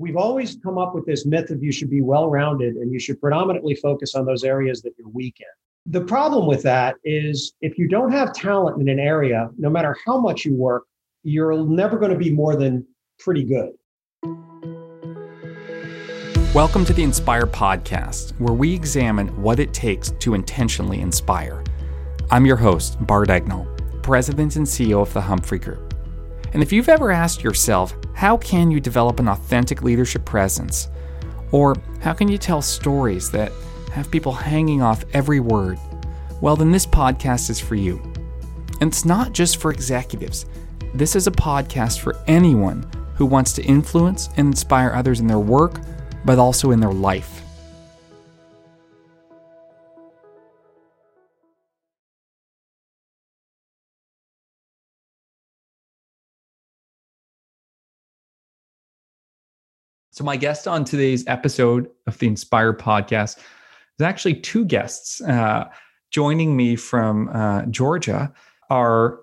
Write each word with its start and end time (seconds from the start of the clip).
we've 0.00 0.16
always 0.16 0.56
come 0.64 0.78
up 0.78 0.94
with 0.94 1.04
this 1.04 1.26
myth 1.26 1.50
of 1.50 1.62
you 1.62 1.70
should 1.70 1.90
be 1.90 2.00
well 2.00 2.30
rounded 2.30 2.76
and 2.76 2.90
you 2.90 2.98
should 2.98 3.20
predominantly 3.20 3.74
focus 3.74 4.14
on 4.14 4.24
those 4.24 4.44
areas 4.44 4.80
that 4.80 4.94
you're 4.98 5.10
weak 5.10 5.36
in. 5.40 5.92
The 5.92 6.00
problem 6.00 6.46
with 6.46 6.62
that 6.62 6.96
is 7.04 7.52
if 7.60 7.76
you 7.76 7.86
don't 7.86 8.10
have 8.10 8.32
talent 8.32 8.80
in 8.80 8.88
an 8.88 8.98
area, 8.98 9.50
no 9.58 9.68
matter 9.68 9.94
how 10.06 10.18
much 10.18 10.46
you 10.46 10.54
work, 10.54 10.84
you're 11.22 11.66
never 11.66 11.98
going 11.98 12.12
to 12.12 12.16
be 12.16 12.30
more 12.30 12.56
than 12.56 12.86
pretty 13.18 13.44
good. 13.44 13.72
Welcome 16.54 16.86
to 16.86 16.94
the 16.94 17.02
Inspire 17.02 17.46
Podcast, 17.46 18.32
where 18.40 18.54
we 18.54 18.74
examine 18.74 19.28
what 19.42 19.60
it 19.60 19.74
takes 19.74 20.12
to 20.12 20.32
intentionally 20.32 21.02
inspire. 21.02 21.62
I'm 22.30 22.46
your 22.46 22.56
host, 22.56 22.96
Bart 23.06 23.28
Egnal, 23.28 23.66
President 24.00 24.56
and 24.56 24.66
CEO 24.66 25.02
of 25.02 25.12
the 25.12 25.20
Humphrey 25.20 25.58
Group. 25.58 25.89
And 26.52 26.62
if 26.62 26.72
you've 26.72 26.88
ever 26.88 27.10
asked 27.10 27.44
yourself, 27.44 27.94
how 28.14 28.36
can 28.36 28.70
you 28.70 28.80
develop 28.80 29.20
an 29.20 29.28
authentic 29.28 29.82
leadership 29.82 30.24
presence? 30.24 30.88
Or 31.52 31.76
how 32.00 32.12
can 32.12 32.28
you 32.28 32.38
tell 32.38 32.62
stories 32.62 33.30
that 33.30 33.52
have 33.92 34.10
people 34.10 34.32
hanging 34.32 34.82
off 34.82 35.04
every 35.12 35.40
word? 35.40 35.78
Well, 36.40 36.56
then 36.56 36.70
this 36.70 36.86
podcast 36.86 37.50
is 37.50 37.60
for 37.60 37.74
you. 37.74 38.00
And 38.80 38.90
it's 38.90 39.04
not 39.04 39.32
just 39.32 39.58
for 39.58 39.70
executives, 39.70 40.46
this 40.94 41.14
is 41.14 41.26
a 41.26 41.32
podcast 41.32 42.00
for 42.00 42.16
anyone 42.26 42.88
who 43.14 43.26
wants 43.26 43.52
to 43.52 43.62
influence 43.62 44.28
and 44.36 44.48
inspire 44.48 44.92
others 44.92 45.20
in 45.20 45.26
their 45.26 45.38
work, 45.38 45.80
but 46.24 46.38
also 46.38 46.70
in 46.72 46.80
their 46.80 46.92
life. 46.92 47.42
So, 60.20 60.24
my 60.24 60.36
guest 60.36 60.68
on 60.68 60.84
today's 60.84 61.26
episode 61.28 61.88
of 62.06 62.18
the 62.18 62.26
Inspire 62.26 62.74
podcast 62.74 63.38
is 63.38 64.02
actually 64.02 64.34
two 64.34 64.66
guests. 64.66 65.22
Uh, 65.22 65.64
joining 66.10 66.58
me 66.58 66.76
from 66.76 67.30
uh, 67.30 67.62
Georgia 67.70 68.30
are 68.68 69.20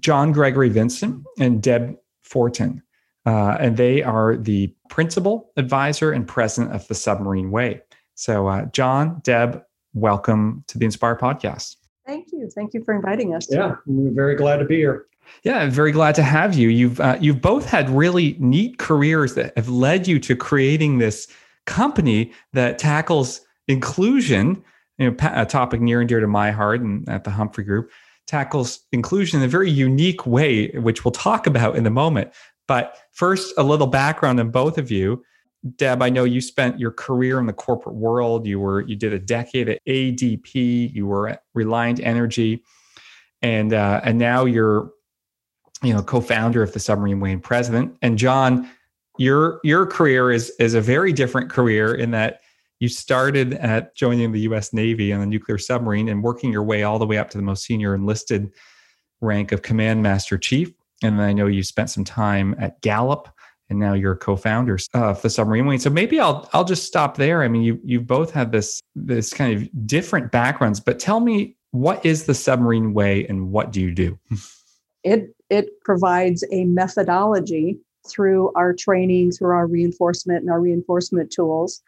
John 0.00 0.32
Gregory 0.32 0.70
Vincent 0.70 1.22
and 1.38 1.62
Deb 1.62 1.98
Fortin. 2.22 2.82
Uh, 3.26 3.58
and 3.60 3.76
they 3.76 4.02
are 4.02 4.38
the 4.38 4.74
principal 4.88 5.50
advisor 5.58 6.12
and 6.12 6.26
president 6.26 6.74
of 6.74 6.88
the 6.88 6.94
Submarine 6.94 7.50
Way. 7.50 7.82
So, 8.14 8.46
uh, 8.46 8.64
John, 8.72 9.20
Deb, 9.24 9.62
welcome 9.92 10.64
to 10.68 10.78
the 10.78 10.86
Inspire 10.86 11.14
podcast. 11.14 11.76
Thank 12.06 12.28
you. 12.32 12.48
Thank 12.54 12.72
you 12.72 12.82
for 12.84 12.94
inviting 12.94 13.34
us. 13.34 13.48
Yeah, 13.50 13.74
we're 13.84 14.14
very 14.14 14.36
glad 14.36 14.60
to 14.60 14.64
be 14.64 14.76
here. 14.76 15.08
Yeah, 15.44 15.58
I'm 15.58 15.70
very 15.70 15.92
glad 15.92 16.14
to 16.16 16.22
have 16.22 16.54
you. 16.54 16.68
You've 16.68 17.00
uh, 17.00 17.18
you've 17.20 17.40
both 17.40 17.66
had 17.66 17.90
really 17.90 18.36
neat 18.38 18.78
careers 18.78 19.34
that 19.34 19.56
have 19.56 19.68
led 19.68 20.06
you 20.06 20.18
to 20.20 20.36
creating 20.36 20.98
this 20.98 21.28
company 21.66 22.32
that 22.52 22.78
tackles 22.78 23.40
inclusion, 23.68 24.62
you 24.98 25.10
know, 25.10 25.16
a 25.34 25.46
topic 25.46 25.80
near 25.80 26.00
and 26.00 26.08
dear 26.08 26.20
to 26.20 26.28
my 26.28 26.50
heart, 26.50 26.80
and 26.80 27.08
at 27.08 27.24
the 27.24 27.30
Humphrey 27.30 27.64
Group 27.64 27.90
tackles 28.26 28.80
inclusion 28.92 29.40
in 29.40 29.44
a 29.44 29.48
very 29.48 29.70
unique 29.70 30.26
way, 30.26 30.68
which 30.68 31.04
we'll 31.04 31.12
talk 31.12 31.46
about 31.46 31.76
in 31.76 31.84
a 31.86 31.90
moment. 31.90 32.32
But 32.68 32.96
first, 33.12 33.52
a 33.58 33.62
little 33.62 33.86
background 33.86 34.40
on 34.40 34.50
both 34.50 34.78
of 34.78 34.90
you. 34.90 35.24
Deb, 35.76 36.02
I 36.02 36.08
know 36.08 36.24
you 36.24 36.40
spent 36.40 36.80
your 36.80 36.90
career 36.90 37.38
in 37.38 37.46
the 37.46 37.52
corporate 37.52 37.94
world. 37.94 38.46
You 38.46 38.58
were 38.58 38.80
you 38.80 38.96
did 38.96 39.12
a 39.12 39.18
decade 39.18 39.68
at 39.68 39.84
ADP. 39.86 40.92
You 40.92 41.06
were 41.06 41.28
at 41.28 41.42
Reliant 41.54 42.00
Energy, 42.00 42.64
and 43.42 43.72
uh, 43.72 44.00
and 44.02 44.18
now 44.18 44.44
you're 44.44 44.90
you 45.82 45.92
know, 45.92 46.02
co-founder 46.02 46.62
of 46.62 46.72
the 46.72 46.80
Submarine 46.80 47.20
Way 47.20 47.32
and 47.32 47.42
president. 47.42 47.96
And 48.02 48.18
John, 48.18 48.68
your 49.18 49.60
your 49.62 49.86
career 49.86 50.30
is 50.30 50.50
is 50.58 50.74
a 50.74 50.80
very 50.80 51.12
different 51.12 51.50
career 51.50 51.94
in 51.94 52.10
that 52.12 52.40
you 52.80 52.88
started 52.88 53.54
at 53.54 53.94
joining 53.94 54.32
the 54.32 54.40
U.S. 54.40 54.72
Navy 54.72 55.12
on 55.12 55.20
a 55.20 55.26
nuclear 55.26 55.58
submarine 55.58 56.08
and 56.08 56.22
working 56.22 56.50
your 56.50 56.64
way 56.64 56.82
all 56.82 56.98
the 56.98 57.06
way 57.06 57.16
up 57.16 57.30
to 57.30 57.38
the 57.38 57.42
most 57.42 57.64
senior 57.64 57.94
enlisted 57.94 58.50
rank 59.20 59.52
of 59.52 59.62
Command 59.62 60.02
Master 60.02 60.36
Chief. 60.36 60.72
And 61.02 61.22
I 61.22 61.32
know 61.32 61.46
you 61.46 61.62
spent 61.62 61.90
some 61.90 62.04
time 62.04 62.56
at 62.58 62.80
Gallup, 62.80 63.28
and 63.70 63.78
now 63.78 63.92
you're 63.92 64.16
co-founders 64.16 64.88
of 64.94 65.22
the 65.22 65.30
Submarine 65.30 65.66
Way. 65.66 65.78
So 65.78 65.90
maybe 65.90 66.18
I'll 66.20 66.48
I'll 66.52 66.64
just 66.64 66.84
stop 66.84 67.16
there. 67.16 67.42
I 67.42 67.48
mean, 67.48 67.62
you 67.62 67.80
you've 67.84 68.06
both 68.06 68.32
had 68.32 68.52
this 68.52 68.80
this 68.94 69.32
kind 69.32 69.56
of 69.56 69.86
different 69.86 70.32
backgrounds, 70.32 70.80
but 70.80 70.98
tell 70.98 71.20
me 71.20 71.56
what 71.70 72.04
is 72.04 72.24
the 72.24 72.34
Submarine 72.34 72.94
Way 72.94 73.26
and 73.26 73.50
what 73.50 73.72
do 73.72 73.80
you 73.80 73.92
do? 73.92 74.18
It 75.04 75.34
it 75.52 75.68
provides 75.82 76.42
a 76.50 76.64
methodology 76.64 77.78
through 78.08 78.50
our 78.56 78.72
training, 78.72 79.30
through 79.32 79.54
our 79.54 79.66
reinforcement 79.66 80.40
and 80.40 80.50
our 80.50 80.60
reinforcement 80.60 81.30
tools 81.30 81.82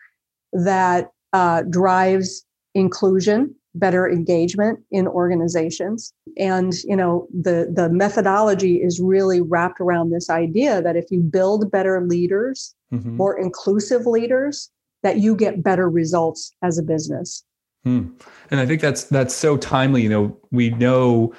that 0.52 1.10
uh, 1.32 1.62
drives 1.62 2.44
inclusion, 2.74 3.54
better 3.74 4.08
engagement 4.08 4.80
in 4.90 5.08
organizations. 5.08 6.12
And 6.36 6.74
you 6.84 6.94
know, 6.94 7.26
the 7.32 7.72
the 7.74 7.88
methodology 7.88 8.82
is 8.82 9.00
really 9.00 9.40
wrapped 9.40 9.80
around 9.80 10.10
this 10.10 10.28
idea 10.28 10.82
that 10.82 10.94
if 10.94 11.06
you 11.10 11.20
build 11.20 11.70
better 11.70 12.02
leaders, 12.02 12.74
mm-hmm. 12.92 13.16
more 13.16 13.36
inclusive 13.38 14.04
leaders, 14.06 14.70
that 15.02 15.16
you 15.16 15.34
get 15.34 15.62
better 15.62 15.88
results 15.88 16.52
as 16.62 16.76
a 16.78 16.82
business. 16.82 17.42
Hmm. 17.82 18.08
And 18.50 18.60
I 18.60 18.66
think 18.66 18.82
that's 18.82 19.04
that's 19.04 19.34
so 19.34 19.56
timely. 19.56 20.02
You 20.02 20.10
know, 20.10 20.38
we 20.50 20.70
know 20.70 21.32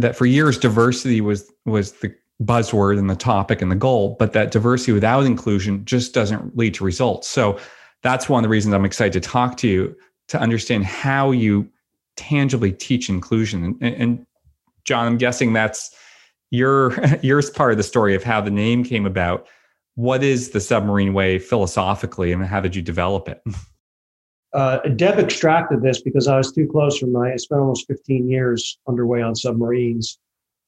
that 0.00 0.16
for 0.16 0.26
years 0.26 0.58
diversity 0.58 1.20
was 1.20 1.50
was 1.64 1.92
the 1.92 2.14
buzzword 2.42 2.98
and 2.98 3.10
the 3.10 3.16
topic 3.16 3.60
and 3.60 3.70
the 3.70 3.76
goal, 3.76 4.16
but 4.18 4.32
that 4.32 4.50
diversity 4.50 4.92
without 4.92 5.26
inclusion 5.26 5.84
just 5.84 6.14
doesn't 6.14 6.56
lead 6.56 6.74
to 6.74 6.84
results. 6.84 7.26
So 7.26 7.58
that's 8.02 8.28
one 8.28 8.40
of 8.40 8.42
the 8.44 8.48
reasons 8.48 8.74
I'm 8.74 8.84
excited 8.84 9.20
to 9.20 9.28
talk 9.28 9.56
to 9.58 9.68
you 9.68 9.96
to 10.28 10.38
understand 10.38 10.84
how 10.84 11.30
you 11.30 11.68
tangibly 12.16 12.72
teach 12.72 13.08
inclusion. 13.08 13.76
And, 13.80 13.94
and 13.94 14.26
John, 14.84 15.06
I'm 15.06 15.18
guessing 15.18 15.52
that's 15.52 15.94
your 16.50 16.94
your 17.22 17.42
part 17.52 17.72
of 17.72 17.78
the 17.78 17.84
story 17.84 18.14
of 18.14 18.22
how 18.22 18.40
the 18.40 18.50
name 18.50 18.84
came 18.84 19.06
about. 19.06 19.46
What 19.94 20.22
is 20.22 20.50
the 20.50 20.60
submarine 20.60 21.12
way 21.12 21.40
philosophically, 21.40 22.32
and 22.32 22.44
how 22.44 22.60
did 22.60 22.76
you 22.76 22.82
develop 22.82 23.28
it? 23.28 23.42
Uh, 24.54 24.78
Deb 24.96 25.18
extracted 25.18 25.82
this 25.82 26.00
because 26.00 26.26
I 26.26 26.36
was 26.36 26.52
too 26.52 26.66
close 26.66 26.98
from 26.98 27.12
my. 27.12 27.32
I 27.32 27.36
spent 27.36 27.60
almost 27.60 27.86
15 27.86 28.28
years 28.28 28.78
underway 28.88 29.20
on 29.20 29.34
submarines, 29.34 30.18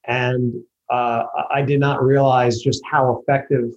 and 0.06 0.52
uh, 0.90 1.24
I 1.50 1.62
did 1.62 1.80
not 1.80 2.02
realize 2.02 2.60
just 2.60 2.82
how 2.90 3.18
effective 3.20 3.70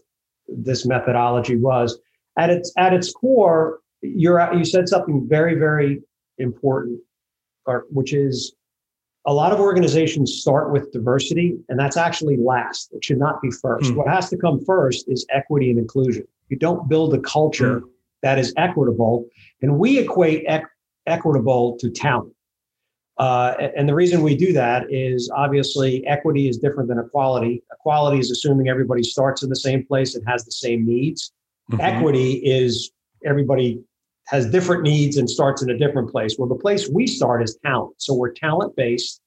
this 0.48 0.86
methodology 0.86 1.56
was. 1.56 1.98
At 2.38 2.50
its 2.50 2.74
at 2.78 2.94
its 2.94 3.14
core, 3.14 3.80
you're 4.02 4.54
you 4.54 4.66
said 4.66 4.90
something 4.90 5.26
very 5.30 5.56
very 5.56 6.02
important, 6.38 7.00
which 7.90 8.14
is 8.14 8.54
a 9.26 9.34
lot 9.34 9.54
of 9.54 9.62
organizations 9.62 10.34
start 10.34 10.74
with 10.74 10.92
diversity, 10.92 11.58
and 11.70 11.80
that's 11.80 11.96
actually 11.96 12.36
last. 12.36 12.92
It 12.92 13.06
should 13.06 13.20
not 13.20 13.42
be 13.42 13.52
first. 13.52 13.92
Hmm. 13.92 13.96
What 13.96 14.10
has 14.10 14.30
to 14.32 14.38
come 14.38 14.60
first 14.66 15.06
is 15.08 15.26
equity 15.30 15.70
and 15.70 15.80
inclusion. 15.80 16.28
You 16.50 16.58
don't 16.58 16.90
build 16.90 17.14
a 17.14 17.20
culture. 17.20 17.80
Hmm 17.80 17.93
that 18.24 18.40
is 18.40 18.54
equitable. 18.58 19.26
And 19.62 19.78
we 19.78 20.00
equate 20.00 20.44
ec- 20.48 20.64
equitable 21.06 21.78
to 21.80 21.90
talent. 21.90 22.34
Uh, 23.18 23.54
and 23.78 23.88
the 23.88 23.94
reason 23.94 24.24
we 24.24 24.36
do 24.36 24.54
that 24.54 24.92
is 24.92 25.30
obviously 25.36 26.06
equity 26.08 26.50
is 26.50 26.58
different 26.58 26.90
than 26.90 26.98
equality. 26.98 27.62
Equality 27.72 28.18
is 28.18 28.32
assuming 28.32 28.68
everybody 28.70 29.04
starts 29.04 29.44
in 29.44 29.50
the 29.50 29.56
same 29.56 29.86
place 29.86 30.16
and 30.16 30.28
has 30.28 30.44
the 30.46 30.52
same 30.52 30.84
needs. 30.86 31.32
Mm-hmm. 31.72 31.82
Equity 31.82 32.34
is 32.44 32.92
everybody 33.24 33.80
has 34.28 34.50
different 34.50 34.84
needs 34.84 35.18
and 35.18 35.30
starts 35.30 35.62
in 35.62 35.70
a 35.70 35.78
different 35.78 36.10
place. 36.10 36.38
Well, 36.40 36.50
the 36.50 36.56
place 36.56 36.90
we 36.90 37.06
start 37.06 37.44
is 37.44 37.58
talent. 37.64 37.94
So 37.98 38.14
we're 38.16 38.32
talent 38.32 38.76
based. 38.76 39.22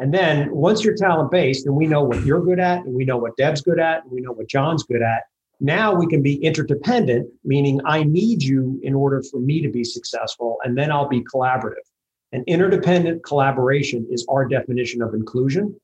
And 0.00 0.12
then 0.12 0.50
once 0.50 0.84
you're 0.84 0.96
talent 0.96 1.30
based 1.30 1.66
and 1.66 1.76
we 1.76 1.86
know 1.86 2.02
what 2.02 2.24
you're 2.24 2.42
good 2.42 2.58
at 2.58 2.84
and 2.84 2.94
we 2.94 3.04
know 3.04 3.18
what 3.18 3.36
Deb's 3.36 3.60
good 3.60 3.78
at 3.78 4.02
and 4.02 4.12
we 4.12 4.20
know 4.20 4.32
what 4.32 4.48
John's 4.48 4.82
good 4.84 5.02
at, 5.02 5.24
now 5.60 5.94
we 5.94 6.06
can 6.06 6.22
be 6.22 6.36
interdependent, 6.36 7.28
meaning 7.44 7.80
I 7.84 8.04
need 8.04 8.42
you 8.42 8.78
in 8.82 8.94
order 8.94 9.22
for 9.30 9.40
me 9.40 9.60
to 9.62 9.70
be 9.70 9.82
successful, 9.82 10.58
and 10.62 10.78
then 10.78 10.92
I'll 10.92 11.08
be 11.08 11.22
collaborative. 11.22 11.86
And 12.32 12.44
interdependent 12.46 13.24
collaboration 13.24 14.06
is 14.10 14.24
our 14.28 14.46
definition 14.46 15.02
of 15.02 15.14
inclusion. 15.14 15.74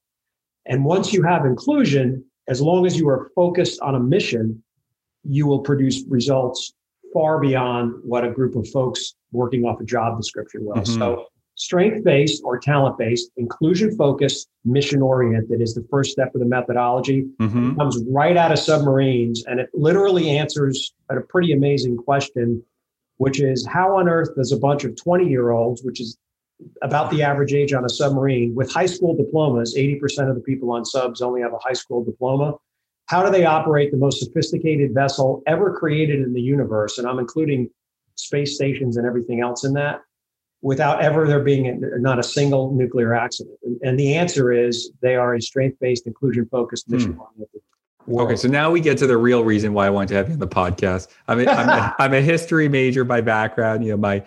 And 0.66 0.84
once 0.84 1.12
you 1.12 1.22
have 1.22 1.44
inclusion, 1.44 2.24
as 2.48 2.60
long 2.60 2.86
as 2.86 2.98
you 2.98 3.08
are 3.08 3.30
focused 3.34 3.80
on 3.80 3.94
a 3.94 4.00
mission, 4.00 4.62
you 5.24 5.46
will 5.46 5.60
produce 5.60 6.04
results 6.08 6.74
far 7.12 7.40
beyond 7.40 7.94
what 8.02 8.24
a 8.24 8.30
group 8.30 8.54
of 8.56 8.68
folks 8.68 9.14
working 9.32 9.64
off 9.64 9.80
a 9.80 9.84
job 9.84 10.18
description 10.18 10.64
will. 10.64 10.74
Mm-hmm. 10.74 10.98
So 10.98 11.26
Strength 11.56 12.02
based 12.02 12.42
or 12.44 12.58
talent 12.58 12.98
based, 12.98 13.30
inclusion 13.36 13.96
focused, 13.96 14.48
mission 14.64 15.00
oriented 15.00 15.60
is 15.60 15.72
the 15.74 15.86
first 15.88 16.10
step 16.10 16.34
of 16.34 16.40
the 16.40 16.46
methodology. 16.46 17.26
Mm-hmm. 17.40 17.70
It 17.70 17.76
comes 17.76 18.02
right 18.08 18.36
out 18.36 18.50
of 18.50 18.58
submarines 18.58 19.44
and 19.46 19.60
it 19.60 19.70
literally 19.72 20.36
answers 20.36 20.92
a 21.10 21.20
pretty 21.20 21.52
amazing 21.52 21.96
question, 21.96 22.60
which 23.18 23.40
is 23.40 23.64
how 23.66 23.96
on 23.96 24.08
earth 24.08 24.34
does 24.34 24.50
a 24.50 24.56
bunch 24.56 24.82
of 24.82 24.96
20 24.96 25.28
year 25.28 25.52
olds, 25.52 25.82
which 25.84 26.00
is 26.00 26.18
about 26.82 27.10
the 27.12 27.22
average 27.22 27.52
age 27.52 27.72
on 27.72 27.84
a 27.84 27.88
submarine 27.88 28.54
with 28.54 28.72
high 28.72 28.86
school 28.86 29.16
diplomas, 29.16 29.76
80% 29.76 30.28
of 30.28 30.34
the 30.34 30.42
people 30.42 30.72
on 30.72 30.84
subs 30.84 31.20
only 31.20 31.40
have 31.40 31.52
a 31.52 31.58
high 31.58 31.72
school 31.72 32.04
diploma. 32.04 32.54
how 33.06 33.22
do 33.22 33.30
they 33.30 33.44
operate 33.44 33.92
the 33.92 33.98
most 33.98 34.18
sophisticated 34.18 34.92
vessel 34.92 35.42
ever 35.46 35.72
created 35.72 36.20
in 36.20 36.32
the 36.32 36.40
universe? 36.40 36.98
And 36.98 37.06
I'm 37.06 37.20
including 37.20 37.70
space 38.16 38.56
stations 38.56 38.96
and 38.96 39.06
everything 39.06 39.40
else 39.40 39.62
in 39.62 39.74
that 39.74 40.00
without 40.64 41.02
ever 41.02 41.28
there 41.28 41.40
being 41.40 41.66
a, 41.68 41.98
not 41.98 42.18
a 42.18 42.22
single 42.22 42.72
nuclear 42.72 43.14
accident. 43.14 43.56
And, 43.62 43.78
and, 43.82 44.00
the 44.00 44.14
answer 44.14 44.50
is 44.50 44.90
they 45.02 45.14
are 45.14 45.34
a 45.34 45.42
strength 45.42 45.78
based, 45.78 46.06
inclusion 46.06 46.48
focused 46.50 46.88
mission. 46.88 47.12
Hmm. 47.12 48.16
Okay, 48.16 48.34
so 48.34 48.48
now 48.48 48.70
we 48.70 48.80
get 48.80 48.96
to 48.98 49.06
the 49.06 49.16
real 49.16 49.44
reason 49.44 49.74
why 49.74 49.86
I 49.86 49.90
wanted 49.90 50.08
to 50.08 50.14
have 50.14 50.28
you 50.28 50.32
on 50.32 50.38
the 50.38 50.48
podcast. 50.48 51.08
I'm 51.28 51.40
a, 51.40 51.46
I'm, 51.46 51.68
a, 51.68 51.94
I'm 52.02 52.14
a 52.14 52.20
history 52.22 52.68
major 52.68 53.04
by 53.04 53.20
background. 53.20 53.84
You 53.84 53.90
know, 53.92 53.98
my 53.98 54.24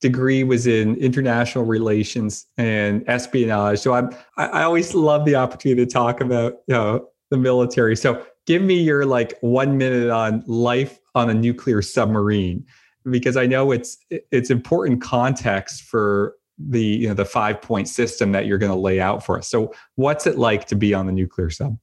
degree 0.00 0.44
was 0.44 0.68
in 0.68 0.94
international 0.96 1.64
relations 1.64 2.46
and 2.56 3.04
espionage. 3.08 3.80
So 3.80 3.92
I'm 3.92 4.10
I, 4.36 4.46
I 4.46 4.62
always 4.62 4.94
love 4.94 5.24
the 5.24 5.34
opportunity 5.34 5.84
to 5.84 5.90
talk 5.90 6.20
about 6.20 6.58
you 6.68 6.74
know 6.74 7.08
the 7.30 7.36
military. 7.36 7.96
So 7.96 8.24
give 8.46 8.62
me 8.62 8.80
your 8.80 9.06
like 9.06 9.34
one 9.40 9.76
minute 9.76 10.10
on 10.10 10.44
life 10.46 11.00
on 11.16 11.30
a 11.30 11.34
nuclear 11.34 11.82
submarine 11.82 12.64
because 13.08 13.36
I 13.36 13.46
know 13.46 13.70
it's 13.72 13.98
it's 14.10 14.50
important 14.50 15.00
context 15.02 15.82
for 15.82 16.34
the 16.58 16.82
you 16.82 17.08
know 17.08 17.14
the 17.14 17.24
five 17.24 17.62
point 17.62 17.88
system 17.88 18.32
that 18.32 18.46
you're 18.46 18.58
going 18.58 18.72
to 18.72 18.78
lay 18.78 19.00
out 19.00 19.24
for 19.24 19.38
us. 19.38 19.48
So 19.48 19.72
what's 19.96 20.26
it 20.26 20.38
like 20.38 20.66
to 20.66 20.74
be 20.74 20.92
on 20.94 21.06
the 21.06 21.12
nuclear 21.12 21.50
sub? 21.50 21.78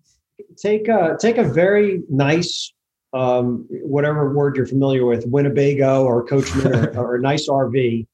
Take 0.58 0.88
a 0.88 1.18
take 1.20 1.38
a 1.38 1.44
very 1.44 2.04
nice 2.10 2.74
um, 3.14 3.66
whatever 3.70 4.34
word 4.34 4.56
you're 4.56 4.68
familiar 4.68 5.06
with, 5.06 5.26
Winnebago 5.26 6.04
or 6.04 6.26
Coachman 6.26 6.76
or, 6.76 6.90
or 6.98 7.16
a 7.16 7.22
nice 7.22 7.48
RV, 7.48 8.06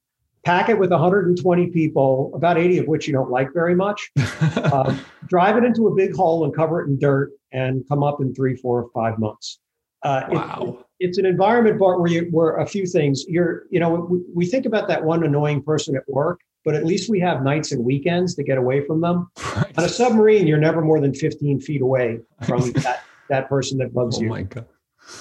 pack 0.45 0.69
it 0.69 0.77
with 0.77 0.91
120 0.91 1.67
people, 1.67 2.31
about 2.35 2.57
80 2.57 2.79
of 2.79 2.87
which 2.87 3.07
you 3.07 3.13
don't 3.13 3.31
like 3.31 3.49
very 3.53 3.75
much. 3.75 4.11
um, 4.71 4.99
drive 5.27 5.57
it 5.57 5.63
into 5.63 5.87
a 5.87 5.95
big 5.95 6.15
hole 6.15 6.43
and 6.43 6.55
cover 6.55 6.81
it 6.81 6.87
in 6.87 6.99
dirt 6.99 7.31
and 7.51 7.83
come 7.89 8.03
up 8.03 8.21
in 8.21 8.33
three, 8.33 8.55
four, 8.55 8.83
or 8.83 8.89
five 8.93 9.19
months. 9.19 9.59
Uh, 10.03 10.23
wow. 10.29 10.77
It, 10.79 10.85
it's 10.99 11.17
an 11.17 11.25
environment, 11.25 11.79
Bart, 11.79 11.99
where 11.99 12.09
you 12.09 12.27
where 12.31 12.57
a 12.57 12.65
few 12.65 12.85
things. 12.85 13.25
You're, 13.27 13.63
you 13.69 13.79
know, 13.79 14.07
we, 14.09 14.21
we 14.33 14.45
think 14.45 14.65
about 14.65 14.87
that 14.87 15.03
one 15.03 15.23
annoying 15.23 15.63
person 15.63 15.95
at 15.95 16.07
work, 16.07 16.41
but 16.63 16.75
at 16.75 16.85
least 16.85 17.09
we 17.09 17.19
have 17.19 17.43
nights 17.43 17.71
and 17.71 17.83
weekends 17.83 18.35
to 18.35 18.43
get 18.43 18.57
away 18.57 18.85
from 18.85 19.01
them. 19.01 19.29
Right. 19.55 19.77
On 19.77 19.83
a 19.83 19.89
submarine, 19.89 20.47
you're 20.47 20.57
never 20.57 20.81
more 20.81 20.99
than 20.99 21.13
15 21.13 21.59
feet 21.61 21.81
away 21.81 22.19
from 22.45 22.71
that 22.83 23.03
that 23.29 23.49
person 23.49 23.77
that 23.79 23.93
bugs 23.93 24.17
oh 24.17 24.21
you. 24.21 24.27
Oh 24.27 24.31
my 24.31 24.43
god. 24.43 24.65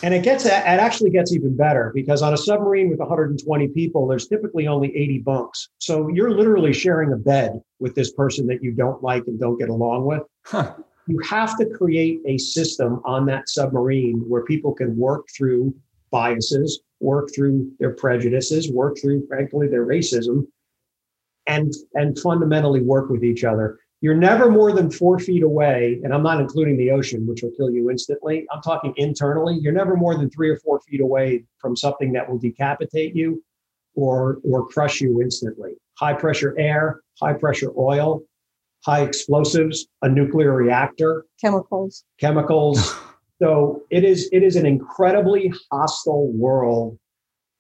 And 0.03 0.15
it 0.15 0.23
gets 0.23 0.47
it 0.47 0.53
actually 0.53 1.11
gets 1.11 1.33
even 1.33 1.57
better 1.57 1.91
because 1.95 2.23
on 2.23 2.33
a 2.33 2.37
submarine 2.37 2.89
with 2.89 3.01
120 3.01 3.69
people, 3.69 4.07
there's 4.07 4.29
typically 4.29 4.69
only 4.69 4.97
80 4.97 5.19
bunks. 5.19 5.69
So 5.79 6.09
you're 6.09 6.31
literally 6.31 6.73
sharing 6.73 7.13
a 7.13 7.17
bed 7.17 7.61
with 7.81 7.95
this 7.95 8.13
person 8.13 8.47
that 8.47 8.63
you 8.63 8.73
don't 8.73 9.03
like 9.03 9.27
and 9.27 9.41
don't 9.41 9.59
get 9.59 9.69
along 9.69 10.05
with. 10.05 10.23
Huh. 10.45 10.75
You 11.08 11.19
have 11.28 11.56
to 11.58 11.66
create 11.66 12.20
a 12.26 12.38
system 12.38 13.00
on 13.04 13.26
that 13.26 13.49
submarine 13.49 14.25
where 14.28 14.44
people 14.44 14.72
can 14.72 14.96
work 14.96 15.26
through 15.37 15.75
biases, 16.10 16.81
work 17.00 17.31
through 17.34 17.70
their 17.81 17.94
prejudices, 17.94 18.70
work 18.70 18.96
through, 19.00 19.26
frankly, 19.26 19.66
their 19.69 19.87
racism, 19.87 20.46
and 21.46 21.72
and 21.94 22.19
fundamentally 22.19 22.82
work 22.82 23.10
with 23.10 23.25
each 23.25 23.43
other. 23.43 23.78
You're 24.00 24.16
never 24.16 24.50
more 24.50 24.72
than 24.72 24.90
four 24.90 25.19
feet 25.19 25.43
away, 25.43 26.00
and 26.02 26.12
I'm 26.12 26.25
not 26.25 26.40
including 26.40 26.76
the 26.76 26.90
ocean, 26.90 27.26
which 27.26 27.43
will 27.43 27.52
kill 27.56 27.70
you 27.70 27.88
instantly. 27.90 28.46
I'm 28.52 28.60
talking 28.60 28.93
internally. 28.96 29.58
You're 29.60 29.72
never 29.72 29.96
more 29.96 30.16
than 30.16 30.28
three 30.28 30.50
or 30.50 30.56
four 30.58 30.81
feet 30.81 31.00
away 31.00 31.44
from 31.58 31.76
something 31.76 32.12
that 32.12 32.28
will 32.28 32.38
decapitate 32.38 33.14
you 33.14 33.43
or, 33.94 34.38
or 34.44 34.66
crush 34.66 35.00
you 35.00 35.22
instantly. 35.22 35.75
High 35.99 36.14
pressure 36.14 36.58
air, 36.58 37.02
high 37.20 37.34
pressure 37.34 37.70
oil, 37.78 38.22
high 38.84 39.02
explosives, 39.02 39.87
a 40.02 40.08
nuclear 40.08 40.52
reactor, 40.52 41.25
chemicals, 41.40 42.05
chemicals. 42.19 42.94
so 43.43 43.82
it 43.90 44.05
is 44.05 44.29
it 44.32 44.43
is 44.43 44.56
an 44.56 44.67
incredibly 44.67 45.52
hostile 45.70 46.32
world, 46.32 46.99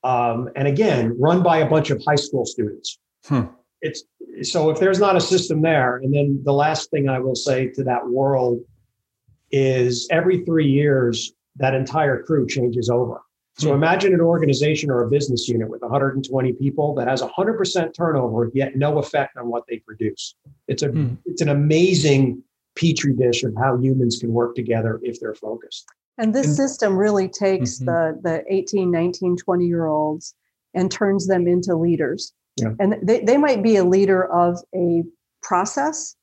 um, 0.04 0.48
and 0.56 0.68
again, 0.68 1.16
run 1.18 1.42
by 1.42 1.58
a 1.58 1.68
bunch 1.68 1.90
of 1.90 2.02
high 2.04 2.16
school 2.16 2.46
students. 2.46 2.98
Hmm 3.24 3.44
it's 3.82 4.04
so 4.42 4.70
if 4.70 4.78
there's 4.78 5.00
not 5.00 5.16
a 5.16 5.20
system 5.20 5.60
there, 5.60 5.96
and 5.96 6.14
then 6.14 6.40
the 6.44 6.52
last 6.52 6.90
thing 6.90 7.08
I 7.08 7.18
will 7.18 7.34
say 7.34 7.68
to 7.70 7.84
that 7.84 8.08
world 8.08 8.60
is 9.50 10.08
every 10.10 10.44
three 10.44 10.68
years 10.68 11.32
that 11.56 11.74
entire 11.74 12.22
crew 12.22 12.46
changes 12.46 12.88
over. 12.88 13.20
So 13.58 13.68
hmm. 13.68 13.76
imagine 13.76 14.14
an 14.14 14.20
organization 14.20 14.90
or 14.90 15.02
a 15.02 15.10
business 15.10 15.48
unit 15.48 15.68
with 15.68 15.82
120 15.82 16.52
people 16.54 16.94
that 16.94 17.08
has 17.08 17.22
100% 17.22 17.94
turnover, 17.94 18.50
yet 18.54 18.76
no 18.76 18.98
effect 18.98 19.36
on 19.36 19.48
what 19.48 19.64
they 19.68 19.78
produce. 19.78 20.34
It's 20.68 20.82
a 20.82 20.88
hmm. 20.88 21.14
it's 21.26 21.42
an 21.42 21.48
amazing 21.48 22.42
petri 22.74 23.14
dish 23.14 23.42
of 23.44 23.54
how 23.58 23.76
humans 23.76 24.18
can 24.18 24.32
work 24.32 24.54
together 24.54 24.98
if 25.02 25.20
they're 25.20 25.34
focused. 25.34 25.86
And 26.18 26.34
this 26.34 26.46
and, 26.46 26.56
system 26.56 26.96
really 26.96 27.28
takes 27.28 27.78
mm-hmm. 27.78 27.86
the 27.86 28.20
the 28.22 28.54
18, 28.54 28.90
19, 28.90 29.36
20 29.36 29.66
year 29.66 29.86
olds 29.86 30.34
and 30.74 30.90
turns 30.90 31.26
them 31.26 31.46
into 31.46 31.76
leaders. 31.76 32.32
Yeah. 32.56 32.72
And 32.80 32.96
they, 33.02 33.20
they 33.20 33.36
might 33.36 33.62
be 33.62 33.76
a 33.76 33.84
leader 33.84 34.24
of 34.32 34.58
a 34.74 35.02
process, 35.42 36.14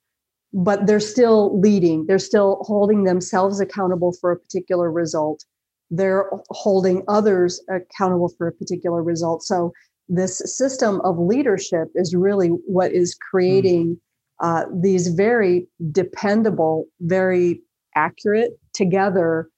but 0.54 0.88
they're 0.88 1.00
still 1.00 1.60
leading. 1.60 2.06
They're 2.06 2.20
still 2.20 2.60
holding 2.62 3.04
themselves 3.04 3.60
accountable 3.60 4.14
for 4.14 4.32
a 4.32 4.38
particular 4.38 4.92
result. 4.92 5.44
They're 5.92 6.30
holding 6.50 7.04
others 7.08 7.62
accountable 7.70 8.30
for 8.38 8.48
a 8.48 8.52
particular 8.52 9.04
result. 9.04 9.44
So, 9.44 9.74
this 10.08 10.42
system 10.46 11.02
of 11.02 11.20
leadership 11.20 11.90
is 11.94 12.16
really 12.16 12.48
what 12.48 12.92
is 12.92 13.16
creating 13.16 13.96
mm. 13.96 14.64
uh, 14.64 14.66
these 14.74 15.10
very 15.10 15.68
dependable, 15.92 16.86
very 17.02 17.62
accurate, 17.96 18.60
together, 18.74 19.50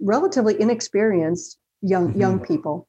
relatively 0.00 0.58
inexperienced 0.60 1.58
young 1.82 2.08
mm-hmm. 2.08 2.20
young 2.20 2.40
people. 2.40 2.88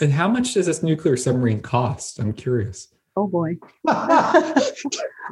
And 0.00 0.12
how 0.12 0.28
much 0.28 0.54
does 0.54 0.66
this 0.66 0.82
nuclear 0.82 1.16
submarine 1.16 1.60
cost? 1.60 2.18
I'm 2.18 2.32
curious. 2.32 2.88
Oh 3.16 3.26
boy. 3.26 3.56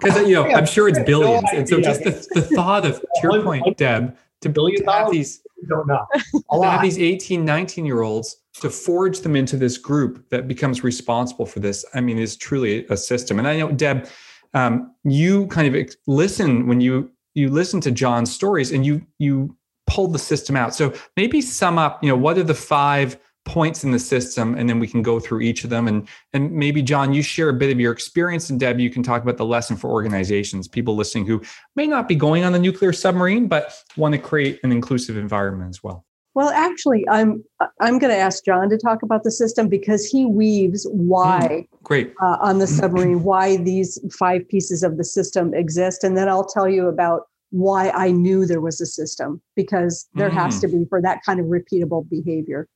Because 0.01 0.29
you 0.29 0.35
know, 0.35 0.45
I'm 0.45 0.67
sure 0.67 0.89
it's 0.89 0.99
billions. 1.01 1.49
And 1.53 1.69
so 1.69 1.81
just 1.81 2.05
the, 2.05 2.11
the 2.35 2.43
thought 2.43 2.87
of 2.87 3.01
to 3.01 3.07
your 3.23 3.43
point, 3.43 3.77
Deb, 3.77 4.17
to, 4.43 4.49
billion 4.49 4.85
to 4.85 4.93
have 4.93 5.11
these 5.11 5.43
don't 5.69 5.87
know. 5.87 6.07
to 6.53 6.63
have 6.63 6.83
these 6.83 6.99
18, 6.99 7.45
19 7.45 7.85
year 7.85 8.03
olds 8.03 8.37
to 8.61 8.71
forge 8.71 9.21
them 9.21 9.37
into 9.37 9.57
this 9.57 9.79
group 9.79 10.29
that 10.31 10.49
becomes 10.49 10.83
responsible 10.83 11.47
for 11.47 11.61
this, 11.61 11.85
I 11.95 12.01
mean, 12.01 12.19
is 12.19 12.37
truly 12.37 12.87
a 12.87 12.97
system. 12.97 13.39
And 13.39 13.47
I 13.47 13.59
know, 13.59 13.71
Deb, 13.71 14.09
um, 14.55 14.95
you 15.05 15.47
kind 15.49 15.75
of 15.75 15.95
listen 16.07 16.67
when 16.67 16.81
you 16.81 17.11
you 17.35 17.51
listen 17.51 17.81
to 17.83 17.91
John's 17.91 18.35
stories 18.35 18.73
and 18.73 18.85
you 18.85 19.07
you 19.19 19.57
pulled 19.87 20.13
the 20.13 20.19
system 20.19 20.57
out. 20.57 20.75
So 20.75 20.93
maybe 21.17 21.41
sum 21.41 21.79
up, 21.79 22.03
you 22.03 22.09
know, 22.09 22.17
what 22.17 22.39
are 22.39 22.43
the 22.43 22.55
five 22.55 23.19
points 23.49 23.83
in 23.83 23.91
the 23.91 23.99
system 23.99 24.55
and 24.55 24.69
then 24.69 24.79
we 24.79 24.87
can 24.87 25.03
go 25.03 25.19
through 25.19 25.41
each 25.41 25.65
of 25.65 25.71
them. 25.71 25.89
And 25.89 26.07
and 26.33 26.53
maybe 26.53 26.83
john 26.83 27.13
you 27.13 27.23
share 27.23 27.49
a 27.49 27.55
bit 27.55 27.71
of 27.73 27.81
your 27.81 27.93
experience 27.93 28.51
and 28.51 28.61
deb 28.61 28.79
you 28.79 28.91
can 28.91 29.03
talk 29.03 29.23
about 29.23 29.37
the 29.37 29.45
lesson 29.45 29.77
for 29.77 29.91
organizations 29.91 30.69
people 30.69 30.95
listening 30.95 31.27
who 31.27 31.43
may 31.75 31.87
not 31.87 32.07
be 32.07 32.15
going 32.15 32.45
on 32.45 32.53
the 32.53 32.59
nuclear 32.59 32.93
submarine 32.93 33.49
but 33.49 33.75
want 33.97 34.13
to 34.13 34.19
create 34.19 34.61
an 34.63 34.71
inclusive 34.71 35.17
environment 35.17 35.71
as 35.71 35.83
well. 35.83 36.05
Well 36.35 36.51
actually 36.51 37.05
i'm 37.11 37.43
i'm 37.81 37.99
going 37.99 38.13
to 38.13 38.19
ask 38.19 38.45
john 38.45 38.69
to 38.69 38.79
talk 38.79 39.03
about 39.03 39.25
the 39.25 39.31
system 39.31 39.69
because 39.69 40.07
he 40.07 40.25
weaves 40.27 40.87
why 40.91 41.49
mm, 41.51 41.83
great. 41.83 42.15
uh, 42.23 42.37
on 42.41 42.59
the 42.59 42.67
submarine 42.67 43.23
why 43.25 43.57
these 43.57 43.99
five 44.17 44.47
pieces 44.49 44.83
of 44.83 44.99
the 44.99 45.05
system 45.05 45.55
exist 45.55 46.05
and 46.05 46.17
then 46.17 46.29
i'll 46.29 46.47
tell 46.47 46.69
you 46.69 46.87
about 46.87 47.23
why 47.51 47.91
i 47.91 48.11
knew 48.11 48.47
there 48.47 48.61
was 48.61 48.81
a 48.81 48.87
system 48.87 49.41
because 49.57 50.09
there 50.15 50.31
mm. 50.31 50.35
has 50.35 50.61
to 50.61 50.69
be 50.69 50.85
for 50.89 51.03
that 51.03 51.19
kind 51.25 51.41
of 51.41 51.47
repeatable 51.47 52.09
behavior 52.09 52.69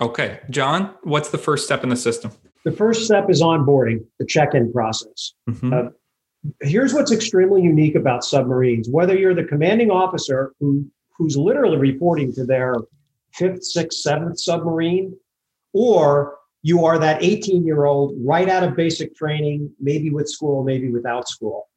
Okay. 0.00 0.40
John, 0.50 0.94
what's 1.02 1.30
the 1.30 1.38
first 1.38 1.64
step 1.64 1.82
in 1.82 1.88
the 1.88 1.96
system? 1.96 2.32
The 2.64 2.72
first 2.72 3.04
step 3.04 3.28
is 3.28 3.42
onboarding, 3.42 4.04
the 4.18 4.26
check 4.26 4.54
in 4.54 4.72
process. 4.72 5.34
Mm-hmm. 5.48 5.72
Uh, 5.72 5.82
here's 6.60 6.92
what's 6.92 7.12
extremely 7.12 7.62
unique 7.62 7.94
about 7.94 8.24
submarines 8.24 8.88
whether 8.90 9.16
you're 9.16 9.34
the 9.34 9.44
commanding 9.44 9.90
officer 9.90 10.52
who, 10.60 10.86
who's 11.16 11.36
literally 11.36 11.78
reporting 11.78 12.32
to 12.34 12.44
their 12.44 12.74
fifth, 13.32 13.64
sixth, 13.64 14.00
seventh 14.00 14.38
submarine, 14.38 15.16
or 15.72 16.36
you 16.62 16.84
are 16.84 16.98
that 16.98 17.22
18 17.22 17.64
year 17.66 17.84
old 17.84 18.14
right 18.18 18.48
out 18.48 18.62
of 18.62 18.76
basic 18.76 19.14
training, 19.14 19.70
maybe 19.80 20.10
with 20.10 20.28
school, 20.28 20.64
maybe 20.64 20.90
without 20.90 21.28
school. 21.28 21.68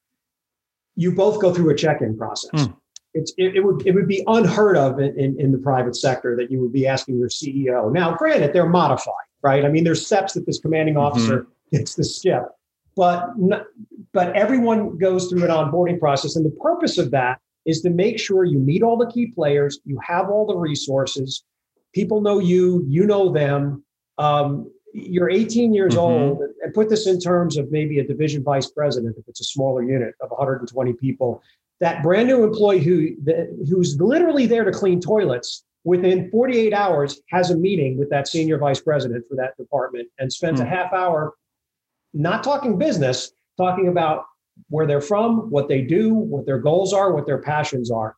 You 0.96 1.14
both 1.14 1.40
go 1.40 1.54
through 1.54 1.70
a 1.70 1.76
check 1.76 2.02
in 2.02 2.18
process. 2.18 2.52
Mm 2.54 2.78
it's 3.18 3.34
it, 3.38 3.56
it, 3.56 3.64
would 3.64 3.86
it 3.86 3.94
would 3.94 4.08
be 4.08 4.24
unheard 4.28 4.78
of 4.78 5.00
in, 5.00 5.18
in, 5.20 5.40
in, 5.40 5.52
the 5.52 5.58
private 5.58 5.96
sector 5.96 6.36
that 6.36 6.52
you 6.52 6.62
would 6.62 6.72
be 6.72 6.86
asking 6.86 7.18
your 7.18 7.30
CEO. 7.30 7.92
Now, 7.92 8.16
granted, 8.16 8.54
they're 8.54 8.70
modified, 8.70 9.14
right? 9.42 9.66
I 9.66 9.70
mean, 9.70 9.84
there's 9.84 10.06
steps 10.06 10.34
that 10.34 10.46
this 10.46 10.60
commanding 10.60 10.96
mm-hmm. 10.96 11.06
officer 11.06 11.42
mm-hmm. 11.42 11.78
gets 11.78 11.96
to 11.96 12.04
skip, 12.04 12.44
but 12.96 13.30
but 14.14 14.36
everyone 14.36 14.98
goes 14.98 15.28
through 15.28 15.44
an 15.44 15.50
onboarding 15.50 16.00
process, 16.00 16.36
and 16.36 16.46
the 16.46 16.58
purpose 16.62 16.98
of 16.98 17.12
that 17.12 17.40
is 17.66 17.82
to 17.82 17.90
make 17.90 18.20
sure 18.20 18.46
you 18.46 18.60
meet 18.60 18.82
all 18.84 18.98
the 18.98 19.12
key 19.12 19.28
players, 19.28 19.80
you 19.84 20.00
have 20.02 20.30
all 20.30 20.46
the 20.46 20.56
resources, 20.56 21.44
people 21.94 22.22
know 22.22 22.40
you, 22.40 22.86
you 22.88 23.06
know 23.06 23.32
them. 23.32 23.84
Um, 24.18 24.72
you're 24.94 25.30
18 25.30 25.74
years 25.74 25.94
mm-hmm. 25.94 26.00
old, 26.00 26.42
and 26.64 26.74
put 26.74 26.90
this 26.90 27.08
in 27.08 27.20
terms 27.20 27.58
of 27.58 27.72
maybe 27.72 28.00
a 28.00 28.08
division 28.08 28.44
vice 28.44 28.70
president 28.72 29.16
if 29.18 29.28
it's 29.28 29.42
a 29.42 29.44
smaller 29.44 29.84
unit 29.84 30.16
of 30.22 30.30
120 30.30 30.94
people 30.94 31.44
that 31.80 32.02
brand 32.02 32.28
new 32.28 32.44
employee 32.44 32.80
who 32.80 33.10
who's 33.70 34.00
literally 34.00 34.46
there 34.46 34.64
to 34.64 34.72
clean 34.72 35.00
toilets 35.00 35.64
within 35.84 36.30
48 36.32 36.74
hours 36.74 37.22
has 37.30 37.50
a 37.50 37.58
meeting 37.58 37.98
with 37.98 38.10
that 38.10 38.28
senior 38.28 38.58
vice 38.58 38.82
president 38.82 39.24
for 39.30 39.36
that 39.36 39.56
department 39.58 40.08
and 40.20 40.32
spends 40.32 40.60
mm. 40.60 40.66
a 40.66 40.68
half 40.68 40.92
hour 40.92 41.34
not 42.14 42.44
talking 42.44 42.78
business 42.78 43.32
talking 43.58 43.88
about 43.88 44.26
where 44.70 44.88
they're 44.88 45.02
from 45.02 45.50
what 45.50 45.68
they 45.68 45.82
do 45.82 46.14
what 46.14 46.46
their 46.46 46.60
goals 46.60 46.94
are 46.94 47.14
what 47.14 47.26
their 47.26 47.38
passions 47.38 47.92
are 47.92 48.16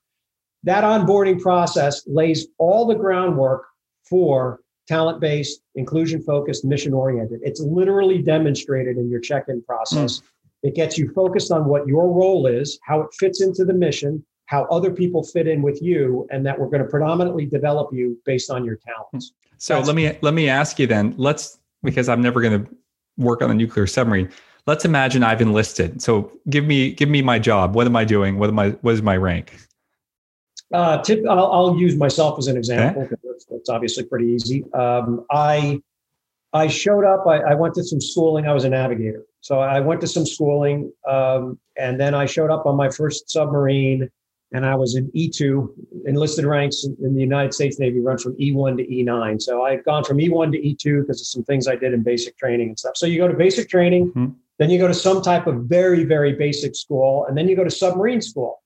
that 0.63 0.83
onboarding 0.83 1.39
process 1.39 2.01
lays 2.07 2.47
all 2.57 2.85
the 2.87 2.95
groundwork 2.95 3.65
for 4.03 4.61
talent 4.87 5.19
based 5.19 5.61
inclusion 5.75 6.21
focused 6.23 6.65
mission 6.65 6.93
oriented 6.93 7.39
it's 7.43 7.59
literally 7.59 8.21
demonstrated 8.21 8.97
in 8.97 9.09
your 9.09 9.19
check-in 9.19 9.61
process 9.63 10.19
mm. 10.19 10.23
It 10.63 10.75
gets 10.75 10.97
you 10.97 11.11
focused 11.13 11.51
on 11.51 11.65
what 11.65 11.87
your 11.87 12.11
role 12.11 12.47
is, 12.47 12.79
how 12.83 13.01
it 13.01 13.07
fits 13.17 13.41
into 13.41 13.63
the 13.63 13.73
mission, 13.73 14.25
how 14.45 14.65
other 14.65 14.91
people 14.91 15.23
fit 15.23 15.47
in 15.47 15.61
with 15.61 15.81
you, 15.81 16.27
and 16.31 16.45
that 16.45 16.59
we're 16.59 16.67
going 16.67 16.83
to 16.83 16.89
predominantly 16.89 17.45
develop 17.45 17.89
you 17.93 18.19
based 18.25 18.49
on 18.49 18.65
your 18.65 18.77
talents. 18.77 19.33
So 19.57 19.75
That's- 19.75 19.87
let 19.87 19.95
me 19.95 20.17
let 20.21 20.33
me 20.33 20.49
ask 20.49 20.79
you 20.79 20.87
then. 20.87 21.13
Let's 21.17 21.59
because 21.83 22.09
I'm 22.09 22.21
never 22.21 22.41
going 22.41 22.65
to 22.65 22.69
work 23.17 23.41
on 23.41 23.51
a 23.51 23.53
nuclear 23.53 23.87
submarine. 23.87 24.29
Let's 24.67 24.85
imagine 24.85 25.23
I've 25.23 25.41
enlisted. 25.41 26.01
So 26.01 26.31
give 26.49 26.65
me 26.65 26.91
give 26.93 27.09
me 27.09 27.21
my 27.21 27.39
job. 27.39 27.75
What 27.75 27.87
am 27.87 27.95
I 27.95 28.05
doing? 28.05 28.37
What 28.37 28.49
am 28.49 28.59
I? 28.59 28.71
What 28.81 28.93
is 28.93 29.01
my 29.01 29.17
rank? 29.17 29.57
Uh, 30.71 31.01
tip, 31.01 31.23
I'll, 31.27 31.51
I'll 31.51 31.77
use 31.77 31.95
myself 31.95 32.37
as 32.37 32.45
an 32.45 32.55
example 32.55 33.01
okay. 33.03 33.15
that's, 33.49 33.69
obviously 33.69 34.03
pretty 34.03 34.27
easy. 34.27 34.63
Um, 34.73 35.25
I 35.31 35.81
I 36.53 36.67
showed 36.67 37.05
up. 37.05 37.25
I, 37.25 37.39
I, 37.39 37.55
went 37.55 37.73
to 37.75 37.83
some 37.83 37.99
schooling. 37.99 38.45
I 38.45 38.53
was 38.53 38.65
a 38.65 38.69
navigator, 38.69 39.23
so 39.41 39.59
I 39.59 39.79
went 39.79 40.01
to 40.01 40.07
some 40.07 40.25
schooling, 40.25 40.91
um, 41.07 41.59
and 41.77 41.99
then 41.99 42.13
I 42.13 42.25
showed 42.25 42.51
up 42.51 42.65
on 42.65 42.75
my 42.75 42.89
first 42.89 43.29
submarine, 43.29 44.09
and 44.51 44.65
I 44.65 44.75
was 44.75 44.95
in 44.95 45.11
E2 45.11 46.05
enlisted 46.05 46.45
ranks 46.45 46.83
in 46.83 47.13
the 47.13 47.21
United 47.21 47.53
States 47.53 47.79
Navy 47.79 47.99
run 47.99 48.17
from 48.17 48.35
E1 48.35 48.77
to 48.77 48.85
E9. 48.85 49.41
So 49.41 49.63
I 49.63 49.71
had 49.71 49.83
gone 49.83 50.03
from 50.03 50.17
E1 50.17 50.51
to 50.51 50.57
E2 50.59 51.01
because 51.01 51.21
of 51.21 51.27
some 51.27 51.43
things 51.43 51.67
I 51.67 51.75
did 51.75 51.93
in 51.93 52.03
basic 52.03 52.37
training 52.37 52.69
and 52.69 52.79
stuff. 52.79 52.97
So 52.97 53.05
you 53.05 53.19
go 53.19 53.27
to 53.27 53.33
basic 53.35 53.69
training, 53.69 54.09
mm-hmm. 54.09 54.27
then 54.57 54.69
you 54.69 54.79
go 54.79 54.87
to 54.87 54.93
some 54.93 55.21
type 55.21 55.47
of 55.47 55.63
very 55.63 56.03
very 56.03 56.33
basic 56.33 56.75
school, 56.75 57.25
and 57.25 57.37
then 57.37 57.47
you 57.47 57.55
go 57.55 57.63
to 57.63 57.71
submarine 57.71 58.21
school. 58.21 58.61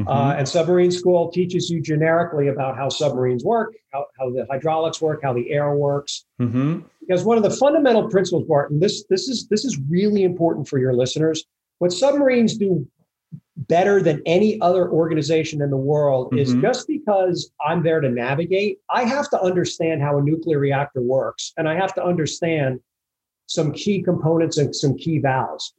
Mm-hmm. 0.00 0.08
Uh, 0.08 0.34
and 0.34 0.48
submarine 0.48 0.90
school 0.90 1.30
teaches 1.30 1.70
you 1.70 1.80
generically 1.80 2.48
about 2.48 2.76
how 2.76 2.88
submarines 2.88 3.44
work, 3.44 3.74
how, 3.92 4.04
how 4.18 4.30
the 4.30 4.46
hydraulics 4.50 5.00
work, 5.00 5.20
how 5.22 5.32
the 5.32 5.50
air 5.50 5.74
works. 5.74 6.26
Mm-hmm. 6.40 6.80
Because 7.00 7.24
one 7.24 7.38
of 7.38 7.42
the 7.42 7.50
fundamental 7.50 8.08
principles, 8.08 8.44
Barton, 8.44 8.80
this 8.80 9.04
this 9.08 9.28
is 9.28 9.46
this 9.48 9.64
is 9.64 9.78
really 9.88 10.24
important 10.24 10.68
for 10.68 10.78
your 10.78 10.92
listeners. 10.92 11.44
What 11.78 11.92
submarines 11.92 12.58
do 12.58 12.86
better 13.56 14.02
than 14.02 14.20
any 14.26 14.60
other 14.60 14.90
organization 14.90 15.62
in 15.62 15.70
the 15.70 15.76
world 15.76 16.26
mm-hmm. 16.26 16.38
is 16.38 16.54
just 16.54 16.86
because 16.86 17.50
I'm 17.66 17.82
there 17.82 18.00
to 18.00 18.08
navigate, 18.08 18.78
I 18.90 19.04
have 19.04 19.30
to 19.30 19.40
understand 19.40 20.02
how 20.02 20.18
a 20.18 20.22
nuclear 20.22 20.58
reactor 20.58 21.00
works, 21.00 21.52
and 21.56 21.68
I 21.68 21.74
have 21.74 21.94
to 21.94 22.04
understand 22.04 22.80
some 23.46 23.72
key 23.72 24.02
components 24.02 24.58
and 24.58 24.74
some 24.74 24.96
key 24.98 25.20
valves 25.20 25.72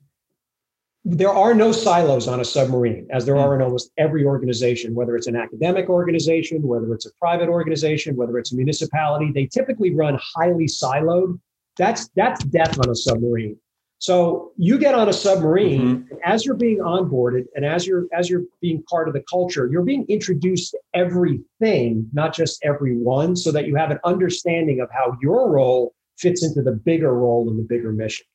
there 1.10 1.32
are 1.32 1.54
no 1.54 1.72
silos 1.72 2.28
on 2.28 2.42
a 2.42 2.46
submarine, 2.46 3.08
as 3.12 3.26
there 3.26 3.36
hmm. 3.36 3.42
are 3.42 3.56
in 3.56 3.62
almost 3.62 3.92
every 3.98 4.26
organization, 4.26 4.94
whether 4.94 5.16
it's 5.16 5.28
an 5.28 5.38
academic 5.38 5.88
organization, 5.90 6.62
whether 6.62 6.94
it's 6.94 7.06
a 7.06 7.14
private 7.14 7.48
organization, 7.48 8.16
whether 8.18 8.38
it's 8.38 8.52
a 8.52 8.56
municipality. 8.56 9.32
They 9.32 9.46
typically 9.46 9.96
run 9.96 10.20
highly 10.36 10.66
siloed. 10.66 11.40
That's 11.78 12.10
that's 12.16 12.44
death 12.44 12.78
on 12.80 12.90
a 12.90 12.96
submarine. 12.96 13.58
So 14.00 14.52
you 14.58 14.78
get 14.78 14.96
on 14.96 15.08
a 15.08 15.14
submarine, 15.14 15.82
mm-hmm. 15.82 16.12
and 16.12 16.20
as 16.26 16.46
you're 16.46 16.56
being 16.56 16.80
onboarded, 16.80 17.46
and 17.56 17.64
as 17.64 17.88
you're 17.88 18.06
as 18.12 18.30
you're 18.30 18.44
being 18.60 18.84
part 18.84 19.08
of 19.08 19.14
the 19.14 19.24
culture, 19.30 19.70
you're 19.72 19.84
being 19.84 20.06
introduced 20.10 20.72
to 20.72 20.80
everything, 20.94 22.10
not 22.12 22.36
just 22.36 22.64
everyone, 22.66 23.38
so 23.38 23.52
that 23.54 23.66
you 23.66 23.76
have 23.76 23.92
an 23.92 24.00
understanding 24.04 24.82
of 24.82 24.90
how 24.92 25.18
your 25.22 25.50
role 25.50 25.94
fits 26.18 26.44
into 26.44 26.62
the 26.62 26.74
bigger 26.74 27.14
role 27.14 27.50
and 27.50 27.58
the 27.58 27.64
bigger 27.64 27.94
mission 27.94 28.26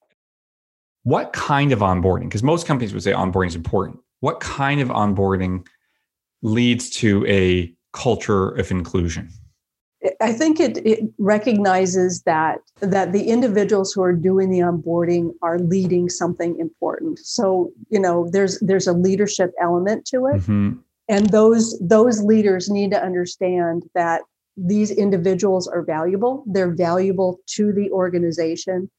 what 1.04 1.32
kind 1.32 1.72
of 1.72 1.80
onboarding 1.80 2.24
because 2.24 2.42
most 2.42 2.66
companies 2.66 2.92
would 2.92 3.02
say 3.02 3.12
onboarding 3.12 3.48
is 3.48 3.54
important. 3.56 3.98
What 4.20 4.40
kind 4.40 4.80
of 4.80 4.88
onboarding 4.88 5.66
leads 6.42 6.90
to 6.90 7.26
a 7.26 7.72
culture 7.92 8.50
of 8.50 8.70
inclusion? 8.70 9.30
I 10.20 10.32
think 10.32 10.58
it, 10.58 10.84
it 10.84 11.04
recognizes 11.18 12.22
that 12.22 12.58
that 12.80 13.12
the 13.12 13.24
individuals 13.28 13.92
who 13.92 14.02
are 14.02 14.12
doing 14.12 14.50
the 14.50 14.58
onboarding 14.58 15.32
are 15.42 15.58
leading 15.58 16.08
something 16.08 16.58
important. 16.58 17.20
So 17.20 17.70
you 17.88 18.00
know 18.00 18.28
there's 18.30 18.58
there's 18.60 18.86
a 18.86 18.92
leadership 18.92 19.52
element 19.60 20.04
to 20.06 20.26
it. 20.26 20.40
Mm-hmm. 20.40 20.72
and 21.08 21.30
those 21.30 21.78
those 21.80 22.22
leaders 22.22 22.68
need 22.68 22.90
to 22.92 23.02
understand 23.02 23.84
that 23.94 24.22
these 24.56 24.90
individuals 24.90 25.68
are 25.68 25.82
valuable. 25.82 26.44
They're 26.46 26.74
valuable 26.74 27.40
to 27.54 27.72
the 27.72 27.90
organization. 27.90 28.90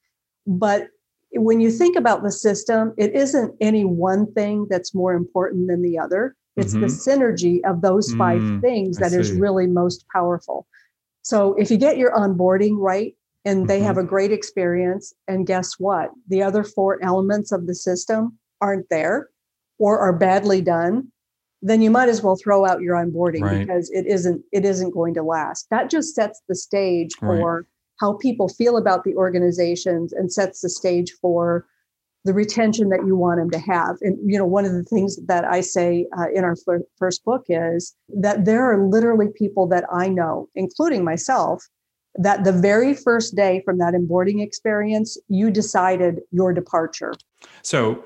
But 0.48 0.88
when 1.36 1.60
you 1.60 1.72
think 1.72 1.96
about 1.96 2.24
the 2.24 2.32
system, 2.32 2.94
it 2.98 3.14
isn't 3.14 3.56
any 3.60 3.86
one 3.86 4.32
thing 4.34 4.68
that's 4.70 4.94
more 4.94 5.14
important 5.14 5.68
than 5.68 5.82
the 5.82 5.98
other. 5.98 6.36
It's 6.56 6.74
mm-hmm. 6.74 6.82
the 6.82 6.88
synergy 6.88 7.60
of 7.66 7.82
those 7.82 8.14
five 8.14 8.42
mm, 8.42 8.62
things 8.62 8.98
that 8.98 9.14
is 9.14 9.32
really 9.32 9.66
most 9.66 10.06
powerful. 10.14 10.68
So 11.24 11.56
if 11.56 11.72
you 11.72 11.78
get 11.78 11.98
your 11.98 12.16
onboarding 12.16 12.78
right 12.78 13.16
and 13.46 13.68
they 13.68 13.78
mm-hmm. 13.78 13.86
have 13.88 13.98
a 13.98 14.04
great 14.04 14.32
experience, 14.32 15.14
and 15.28 15.48
guess 15.48 15.74
what? 15.80 16.12
The 16.28 16.44
other 16.44 16.64
four 16.64 17.04
elements 17.04 17.52
of 17.52 17.66
the 17.66 17.74
system 17.74 18.38
aren't 18.62 18.90
there 18.90 19.30
or 19.80 20.00
are 20.00 20.14
badly 20.14 20.62
done, 20.62 21.12
then 21.64 21.82
you 21.82 21.90
might 21.90 22.10
as 22.10 22.22
well 22.22 22.36
throw 22.36 22.66
out 22.66 22.82
your 22.82 22.96
onboarding 22.96 23.42
right. 23.42 23.66
because 23.66 23.90
it 23.90 24.06
isn't 24.06 24.44
it 24.52 24.66
isn't 24.66 24.92
going 24.92 25.16
to 25.16 25.24
last. 25.24 25.68
That 25.72 25.90
just 25.90 26.14
sets 26.14 26.42
the 26.48 26.56
stage 26.56 27.16
for 27.20 27.36
right 27.36 27.66
how 28.04 28.14
people 28.14 28.50
feel 28.50 28.76
about 28.76 29.06
the 29.06 29.16
organizations 29.16 30.12
and 30.12 30.32
sets 30.32 30.60
the 30.60 30.70
stage 30.70 31.14
for 31.22 31.66
the 32.26 32.34
retention 32.34 32.90
that 32.90 33.06
you 33.06 33.16
want 33.16 33.40
them 33.40 33.50
to 33.50 33.60
have. 33.60 33.96
And 34.02 34.18
you 34.30 34.38
know, 34.38 34.46
one 34.46 34.66
of 34.66 34.74
the 34.74 34.84
things 34.84 35.18
that 35.28 35.46
I 35.46 35.62
say 35.62 36.06
uh, 36.18 36.28
in 36.34 36.44
our 36.44 36.56
first 36.98 37.24
book 37.24 37.46
is 37.48 37.96
that 38.10 38.44
there 38.44 38.64
are 38.70 38.86
literally 38.86 39.28
people 39.36 39.68
that 39.68 39.86
I 39.92 40.10
know, 40.10 40.50
including 40.54 41.06
myself, 41.06 41.64
that 42.16 42.44
the 42.44 42.52
very 42.52 42.94
first 42.94 43.36
day 43.36 43.62
from 43.66 43.78
that 43.78 43.94
onboarding 43.94 44.42
experience, 44.42 45.18
you 45.30 45.50
decided 45.50 46.22
your 46.32 46.54
departure. 46.54 47.14
So, 47.62 48.04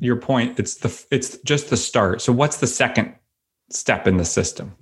your 0.00 0.16
point, 0.16 0.60
it's 0.60 0.74
the 0.76 1.06
it's 1.10 1.38
just 1.38 1.70
the 1.70 1.76
start. 1.76 2.20
So, 2.22 2.32
what's 2.32 2.58
the 2.58 2.66
second 2.66 3.14
step 3.70 4.06
in 4.06 4.18
the 4.18 4.24
system? 4.24 4.74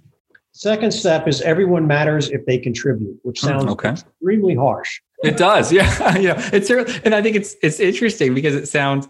Second 0.57 0.91
step 0.91 1.29
is 1.29 1.43
everyone 1.43 1.87
matters 1.87 2.31
if 2.31 2.47
they 2.47 2.57
contribute, 2.57 3.19
which 3.25 3.41
hmm, 3.41 3.49
sounds 3.49 3.65
okay. 3.73 3.91
extremely 3.91 4.55
harsh. 4.55 5.03
It 5.23 5.37
does, 5.37 5.71
yeah, 5.73 6.17
yeah. 6.17 6.49
It's 6.51 6.71
and 6.71 7.15
I 7.15 7.21
think 7.21 7.37
it's 7.37 7.57
it's 7.63 7.79
interesting 7.79 8.33
because 8.33 8.55
it 8.55 8.67
sounds 8.67 9.07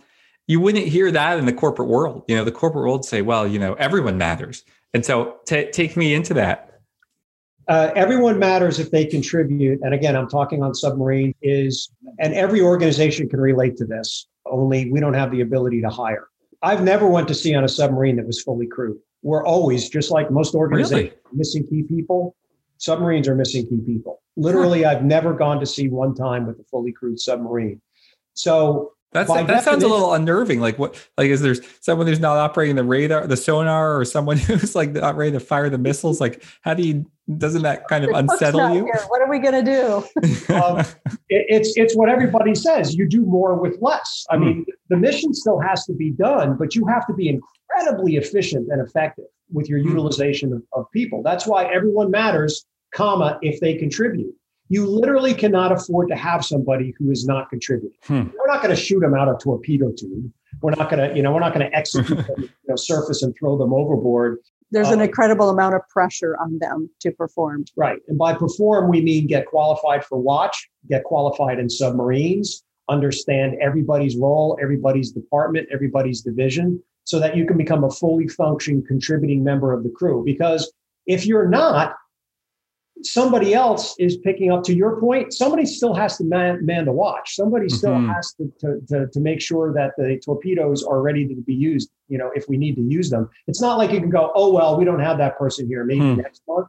you 0.49 0.59
wouldn't 0.59 0.89
hear 0.89 1.09
that 1.13 1.39
in 1.39 1.47
the 1.47 1.53
corporate 1.53 1.89
world. 1.89 2.25
You 2.27 2.35
know, 2.35 2.43
the 2.43 2.51
corporate 2.51 2.83
world 2.83 3.05
say, 3.05 3.23
well, 3.23 3.47
you 3.47 3.61
know, 3.61 3.75
everyone 3.75 4.19
matters, 4.19 4.65
and 4.93 5.07
so 5.07 5.37
t- 5.47 5.71
take 5.71 5.97
me 5.97 6.15
into 6.15 6.35
that. 6.35 6.81
Uh, 7.69 7.93
everyone 7.95 8.41
matters 8.41 8.81
if 8.81 8.91
they 8.91 9.07
contribute, 9.07 9.81
and 9.83 9.95
again, 9.95 10.17
I'm 10.17 10.29
talking 10.29 10.65
on 10.65 10.75
submarine 10.75 11.33
is, 11.43 11.93
and 12.19 12.35
every 12.35 12.61
organization 12.61 13.29
can 13.29 13.41
relate 13.41 13.77
to 13.77 13.85
this. 13.85 14.27
Only 14.47 14.91
we 14.91 14.99
don't 14.99 15.15
have 15.15 15.31
the 15.31 15.43
ability 15.43 15.81
to 15.83 15.91
hire. 15.91 16.27
I've 16.63 16.83
never 16.83 17.07
went 17.07 17.29
to 17.29 17.35
sea 17.35 17.55
on 17.55 17.63
a 17.63 17.69
submarine 17.69 18.17
that 18.17 18.27
was 18.27 18.43
fully 18.43 18.67
crewed 18.67 18.99
we're 19.27 19.45
always 19.45 19.89
just 19.89 20.13
like 20.13 20.31
most 20.31 20.55
organizations 20.55 21.11
really? 21.11 21.13
missing 21.33 21.67
key 21.67 21.83
people. 21.83 22.37
Submarines 22.79 23.27
are 23.27 23.35
missing 23.35 23.67
key 23.67 23.81
people. 23.85 24.23
Literally, 24.37 24.85
huh. 24.85 24.91
I've 24.91 25.05
never 25.05 25.35
gone 25.35 25.59
to 25.59 25.67
sea 25.67 25.89
one 25.89 26.15
time 26.15 26.47
with 26.47 26.61
a 26.61 26.65
fully 26.71 26.93
crewed 26.93 27.19
submarine. 27.19 27.81
So 28.35 28.93
that's 29.11 29.29
that 29.29 29.65
sounds 29.65 29.83
a 29.83 29.89
little 29.89 30.15
unnerving. 30.15 30.61
Like 30.61 30.79
what? 30.79 30.95
Like 31.19 31.31
is 31.31 31.41
there 31.41 31.57
someone 31.81 32.07
who's 32.07 32.21
not 32.21 32.37
operating 32.37 32.77
the 32.77 32.85
radar, 32.85 33.27
the 33.27 33.37
sonar, 33.37 33.99
or 33.99 34.05
someone 34.05 34.37
who's 34.37 34.77
like 34.77 34.93
not 34.93 35.17
ready 35.17 35.33
to 35.33 35.41
fire 35.41 35.69
the 35.71 35.79
missiles? 35.79 36.21
Like 36.21 36.45
how 36.61 36.75
do 36.75 36.85
you? 36.85 37.11
Doesn't 37.37 37.63
that 37.63 37.89
kind 37.89 38.05
of 38.05 38.11
unsettle 38.11 38.77
you? 38.77 38.85
Here. 38.85 39.03
What 39.09 39.23
are 39.23 39.29
we 39.29 39.41
going 39.41 39.65
to 39.65 39.73
do? 39.73 40.55
um, 40.55 40.79
it, 41.29 41.47
it's 41.49 41.77
it's 41.77 41.97
what 41.97 42.09
everybody 42.09 42.55
says. 42.55 42.95
You 42.95 43.09
do 43.09 43.23
more 43.23 43.57
with 43.57 43.77
less. 43.81 44.25
I 44.31 44.37
mm. 44.37 44.45
mean, 44.45 44.67
the 44.89 44.97
mission 44.97 45.35
still 45.35 45.59
has 45.59 45.85
to 45.87 45.95
be 45.95 46.13
done, 46.13 46.57
but 46.57 46.77
you 46.77 46.87
have 46.87 47.05
to 47.09 47.15
be 47.15 47.29
incredibly 47.71 48.17
efficient 48.17 48.69
and 48.71 48.87
effective 48.87 49.27
with 49.53 49.69
your 49.69 49.79
mm-hmm. 49.79 49.89
utilization 49.89 50.53
of, 50.53 50.63
of 50.73 50.91
people. 50.93 51.23
That's 51.23 51.47
why 51.47 51.67
everyone 51.73 52.11
matters, 52.11 52.65
comma, 52.95 53.39
if 53.43 53.61
they 53.61 53.75
contribute. 53.75 54.35
You 54.69 54.87
literally 54.87 55.33
cannot 55.33 55.71
afford 55.71 56.09
to 56.09 56.17
have 56.17 56.45
somebody 56.45 56.93
who 56.99 57.13
is 57.13 57.25
not 57.25 57.49
contributing. 57.51 57.97
Hmm. 58.05 58.25
We're 58.37 58.53
not 58.53 58.63
going 58.63 58.75
to 58.75 58.81
shoot 58.81 58.99
them 58.99 59.15
out 59.15 59.29
a 59.29 59.37
torpedo 59.41 59.93
tube. 59.93 60.33
We're 60.61 60.73
not 60.73 60.91
going 60.91 61.09
to, 61.09 61.17
you 61.17 61.23
know, 61.23 61.33
we're 61.33 61.41
not 61.41 61.55
going 61.55 61.71
to 61.71 61.77
execute 61.77 62.19
them, 62.27 62.37
you 62.39 62.49
know, 62.69 62.77
surface 62.77 63.23
and 63.23 63.35
throw 63.39 63.57
them 63.57 63.73
overboard. 63.73 64.39
There's 64.73 64.91
an 64.91 65.01
uh, 65.01 65.05
incredible 65.05 65.51
amount 65.51 65.77
of 65.77 65.83
pressure 65.89 66.37
on 66.39 66.59
them 66.59 66.91
to 67.01 67.13
perform. 67.13 67.65
Right. 67.77 68.01
And 68.09 68.19
by 68.19 68.35
perform, 68.35 68.91
we 68.91 69.01
mean 69.01 69.29
get 69.29 69.47
qualified 69.47 70.05
for 70.05 70.19
watch, 70.19 70.69
get 70.91 71.05
qualified 71.05 71.61
in 71.61 71.71
submarines, 71.71 72.65
understand 72.89 73.55
everybody's 73.61 74.17
role, 74.17 74.59
everybody's 74.61 75.13
department, 75.13 75.69
everybody's 75.73 76.23
division, 76.23 76.83
so 77.07 77.21
that 77.21 77.37
you 77.37 77.47
can 77.47 77.57
become 77.57 77.85
a 77.85 77.91
fully 77.91 78.29
functioning 78.29 78.85
contributing 78.87 79.43
member 79.43 79.73
of 79.73 79.83
the 79.83 79.89
crew. 79.89 80.23
Because 80.25 80.71
if 81.07 81.25
you're 81.25 81.49
not, 81.49 81.95
somebody 83.03 83.55
else 83.55 83.95
is 83.99 84.17
picking 84.19 84.51
up 84.51 84.65
to 84.65 84.75
your 84.75 84.99
point 84.99 85.31
somebody 85.31 85.67
still 85.67 85.93
has 85.93 86.17
to 86.17 86.25
man, 86.25 86.65
man 86.65 86.87
the 86.87 86.93
watch 86.93 87.35
somebody 87.35 87.69
still 87.69 87.91
mm-hmm. 87.91 88.09
has 88.09 88.33
to, 88.33 88.51
to, 88.59 88.81
to, 88.89 89.07
to, 89.09 89.21
make 89.21 89.39
sure 89.39 89.71
that 89.71 89.91
the 89.99 90.19
torpedoes 90.25 90.83
are 90.83 91.03
ready 91.03 91.29
to 91.29 91.35
be 91.43 91.53
used 91.53 91.91
you 92.09 92.17
know 92.17 92.31
if 92.35 92.49
we 92.49 92.57
need 92.57 92.75
to 92.75 92.81
use 92.81 93.11
them 93.11 93.29
it's 93.49 93.61
not 93.61 93.77
like 93.77 93.91
you 93.91 94.01
can 94.01 94.09
go 94.09 94.33
oh 94.35 94.51
well 94.51 94.79
we 94.79 94.85
don't 94.87 95.01
have 95.01 95.19
that 95.19 95.37
person 95.37 95.67
here 95.67 95.85
maybe 95.85 96.01
mm. 96.01 96.17
next 96.17 96.41
month 96.49 96.69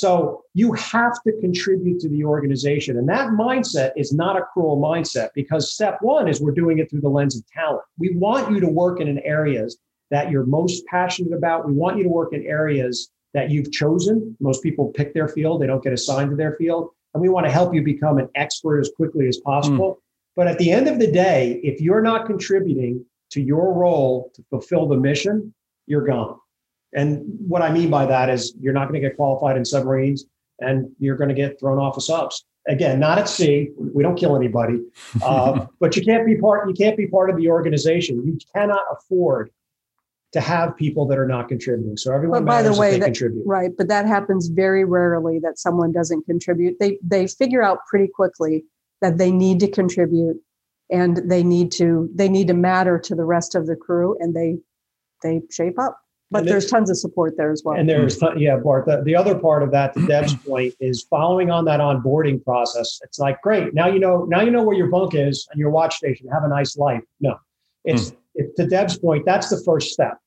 so 0.00 0.42
you 0.54 0.72
have 0.72 1.14
to 1.26 1.32
contribute 1.40 2.00
to 2.00 2.08
the 2.08 2.24
organization 2.24 2.96
and 2.98 3.08
that 3.08 3.28
mindset 3.30 3.92
is 3.96 4.12
not 4.12 4.36
a 4.36 4.42
cruel 4.52 4.80
mindset 4.80 5.28
because 5.34 5.72
step 5.72 5.98
one 6.00 6.28
is 6.28 6.40
we're 6.40 6.52
doing 6.52 6.78
it 6.78 6.90
through 6.90 7.00
the 7.00 7.08
lens 7.08 7.36
of 7.36 7.42
talent 7.50 7.82
we 7.98 8.14
want 8.16 8.50
you 8.52 8.60
to 8.60 8.68
work 8.68 9.00
in 9.00 9.18
areas 9.20 9.78
that 10.10 10.30
you're 10.30 10.46
most 10.46 10.84
passionate 10.86 11.32
about 11.32 11.66
we 11.66 11.72
want 11.72 11.96
you 11.96 12.02
to 12.02 12.08
work 12.08 12.32
in 12.32 12.44
areas 12.46 13.10
that 13.34 13.50
you've 13.50 13.70
chosen. 13.70 14.36
Most 14.40 14.62
people 14.62 14.88
pick 14.88 15.14
their 15.14 15.28
field, 15.28 15.60
they 15.60 15.66
don't 15.66 15.82
get 15.82 15.92
assigned 15.92 16.30
to 16.30 16.36
their 16.36 16.56
field. 16.56 16.90
And 17.14 17.22
we 17.22 17.28
want 17.28 17.46
to 17.46 17.52
help 17.52 17.74
you 17.74 17.82
become 17.82 18.18
an 18.18 18.28
expert 18.34 18.80
as 18.80 18.90
quickly 18.94 19.28
as 19.28 19.38
possible. 19.38 19.94
Mm. 19.94 19.98
But 20.36 20.46
at 20.46 20.58
the 20.58 20.70
end 20.70 20.88
of 20.88 20.98
the 20.98 21.10
day, 21.10 21.60
if 21.64 21.80
you're 21.80 22.02
not 22.02 22.26
contributing 22.26 23.04
to 23.30 23.40
your 23.40 23.72
role 23.72 24.30
to 24.34 24.42
fulfill 24.50 24.86
the 24.86 24.96
mission, 24.96 25.54
you're 25.86 26.06
gone. 26.06 26.38
And 26.94 27.22
what 27.46 27.62
I 27.62 27.70
mean 27.70 27.90
by 27.90 28.06
that 28.06 28.30
is 28.30 28.54
you're 28.60 28.72
not 28.72 28.88
going 28.88 29.00
to 29.00 29.06
get 29.06 29.16
qualified 29.16 29.56
in 29.56 29.64
submarines 29.64 30.24
and 30.60 30.90
you're 30.98 31.16
going 31.16 31.28
to 31.28 31.34
get 31.34 31.60
thrown 31.60 31.78
off 31.78 31.96
of 31.96 32.02
subs. 32.02 32.44
Again, 32.66 32.98
not 33.00 33.18
at 33.18 33.28
sea. 33.28 33.70
We 33.78 34.02
don't 34.02 34.16
kill 34.16 34.36
anybody, 34.36 34.82
uh, 35.22 35.66
but 35.80 35.96
you 35.96 36.04
can't 36.04 36.26
be 36.26 36.36
part. 36.36 36.68
You 36.68 36.74
can't 36.74 36.96
be 36.96 37.06
part 37.06 37.30
of 37.30 37.36
the 37.36 37.48
organization. 37.48 38.22
You 38.26 38.38
cannot 38.54 38.82
afford 38.92 39.50
to 40.32 40.40
have 40.40 40.76
people 40.76 41.06
that 41.06 41.18
are 41.18 41.26
not 41.26 41.48
contributing. 41.48 41.96
So 41.96 42.12
everyone 42.12 42.44
but 42.44 42.50
by 42.50 42.62
the 42.62 42.78
way, 42.78 42.98
that, 42.98 43.06
contribute. 43.06 43.46
Right, 43.46 43.70
but 43.76 43.88
that 43.88 44.06
happens 44.06 44.48
very 44.48 44.84
rarely 44.84 45.38
that 45.38 45.58
someone 45.58 45.92
doesn't 45.92 46.24
contribute. 46.26 46.76
They 46.78 46.98
they 47.02 47.26
figure 47.26 47.62
out 47.62 47.78
pretty 47.88 48.08
quickly 48.08 48.64
that 49.00 49.16
they 49.16 49.30
need 49.30 49.60
to 49.60 49.70
contribute 49.70 50.36
and 50.90 51.16
they 51.30 51.42
need 51.42 51.72
to 51.72 52.10
they 52.14 52.28
need 52.28 52.48
to 52.48 52.54
matter 52.54 52.98
to 52.98 53.14
the 53.14 53.24
rest 53.24 53.54
of 53.54 53.66
the 53.66 53.76
crew 53.76 54.16
and 54.20 54.34
they 54.34 54.58
they 55.22 55.40
shape 55.50 55.78
up. 55.78 55.98
But 56.30 56.44
there's 56.44 56.66
tons 56.66 56.90
of 56.90 56.98
support 56.98 57.38
there 57.38 57.50
as 57.50 57.62
well. 57.64 57.76
And 57.76 57.88
there's 57.88 58.20
yeah, 58.36 58.58
Bart. 58.58 58.84
The, 58.84 59.02
the 59.02 59.16
other 59.16 59.34
part 59.38 59.62
of 59.62 59.70
that, 59.70 59.94
to 59.94 60.06
Deb's 60.06 60.34
point, 60.34 60.74
is 60.78 61.02
following 61.08 61.50
on 61.50 61.64
that 61.64 61.80
onboarding 61.80 62.44
process. 62.44 63.00
It's 63.02 63.18
like, 63.18 63.40
great, 63.40 63.72
now 63.72 63.86
you 63.88 63.98
know 63.98 64.24
now 64.24 64.42
you 64.42 64.50
know 64.50 64.62
where 64.62 64.76
your 64.76 64.88
bunk 64.88 65.14
is 65.14 65.48
and 65.50 65.58
your 65.58 65.70
watch 65.70 65.94
station. 65.96 66.28
Have 66.28 66.44
a 66.44 66.48
nice 66.48 66.76
life. 66.76 67.02
No, 67.20 67.38
it's 67.84 68.10
mm 68.10 68.16
to 68.56 68.66
Deb's 68.66 68.98
point, 68.98 69.24
that's 69.24 69.50
the 69.50 69.60
first 69.64 69.92
step. 69.92 70.18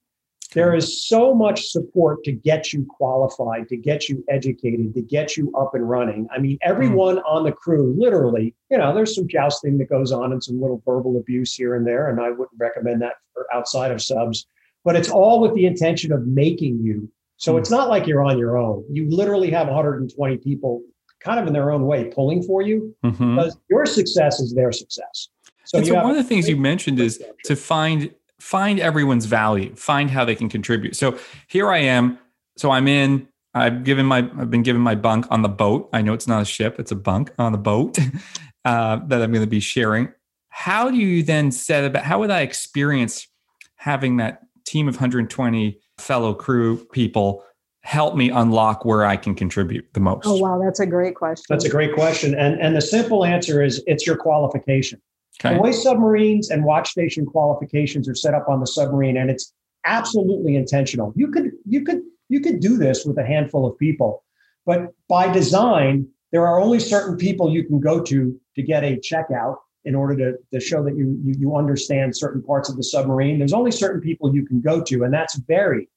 There 0.54 0.76
is 0.76 1.08
so 1.08 1.34
much 1.34 1.68
support 1.68 2.26
to 2.26 2.34
get 2.34 2.74
you 2.74 2.86
qualified, 2.86 3.70
to 3.70 3.78
get 3.78 4.10
you 4.10 4.24
educated, 4.28 4.94
to 4.96 5.02
get 5.02 5.38
you 5.38 5.50
up 5.58 5.76
and 5.76 5.90
running. 5.90 6.28
I 6.30 6.40
mean, 6.40 6.58
everyone 6.62 7.18
mm. 7.18 7.26
on 7.26 7.46
the 7.46 7.54
crew, 7.54 7.96
literally, 7.98 8.54
you 8.70 8.78
know, 8.78 8.94
there's 8.94 9.16
some 9.16 9.30
jousting 9.30 9.78
that 9.78 9.90
goes 9.90 10.12
on 10.12 10.34
and 10.34 10.44
some 10.44 10.60
little 10.60 10.82
verbal 10.86 11.16
abuse 11.16 11.54
here 11.54 11.76
and 11.76 11.88
there, 11.88 12.10
and 12.10 12.20
I 12.20 12.32
wouldn't 12.32 12.60
recommend 12.60 13.02
that 13.02 13.14
for 13.34 13.48
outside 13.54 13.92
of 13.92 14.02
subs. 14.02 14.46
But 14.84 14.96
it's 14.96 15.10
all 15.10 15.40
with 15.40 15.54
the 15.54 15.66
intention 15.66 16.12
of 16.12 16.26
making 16.26 16.80
you. 16.82 17.12
So 17.38 17.54
mm. 17.54 17.60
it's 17.60 17.70
not 17.70 17.90
like 17.90 18.08
you're 18.08 18.24
on 18.24 18.38
your 18.38 18.58
own. 18.58 18.84
You 18.90 19.10
literally 19.10 19.52
have 19.52 19.68
120 19.68 20.38
people, 20.38 20.82
kind 21.20 21.40
of 21.40 21.48
in 21.48 21.54
their 21.54 21.72
own 21.72 21.86
way, 21.86 22.06
pulling 22.06 22.44
for 22.44 22.62
you 22.62 22.96
mm-hmm. 23.04 23.36
because 23.36 23.58
your 23.70 23.86
success 23.86 24.40
is 24.40 24.54
their 24.54 24.72
success. 24.72 25.30
So, 25.66 25.78
and 25.78 25.88
so 25.88 25.96
one 25.96 26.12
of 26.12 26.18
the 26.18 26.24
things 26.24 26.50
you 26.50 26.58
mentioned 26.58 27.00
is 27.00 27.24
to 27.46 27.56
find 27.56 28.14
find 28.40 28.80
everyone's 28.80 29.26
value, 29.26 29.74
find 29.76 30.10
how 30.10 30.26
they 30.26 30.36
can 30.36 30.50
contribute. 30.50 30.96
So 30.96 31.18
here 31.48 31.70
I 31.70 31.78
am. 31.78 32.18
So 32.58 32.72
I'm 32.72 32.88
in. 32.88 33.28
I've 33.54 33.84
given 33.84 34.06
my. 34.06 34.20
I've 34.38 34.50
been 34.50 34.64
given 34.64 34.82
my 34.82 34.96
bunk 34.96 35.28
on 35.30 35.42
the 35.42 35.50
boat. 35.50 35.90
I 35.94 36.02
know 36.02 36.14
it's 36.14 36.28
not 36.28 36.42
a 36.42 36.46
ship; 36.46 36.80
it's 36.80 36.92
a 36.92 36.96
bunk 36.96 37.32
on 37.38 37.52
the 37.52 37.58
boat 37.58 37.98
uh, 38.66 39.00
that 39.08 39.22
I'm 39.22 39.32
going 39.32 39.44
to 39.44 39.50
be 39.50 39.60
sharing. 39.60 40.12
How 40.50 40.90
do 40.90 40.98
you 40.98 41.24
then 41.24 41.52
set 41.52 41.84
about? 41.84 42.04
How 42.04 42.20
would 42.20 42.32
I 42.32 42.42
experience 42.42 43.28
having 43.76 44.18
that 44.18 44.42
team 44.66 44.88
of 44.88 44.96
120 44.96 45.80
fellow 45.98 46.34
crew 46.34 46.86
people 46.92 47.44
help 47.84 48.16
me 48.16 48.30
unlock 48.30 48.86
where 48.86 49.06
I 49.06 49.18
can 49.18 49.36
contribute 49.36 49.88
the 49.94 50.00
most? 50.00 50.26
Oh 50.26 50.38
wow, 50.38 50.62
that's 50.64 50.80
a 50.80 50.86
great 50.86 51.16
question. 51.16 51.46
That's 51.50 51.66
a 51.66 51.70
great 51.70 51.94
question, 51.94 52.36
and 52.36 52.60
and 52.60 52.76
the 52.76 52.82
simple 52.82 53.26
answer 53.26 53.64
is 53.64 53.84
it's 53.88 54.06
your 54.06 54.18
qualification. 54.18 55.02
Okay. 55.44 55.56
The 55.56 55.62
way 55.62 55.72
submarines 55.72 56.50
and 56.50 56.64
watch 56.64 56.90
station 56.90 57.26
qualifications 57.26 58.08
are 58.08 58.16
set 58.16 58.34
up 58.34 58.48
on 58.48 58.60
the 58.60 58.68
submarine, 58.68 59.18
and 59.18 59.30
it's 59.30 59.54
absolutely 59.86 60.56
intentional. 60.56 61.14
You 61.16 61.32
could 61.32 61.52
you 61.68 61.84
could 61.84 62.02
you 62.30 62.40
could 62.40 62.60
do 62.60 62.78
this 62.78 63.06
with 63.06 63.18
a 63.18 63.26
handful 63.26 63.66
of 63.66 63.78
people, 63.78 64.24
but 64.66 64.94
by 65.10 65.32
design, 65.32 66.08
there 66.32 66.48
are 66.48 66.62
only 66.62 66.80
certain 66.80 67.18
people 67.18 67.52
you 67.52 67.64
can 67.64 67.80
go 67.80 68.02
to 68.02 68.40
to 68.56 68.62
get 68.62 68.84
a 68.84 68.98
checkout 68.98 69.58
in 69.84 69.96
order 69.96 70.16
to, 70.16 70.38
to 70.54 70.60
show 70.60 70.84
that 70.84 70.96
you, 70.96 71.20
you 71.24 71.36
you 71.38 71.56
understand 71.56 72.16
certain 72.16 72.42
parts 72.42 72.70
of 72.70 72.78
the 72.78 72.84
submarine. 72.84 73.40
There's 73.40 73.54
only 73.54 73.72
certain 73.72 74.02
people 74.02 74.34
you 74.34 74.46
can 74.46 74.62
go 74.62 74.82
to, 74.84 75.04
and 75.04 75.14
that's 75.14 75.36
very 75.36 75.88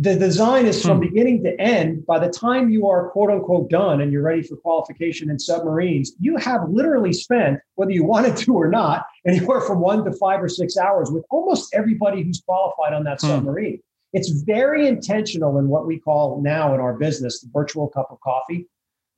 the 0.00 0.16
design 0.16 0.64
is 0.64 0.82
from 0.82 0.96
hmm. 0.96 1.08
beginning 1.08 1.44
to 1.44 1.60
end. 1.60 2.06
By 2.06 2.18
the 2.18 2.30
time 2.30 2.70
you 2.70 2.88
are 2.88 3.10
quote 3.10 3.30
unquote 3.30 3.68
done 3.68 4.00
and 4.00 4.10
you're 4.10 4.22
ready 4.22 4.42
for 4.42 4.56
qualification 4.56 5.30
in 5.30 5.38
submarines, 5.38 6.12
you 6.18 6.36
have 6.38 6.68
literally 6.70 7.12
spent, 7.12 7.60
whether 7.74 7.92
you 7.92 8.04
wanted 8.14 8.36
to 8.38 8.54
or 8.54 8.68
not, 8.68 9.04
anywhere 9.26 9.60
from 9.60 9.80
one 9.80 10.04
to 10.04 10.12
five 10.12 10.42
or 10.42 10.48
six 10.48 10.76
hours 10.76 11.10
with 11.10 11.24
almost 11.30 11.74
everybody 11.74 12.22
who's 12.22 12.40
qualified 12.40 12.94
on 12.94 13.04
that 13.04 13.20
hmm. 13.20 13.26
submarine. 13.26 13.80
It's 14.12 14.30
very 14.42 14.88
intentional 14.88 15.58
in 15.58 15.68
what 15.68 15.86
we 15.86 16.00
call 16.00 16.40
now 16.42 16.74
in 16.74 16.80
our 16.80 16.94
business 16.94 17.40
the 17.40 17.50
virtual 17.52 17.88
cup 17.88 18.08
of 18.10 18.18
coffee 18.20 18.66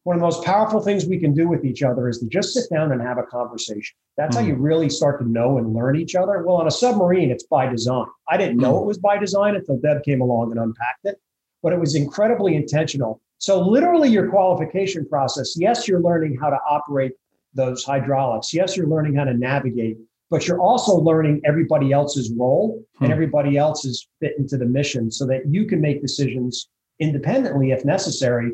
one 0.04 0.16
of 0.16 0.20
the 0.20 0.26
most 0.26 0.44
powerful 0.44 0.80
things 0.80 1.06
we 1.06 1.18
can 1.18 1.32
do 1.32 1.48
with 1.48 1.64
each 1.64 1.82
other 1.82 2.08
is 2.08 2.18
to 2.18 2.26
just 2.26 2.52
sit 2.52 2.64
down 2.72 2.90
and 2.90 3.00
have 3.00 3.18
a 3.18 3.22
conversation. 3.22 3.96
That's 4.16 4.36
mm. 4.36 4.40
how 4.40 4.46
you 4.46 4.54
hmm. 4.56 4.62
really 4.62 4.90
start 4.90 5.20
to 5.20 5.28
know 5.28 5.58
and 5.58 5.72
learn 5.72 5.96
each 5.96 6.14
other. 6.14 6.42
Well, 6.42 6.56
on 6.56 6.66
a 6.66 6.72
submarine, 6.72 7.30
it's 7.30 7.44
by 7.44 7.66
design. 7.66 8.06
I 8.28 8.36
didn't 8.36 8.58
know 8.58 8.74
mm. 8.74 8.82
it 8.82 8.86
was 8.86 8.98
by 8.98 9.18
design 9.18 9.54
until 9.54 9.78
Deb 9.78 10.02
came 10.02 10.20
along 10.20 10.50
and 10.50 10.60
unpacked 10.60 11.04
it, 11.04 11.20
but 11.62 11.72
it 11.72 11.78
was 11.78 11.94
incredibly 11.94 12.56
intentional. 12.56 13.20
So, 13.38 13.60
literally, 13.60 14.08
your 14.08 14.28
qualification 14.28 15.06
process 15.08 15.54
yes, 15.56 15.86
you're 15.86 16.00
learning 16.00 16.36
how 16.40 16.50
to 16.50 16.58
operate 16.68 17.12
those 17.54 17.84
hydraulics. 17.84 18.52
Yes, 18.52 18.76
you're 18.76 18.88
learning 18.88 19.14
how 19.14 19.24
to 19.24 19.34
navigate, 19.34 19.98
but 20.30 20.48
you're 20.48 20.60
also 20.60 20.96
learning 20.96 21.42
everybody 21.44 21.92
else's 21.92 22.32
role 22.36 22.82
and 22.98 23.06
hmm. 23.06 23.12
everybody 23.12 23.56
else's 23.56 24.08
fit 24.18 24.32
into 24.36 24.56
the 24.56 24.66
mission 24.66 25.12
so 25.12 25.26
that 25.26 25.42
you 25.48 25.64
can 25.64 25.80
make 25.80 26.02
decisions 26.02 26.68
independently 26.98 27.70
if 27.70 27.84
necessary 27.84 28.52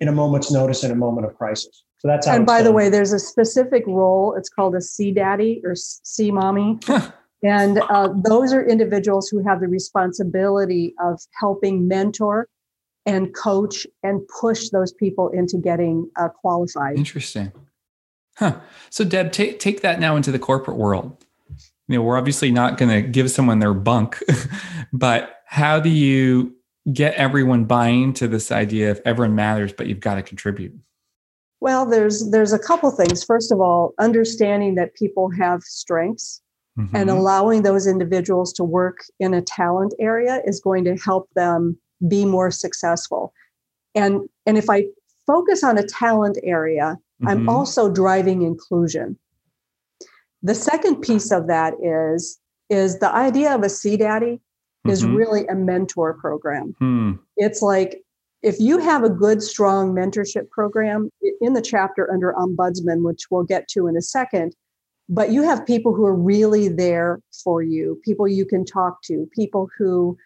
in 0.00 0.08
a 0.08 0.12
moment's 0.12 0.50
notice 0.50 0.84
in 0.84 0.90
a 0.90 0.94
moment 0.94 1.26
of 1.26 1.36
crisis. 1.36 1.84
So 1.98 2.08
that's 2.08 2.26
how. 2.26 2.34
And 2.34 2.46
by 2.46 2.58
done. 2.58 2.64
the 2.64 2.72
way, 2.72 2.88
there's 2.88 3.12
a 3.12 3.18
specific 3.18 3.84
role. 3.86 4.34
It's 4.36 4.48
called 4.48 4.74
a 4.74 4.80
sea 4.80 5.12
daddy 5.12 5.60
or 5.64 5.74
sea 5.74 6.30
mommy. 6.30 6.78
and 7.42 7.78
uh, 7.88 8.08
those 8.24 8.52
are 8.52 8.66
individuals 8.66 9.28
who 9.28 9.42
have 9.46 9.60
the 9.60 9.68
responsibility 9.68 10.94
of 11.00 11.20
helping 11.38 11.88
mentor 11.88 12.48
and 13.06 13.34
coach 13.34 13.86
and 14.02 14.20
push 14.40 14.68
those 14.70 14.92
people 14.92 15.28
into 15.30 15.56
getting 15.56 16.10
uh, 16.16 16.28
qualified. 16.28 16.96
Interesting. 16.96 17.52
Huh. 18.36 18.58
So, 18.90 19.04
Deb, 19.04 19.32
take, 19.32 19.60
take 19.60 19.80
that 19.80 20.00
now 20.00 20.16
into 20.16 20.30
the 20.30 20.38
corporate 20.38 20.76
world. 20.76 21.24
You 21.88 21.96
know, 21.96 22.02
we're 22.02 22.18
obviously 22.18 22.50
not 22.50 22.76
going 22.76 22.90
to 22.90 23.08
give 23.08 23.30
someone 23.30 23.60
their 23.60 23.72
bunk, 23.72 24.22
but 24.92 25.36
how 25.46 25.78
do 25.78 25.88
you 25.88 26.55
get 26.92 27.14
everyone 27.14 27.64
buying 27.64 28.12
to 28.14 28.28
this 28.28 28.52
idea 28.52 28.90
of 28.90 29.00
everyone 29.04 29.34
matters, 29.34 29.72
but 29.72 29.86
you've 29.86 30.00
got 30.00 30.16
to 30.16 30.22
contribute? 30.22 30.78
Well, 31.60 31.86
there's 31.86 32.30
there's 32.30 32.52
a 32.52 32.58
couple 32.58 32.90
things. 32.90 33.24
First 33.24 33.50
of 33.50 33.60
all, 33.60 33.94
understanding 33.98 34.74
that 34.74 34.94
people 34.94 35.30
have 35.30 35.62
strengths 35.62 36.42
mm-hmm. 36.78 36.94
and 36.94 37.10
allowing 37.10 37.62
those 37.62 37.86
individuals 37.86 38.52
to 38.54 38.64
work 38.64 39.04
in 39.18 39.34
a 39.34 39.42
talent 39.42 39.94
area 39.98 40.42
is 40.44 40.60
going 40.60 40.84
to 40.84 40.96
help 40.96 41.28
them 41.34 41.78
be 42.06 42.24
more 42.24 42.50
successful. 42.50 43.32
And 43.94 44.28
and 44.44 44.58
if 44.58 44.68
I 44.68 44.84
focus 45.26 45.64
on 45.64 45.78
a 45.78 45.86
talent 45.86 46.38
area, 46.42 46.98
mm-hmm. 47.22 47.28
I'm 47.28 47.48
also 47.48 47.90
driving 47.90 48.42
inclusion. 48.42 49.18
The 50.42 50.54
second 50.54 51.00
piece 51.00 51.32
of 51.32 51.46
that 51.48 51.74
is 51.82 52.38
is 52.68 52.98
the 52.98 53.12
idea 53.12 53.54
of 53.54 53.62
a 53.62 53.68
sea 53.68 53.96
daddy 53.96 54.40
is 54.90 55.02
mm-hmm. 55.02 55.14
really 55.14 55.46
a 55.46 55.54
mentor 55.54 56.14
program. 56.14 56.74
Hmm. 56.78 57.12
It's 57.36 57.62
like 57.62 58.02
if 58.42 58.60
you 58.60 58.78
have 58.78 59.02
a 59.02 59.10
good, 59.10 59.42
strong 59.42 59.94
mentorship 59.94 60.50
program 60.50 61.10
in 61.40 61.54
the 61.54 61.62
chapter 61.62 62.10
under 62.12 62.32
ombudsman, 62.34 63.02
which 63.02 63.24
we'll 63.30 63.44
get 63.44 63.68
to 63.68 63.86
in 63.86 63.96
a 63.96 64.02
second, 64.02 64.54
but 65.08 65.30
you 65.30 65.42
have 65.42 65.66
people 65.66 65.94
who 65.94 66.04
are 66.04 66.14
really 66.14 66.68
there 66.68 67.20
for 67.44 67.62
you, 67.62 68.00
people 68.04 68.26
you 68.28 68.44
can 68.44 68.64
talk 68.64 69.02
to, 69.02 69.28
people 69.34 69.68
who 69.78 70.16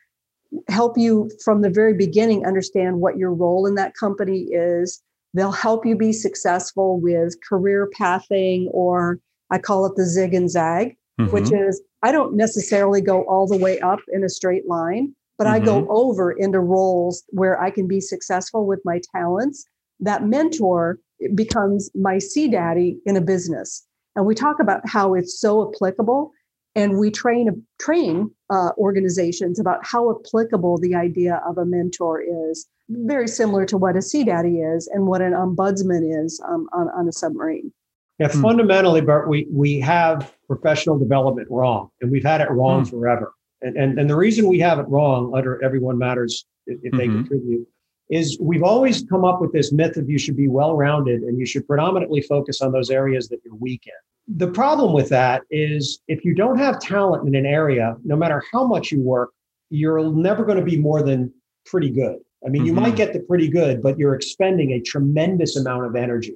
help 0.69 0.99
you 0.99 1.31
from 1.45 1.63
the 1.63 1.71
very 1.71 1.95
beginning 1.95 2.45
understand 2.45 3.01
what 3.01 3.17
your 3.17 3.33
role 3.33 3.67
in 3.67 3.75
that 3.77 3.95
company 3.95 4.49
is. 4.51 5.03
They'll 5.33 5.53
help 5.53 5.87
you 5.87 5.97
be 5.97 6.13
successful 6.13 6.99
with 6.99 7.37
career 7.49 7.89
pathing, 7.97 8.69
or 8.73 9.21
I 9.51 9.59
call 9.59 9.87
it 9.87 9.95
the 9.97 10.05
zig 10.05 10.35
and 10.35 10.51
zag. 10.51 10.97
Mm-hmm. 11.27 11.33
which 11.33 11.53
is 11.53 11.83
I 12.03 12.13
don't 12.13 12.37
necessarily 12.37 13.01
go 13.01 13.23
all 13.23 13.47
the 13.47 13.57
way 13.57 13.79
up 13.81 14.01
in 14.13 14.25
a 14.25 14.29
straight 14.29 14.69
line, 14.69 15.15
but 15.39 15.47
mm-hmm. 15.47 15.63
I 15.63 15.65
go 15.65 15.83
mm-hmm. 15.83 15.91
over 15.91 16.33
into 16.33 16.61
roles 16.61 17.25
where 17.29 17.61
I 17.61 17.71
can 17.71 17.87
be 17.87 18.01
successful 18.01 18.67
with 18.67 18.81
my 18.85 19.01
talents. 19.15 19.65
That 20.01 20.25
mentor 20.25 20.99
becomes 21.35 21.91
my 21.95 22.19
sea 22.19 22.49
daddy 22.49 22.99
in 23.05 23.17
a 23.17 23.21
business. 23.21 23.87
And 24.17 24.27
we 24.27 24.35
talk 24.35 24.61
about 24.61 24.81
how 24.87 25.15
it's 25.15 25.39
so 25.39 25.71
applicable. 25.71 26.33
And 26.75 26.99
we 26.99 27.11
train 27.11 27.65
train 27.81 28.31
uh, 28.49 28.71
organizations 28.79 29.59
about 29.59 29.81
how 29.85 30.15
applicable 30.17 30.79
the 30.79 30.95
idea 30.95 31.43
of 31.47 31.59
a 31.59 31.65
mentor 31.65 32.23
is. 32.23 32.67
Very 32.89 33.29
similar 33.29 33.67
to 33.67 33.77
what 33.77 33.97
a 33.97 34.03
sea 34.03 34.25
daddy 34.25 34.61
is 34.61 34.89
and 34.89 35.07
what 35.07 35.21
an 35.21 35.33
ombudsman 35.33 36.25
is 36.25 36.41
um, 36.49 36.69
on, 36.73 36.89
on 36.91 37.09
a 37.09 37.13
submarine. 37.13 37.73
Yeah, 38.21 38.29
hmm. 38.29 38.43
fundamentally, 38.43 39.01
Bart, 39.01 39.29
we 39.29 39.47
we 39.51 39.81
have 39.81 40.33
professional 40.47 40.99
development 40.99 41.49
wrong, 41.51 41.91
and 42.01 42.11
we've 42.11 42.25
had 42.25 42.41
it 42.41 42.51
wrong 42.51 42.85
hmm. 42.85 42.91
forever. 42.91 43.33
And, 43.63 43.77
and 43.77 43.99
and 43.99 44.09
the 44.09 44.17
reason 44.17 44.47
we 44.47 44.61
have 44.61 44.79
it 44.79 44.87
wrong 44.89 45.33
under 45.35 45.63
everyone 45.65 45.99
matters 45.99 46.45
if, 46.67 46.79
if 46.83 46.93
they 46.93 47.07
mm-hmm. 47.07 47.23
contribute 47.23 47.67
is 48.11 48.39
we've 48.41 48.63
always 48.63 49.05
come 49.05 49.25
up 49.25 49.41
with 49.41 49.53
this 49.53 49.73
myth 49.73 49.97
of 49.97 50.11
you 50.11 50.19
should 50.19 50.37
be 50.37 50.49
well 50.49 50.77
rounded 50.77 51.23
and 51.23 51.39
you 51.39 51.47
should 51.47 51.67
predominantly 51.67 52.21
focus 52.21 52.61
on 52.61 52.73
those 52.73 52.91
areas 52.91 53.29
that 53.29 53.39
you're 53.45 53.55
weak 53.55 53.83
in. 53.87 54.37
The 54.37 54.51
problem 54.51 54.93
with 54.93 55.09
that 55.11 55.43
is 55.51 56.01
if 56.09 56.25
you 56.25 56.35
don't 56.35 56.59
have 56.59 56.81
talent 56.81 57.27
in 57.29 57.35
an 57.35 57.47
area, 57.47 57.97
no 58.05 58.17
matter 58.17 58.43
how 58.53 58.67
much 58.67 58.91
you 58.91 59.01
work, 59.01 59.31
you're 59.71 60.11
never 60.11 60.45
going 60.45 60.59
to 60.59 60.65
be 60.65 60.77
more 60.77 61.03
than 61.03 61.33
pretty 61.67 61.91
good. 61.91 62.17
I 62.45 62.49
mean, 62.49 62.63
mm-hmm. 62.63 62.67
you 62.67 62.73
might 62.73 62.87
mm-hmm. 62.89 62.97
get 62.97 63.13
the 63.13 63.21
pretty 63.21 63.49
good, 63.49 63.81
but 63.81 63.99
you're 63.99 64.15
expending 64.15 64.73
a 64.73 64.81
tremendous 64.81 65.57
amount 65.57 65.87
of 65.87 65.95
energy. 65.95 66.35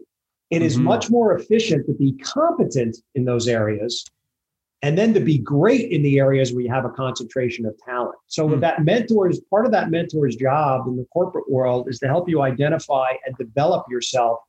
It 0.50 0.56
mm-hmm. 0.56 0.66
is 0.66 0.78
much 0.78 1.10
more 1.10 1.36
efficient 1.36 1.86
to 1.86 1.94
be 1.94 2.12
competent 2.12 2.96
in 3.14 3.24
those 3.24 3.48
areas 3.48 4.04
and 4.84 4.98
then 4.98 5.14
to 5.14 5.20
be 5.20 5.38
great 5.38 5.90
in 5.92 6.02
the 6.02 6.18
areas 6.18 6.52
where 6.52 6.62
you 6.62 6.70
have 6.70 6.84
a 6.84 6.90
concentration 6.90 7.64
of 7.64 7.74
talent. 7.78 8.16
So 8.26 8.46
mm-hmm. 8.46 8.60
that 8.60 8.84
mentor's 8.84 9.40
part 9.48 9.64
of 9.64 9.72
that 9.72 9.88
mentor's 9.88 10.36
job 10.36 10.86
in 10.86 10.96
the 10.96 11.06
corporate 11.10 11.50
world 11.50 11.88
is 11.88 11.98
to 12.00 12.06
help 12.06 12.28
you 12.28 12.42
identify 12.42 13.06
and 13.24 13.34
develop 13.36 13.86
yourself, 13.90 14.40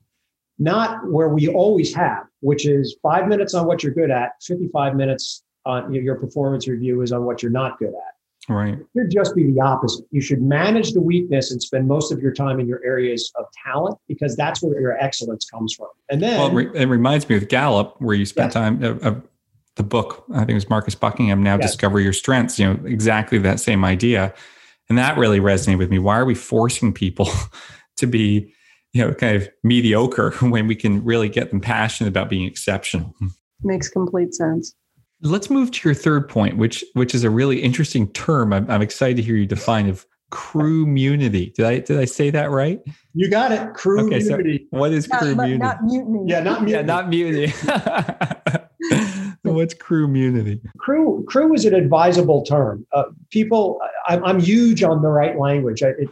not 0.59 1.09
where 1.09 1.29
we 1.29 1.47
always 1.47 1.93
have, 1.95 2.25
which 2.41 2.67
is 2.67 2.97
five 3.01 3.29
minutes 3.29 3.53
on 3.53 3.65
what 3.65 3.81
you're 3.81 3.93
good 3.93 4.11
at, 4.11 4.31
55 4.41 4.95
minutes 4.95 5.43
on 5.65 5.93
your 5.93 6.15
performance 6.15 6.67
review 6.67 7.01
is 7.01 7.13
on 7.13 7.23
what 7.23 7.41
you're 7.41 7.51
not 7.51 7.79
good 7.79 7.93
at. 7.93 8.14
Right. 8.47 8.73
It 8.73 8.87
should 8.95 9.11
just 9.11 9.35
be 9.35 9.51
the 9.51 9.59
opposite. 9.59 10.05
You 10.11 10.21
should 10.21 10.41
manage 10.41 10.93
the 10.93 11.01
weakness 11.01 11.51
and 11.51 11.61
spend 11.61 11.87
most 11.87 12.11
of 12.11 12.19
your 12.19 12.31
time 12.31 12.59
in 12.59 12.67
your 12.67 12.83
areas 12.85 13.31
of 13.35 13.45
talent 13.65 13.97
because 14.07 14.35
that's 14.35 14.61
where 14.61 14.79
your 14.79 14.97
excellence 14.97 15.45
comes 15.45 15.73
from. 15.73 15.87
And 16.09 16.21
then, 16.21 16.37
well, 16.37 16.47
it, 16.49 16.53
re- 16.53 16.81
it 16.81 16.85
reminds 16.85 17.27
me 17.27 17.37
of 17.37 17.47
Gallup, 17.47 17.95
where 17.99 18.15
you 18.15 18.25
spent 18.25 18.51
time. 18.51 18.83
Uh, 18.83 18.95
uh, 19.01 19.19
the 19.75 19.83
book, 19.83 20.23
I 20.33 20.39
think 20.39 20.51
it 20.51 20.55
was 20.55 20.69
Marcus 20.69 20.95
Buckingham. 20.95 21.43
Now 21.43 21.57
yes. 21.57 21.71
discover 21.71 21.99
your 21.99 22.13
strengths. 22.13 22.57
You 22.57 22.73
know, 22.73 22.79
exactly 22.85 23.37
that 23.39 23.59
same 23.59 23.83
idea, 23.83 24.33
and 24.89 24.97
that 24.97 25.17
really 25.17 25.39
resonated 25.39 25.79
with 25.79 25.89
me. 25.89 25.99
Why 25.99 26.17
are 26.17 26.25
we 26.25 26.35
forcing 26.35 26.93
people 26.93 27.29
to 27.97 28.07
be, 28.07 28.53
you 28.93 29.01
know, 29.05 29.13
kind 29.13 29.35
of 29.35 29.49
mediocre 29.63 30.31
when 30.41 30.67
we 30.67 30.75
can 30.75 31.03
really 31.03 31.29
get 31.29 31.49
them 31.49 31.59
passionate 31.59 32.09
about 32.09 32.29
being 32.29 32.45
exceptional? 32.45 33.13
Makes 33.63 33.89
complete 33.89 34.33
sense. 34.33 34.75
Let's 35.25 35.49
move 35.49 35.71
to 35.71 35.89
your 35.89 35.95
third 35.95 36.29
point, 36.29 36.57
which 36.57 36.85
which 36.93 37.15
is 37.15 37.23
a 37.23 37.29
really 37.29 37.61
interesting 37.61 38.07
term. 38.13 38.53
I'm, 38.53 38.69
I'm 38.69 38.81
excited 38.81 39.17
to 39.17 39.23
hear 39.23 39.35
you 39.35 39.45
define 39.45 39.89
of 39.89 40.05
crewmunity. 40.31 41.53
Did 41.53 41.65
I 41.65 41.79
did 41.79 41.99
I 41.99 42.05
say 42.05 42.29
that 42.29 42.51
right? 42.51 42.79
You 43.13 43.29
got 43.29 43.51
it. 43.51 43.73
Crew 43.73 44.05
okay, 44.05 44.19
so 44.19 44.39
what 44.69 44.91
is 44.91 45.07
crewmunity? 45.07 45.57
Not 45.57 45.83
mutiny. 45.83 46.23
Yeah, 46.27 46.41
not 46.41 46.63
mutiny. 46.63 46.71
Yeah, 46.71 46.81
not 46.81 47.09
mutiny. 47.09 47.53
What's 49.43 49.73
crewmunity? 49.73 50.61
Crew 50.77 51.25
crew 51.27 51.53
is 51.53 51.65
an 51.65 51.73
advisable 51.73 52.43
term. 52.43 52.85
Uh, 52.93 53.05
people, 53.31 53.79
I, 54.07 54.19
I'm 54.19 54.39
huge 54.39 54.83
on 54.83 55.01
the 55.01 55.09
right 55.09 55.39
language. 55.39 55.81
I, 55.81 55.89
it, 55.89 56.09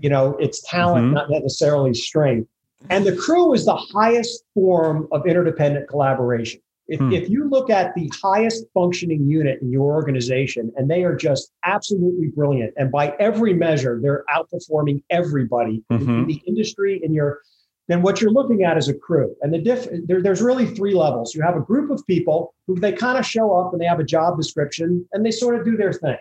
you 0.00 0.10
know, 0.10 0.36
it's 0.40 0.60
talent, 0.62 1.06
mm-hmm. 1.06 1.14
not 1.14 1.30
necessarily 1.30 1.94
strength. 1.94 2.48
And 2.90 3.06
the 3.06 3.16
crew 3.16 3.52
is 3.52 3.64
the 3.64 3.76
highest 3.76 4.44
form 4.54 5.08
of 5.12 5.26
interdependent 5.26 5.88
collaboration. 5.88 6.60
If, 6.88 7.00
hmm. 7.00 7.12
if 7.12 7.28
you 7.28 7.48
look 7.48 7.68
at 7.68 7.94
the 7.94 8.10
highest 8.22 8.64
functioning 8.72 9.28
unit 9.28 9.60
in 9.60 9.72
your 9.72 9.92
organization, 9.94 10.72
and 10.76 10.88
they 10.88 11.02
are 11.04 11.16
just 11.16 11.52
absolutely 11.64 12.28
brilliant, 12.28 12.74
and 12.76 12.92
by 12.92 13.14
every 13.18 13.54
measure, 13.54 13.98
they're 14.00 14.24
outperforming 14.34 15.02
everybody 15.10 15.82
mm-hmm. 15.90 16.08
in 16.08 16.26
the 16.26 16.40
industry, 16.46 17.00
in 17.02 17.12
your 17.12 17.40
then 17.88 18.02
what 18.02 18.20
you're 18.20 18.32
looking 18.32 18.64
at 18.64 18.76
is 18.76 18.88
a 18.88 18.94
crew. 18.94 19.34
And 19.42 19.54
the 19.54 19.58
diff, 19.58 19.86
there, 20.06 20.20
there's 20.20 20.42
really 20.42 20.66
three 20.66 20.94
levels. 20.94 21.34
You 21.34 21.42
have 21.42 21.56
a 21.56 21.60
group 21.60 21.90
of 21.90 22.04
people 22.06 22.52
who 22.66 22.78
they 22.78 22.92
kind 22.92 23.16
of 23.16 23.24
show 23.24 23.56
up 23.56 23.72
and 23.72 23.80
they 23.80 23.86
have 23.86 24.00
a 24.00 24.04
job 24.04 24.36
description 24.36 25.06
and 25.12 25.24
they 25.24 25.30
sort 25.30 25.54
of 25.54 25.64
do 25.64 25.76
their 25.76 25.92
thing. 25.92 26.18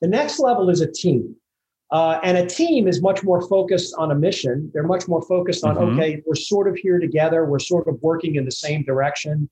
The 0.00 0.06
next 0.06 0.38
level 0.38 0.70
is 0.70 0.80
a 0.80 0.90
team. 0.90 1.34
Uh, 1.90 2.20
and 2.22 2.36
a 2.36 2.46
team 2.46 2.86
is 2.86 3.02
much 3.02 3.24
more 3.24 3.40
focused 3.48 3.94
on 3.98 4.12
a 4.12 4.14
mission. 4.14 4.70
They're 4.74 4.86
much 4.86 5.08
more 5.08 5.22
focused 5.22 5.64
on, 5.64 5.74
mm-hmm. 5.74 5.98
okay, 5.98 6.22
we're 6.26 6.34
sort 6.34 6.68
of 6.68 6.76
here 6.76 7.00
together. 7.00 7.46
We're 7.46 7.58
sort 7.58 7.88
of 7.88 7.96
working 8.02 8.36
in 8.36 8.44
the 8.44 8.52
same 8.52 8.84
direction 8.84 9.48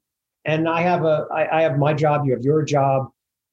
and 0.47 0.69
I 0.69 0.81
have 0.81 1.05
a 1.05 1.27
I, 1.33 1.59
I 1.59 1.63
have 1.63 1.79
my 1.79 1.93
job, 1.93 2.25
you 2.25 2.33
have 2.33 2.43
your 2.43 2.63
job. 2.63 3.11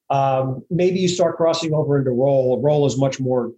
Um, 0.09 0.63
maybe 0.69 0.99
you 0.99 1.07
start 1.07 1.37
crossing 1.37 1.73
over 1.73 1.97
into 1.97 2.11
role. 2.11 2.55
A 2.55 2.59
role 2.61 2.85
is 2.85 2.97
much 2.97 3.19
more 3.19 3.51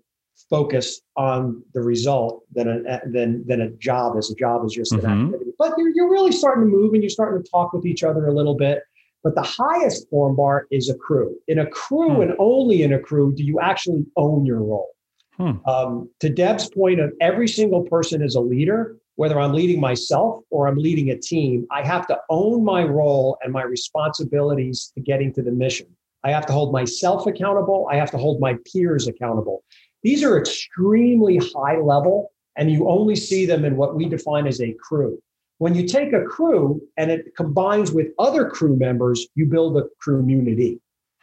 focused 0.49 1.03
on 1.15 1.63
the 1.73 1.81
result 1.81 2.43
than 2.53 2.67
a 2.67 3.01
than 3.09 3.45
than 3.45 3.61
a 3.61 3.69
job 3.71 4.17
is. 4.17 4.31
A 4.31 4.35
job 4.35 4.65
is 4.65 4.73
just 4.73 4.93
mm-hmm. 4.93 5.05
an 5.05 5.25
activity. 5.25 5.51
But 5.59 5.73
you're, 5.77 5.89
you're 5.89 6.09
really 6.09 6.31
starting 6.31 6.63
to 6.63 6.69
move 6.69 6.93
and 6.93 7.03
you're 7.03 7.09
starting 7.09 7.43
to 7.43 7.49
talk 7.49 7.73
with 7.73 7.85
each 7.85 8.03
other 8.03 8.27
a 8.27 8.33
little 8.33 8.55
bit. 8.55 8.83
But 9.23 9.35
the 9.35 9.41
highest 9.41 10.09
form 10.09 10.35
bar 10.35 10.67
is 10.71 10.87
a 10.87 10.95
crew. 10.95 11.35
In 11.47 11.59
a 11.59 11.65
crew 11.65 12.15
hmm. 12.15 12.21
and 12.21 12.35
only 12.39 12.83
in 12.83 12.93
a 12.93 12.99
crew 12.99 13.33
do 13.35 13.43
you 13.43 13.59
actually 13.59 14.05
own 14.15 14.45
your 14.45 14.63
role. 14.63 14.91
Hmm. 15.37 15.67
Um, 15.67 16.09
to 16.21 16.29
Deb's 16.29 16.69
point 16.69 17.01
of 17.01 17.11
every 17.19 17.47
single 17.47 17.81
person 17.83 18.21
is 18.21 18.35
a 18.35 18.39
leader, 18.39 18.95
whether 19.15 19.39
I'm 19.39 19.53
leading 19.53 19.79
myself 19.79 20.43
or 20.49 20.67
I'm 20.67 20.77
leading 20.77 21.09
a 21.09 21.17
team, 21.17 21.65
I 21.71 21.85
have 21.85 22.05
to 22.07 22.17
own 22.29 22.63
my 22.63 22.83
role 22.83 23.37
and 23.41 23.51
my 23.51 23.63
responsibilities 23.63 24.91
to 24.95 25.01
getting 25.01 25.33
to 25.33 25.41
the 25.41 25.51
mission. 25.51 25.87
I 26.23 26.31
have 26.31 26.45
to 26.47 26.53
hold 26.53 26.73
myself 26.73 27.27
accountable. 27.27 27.87
I 27.91 27.95
have 27.97 28.11
to 28.11 28.17
hold 28.17 28.39
my 28.39 28.57
peers 28.71 29.07
accountable. 29.07 29.63
These 30.03 30.23
are 30.23 30.37
extremely 30.37 31.37
high 31.37 31.77
level, 31.77 32.31
and 32.57 32.71
you 32.71 32.89
only 32.89 33.15
see 33.15 33.45
them 33.45 33.63
in 33.63 33.77
what 33.77 33.95
we 33.95 34.07
define 34.07 34.47
as 34.47 34.59
a 34.61 34.73
crew. 34.73 35.19
When 35.59 35.73
you 35.73 35.87
take 35.87 36.13
a 36.13 36.23
crew 36.23 36.81
and 36.97 37.09
it 37.09 37.35
combines 37.37 37.91
with 37.91 38.07
other 38.19 38.49
crew 38.49 38.75
members, 38.75 39.27
you 39.35 39.45
build 39.45 39.77
a 39.77 39.83
crewmunity. 40.05 40.79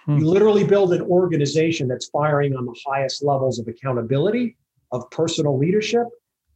Hmm. 0.07 0.19
You 0.19 0.27
literally 0.27 0.65
build 0.65 0.93
an 0.93 1.03
organization 1.03 1.89
that's 1.89 2.09
firing 2.09 2.57
on 2.57 2.65
the 2.65 2.75
highest 2.87 3.23
levels 3.23 3.59
of 3.59 3.69
accountability, 3.69 4.57
of 4.91 5.09
personal 5.11 5.59
leadership, 5.59 6.07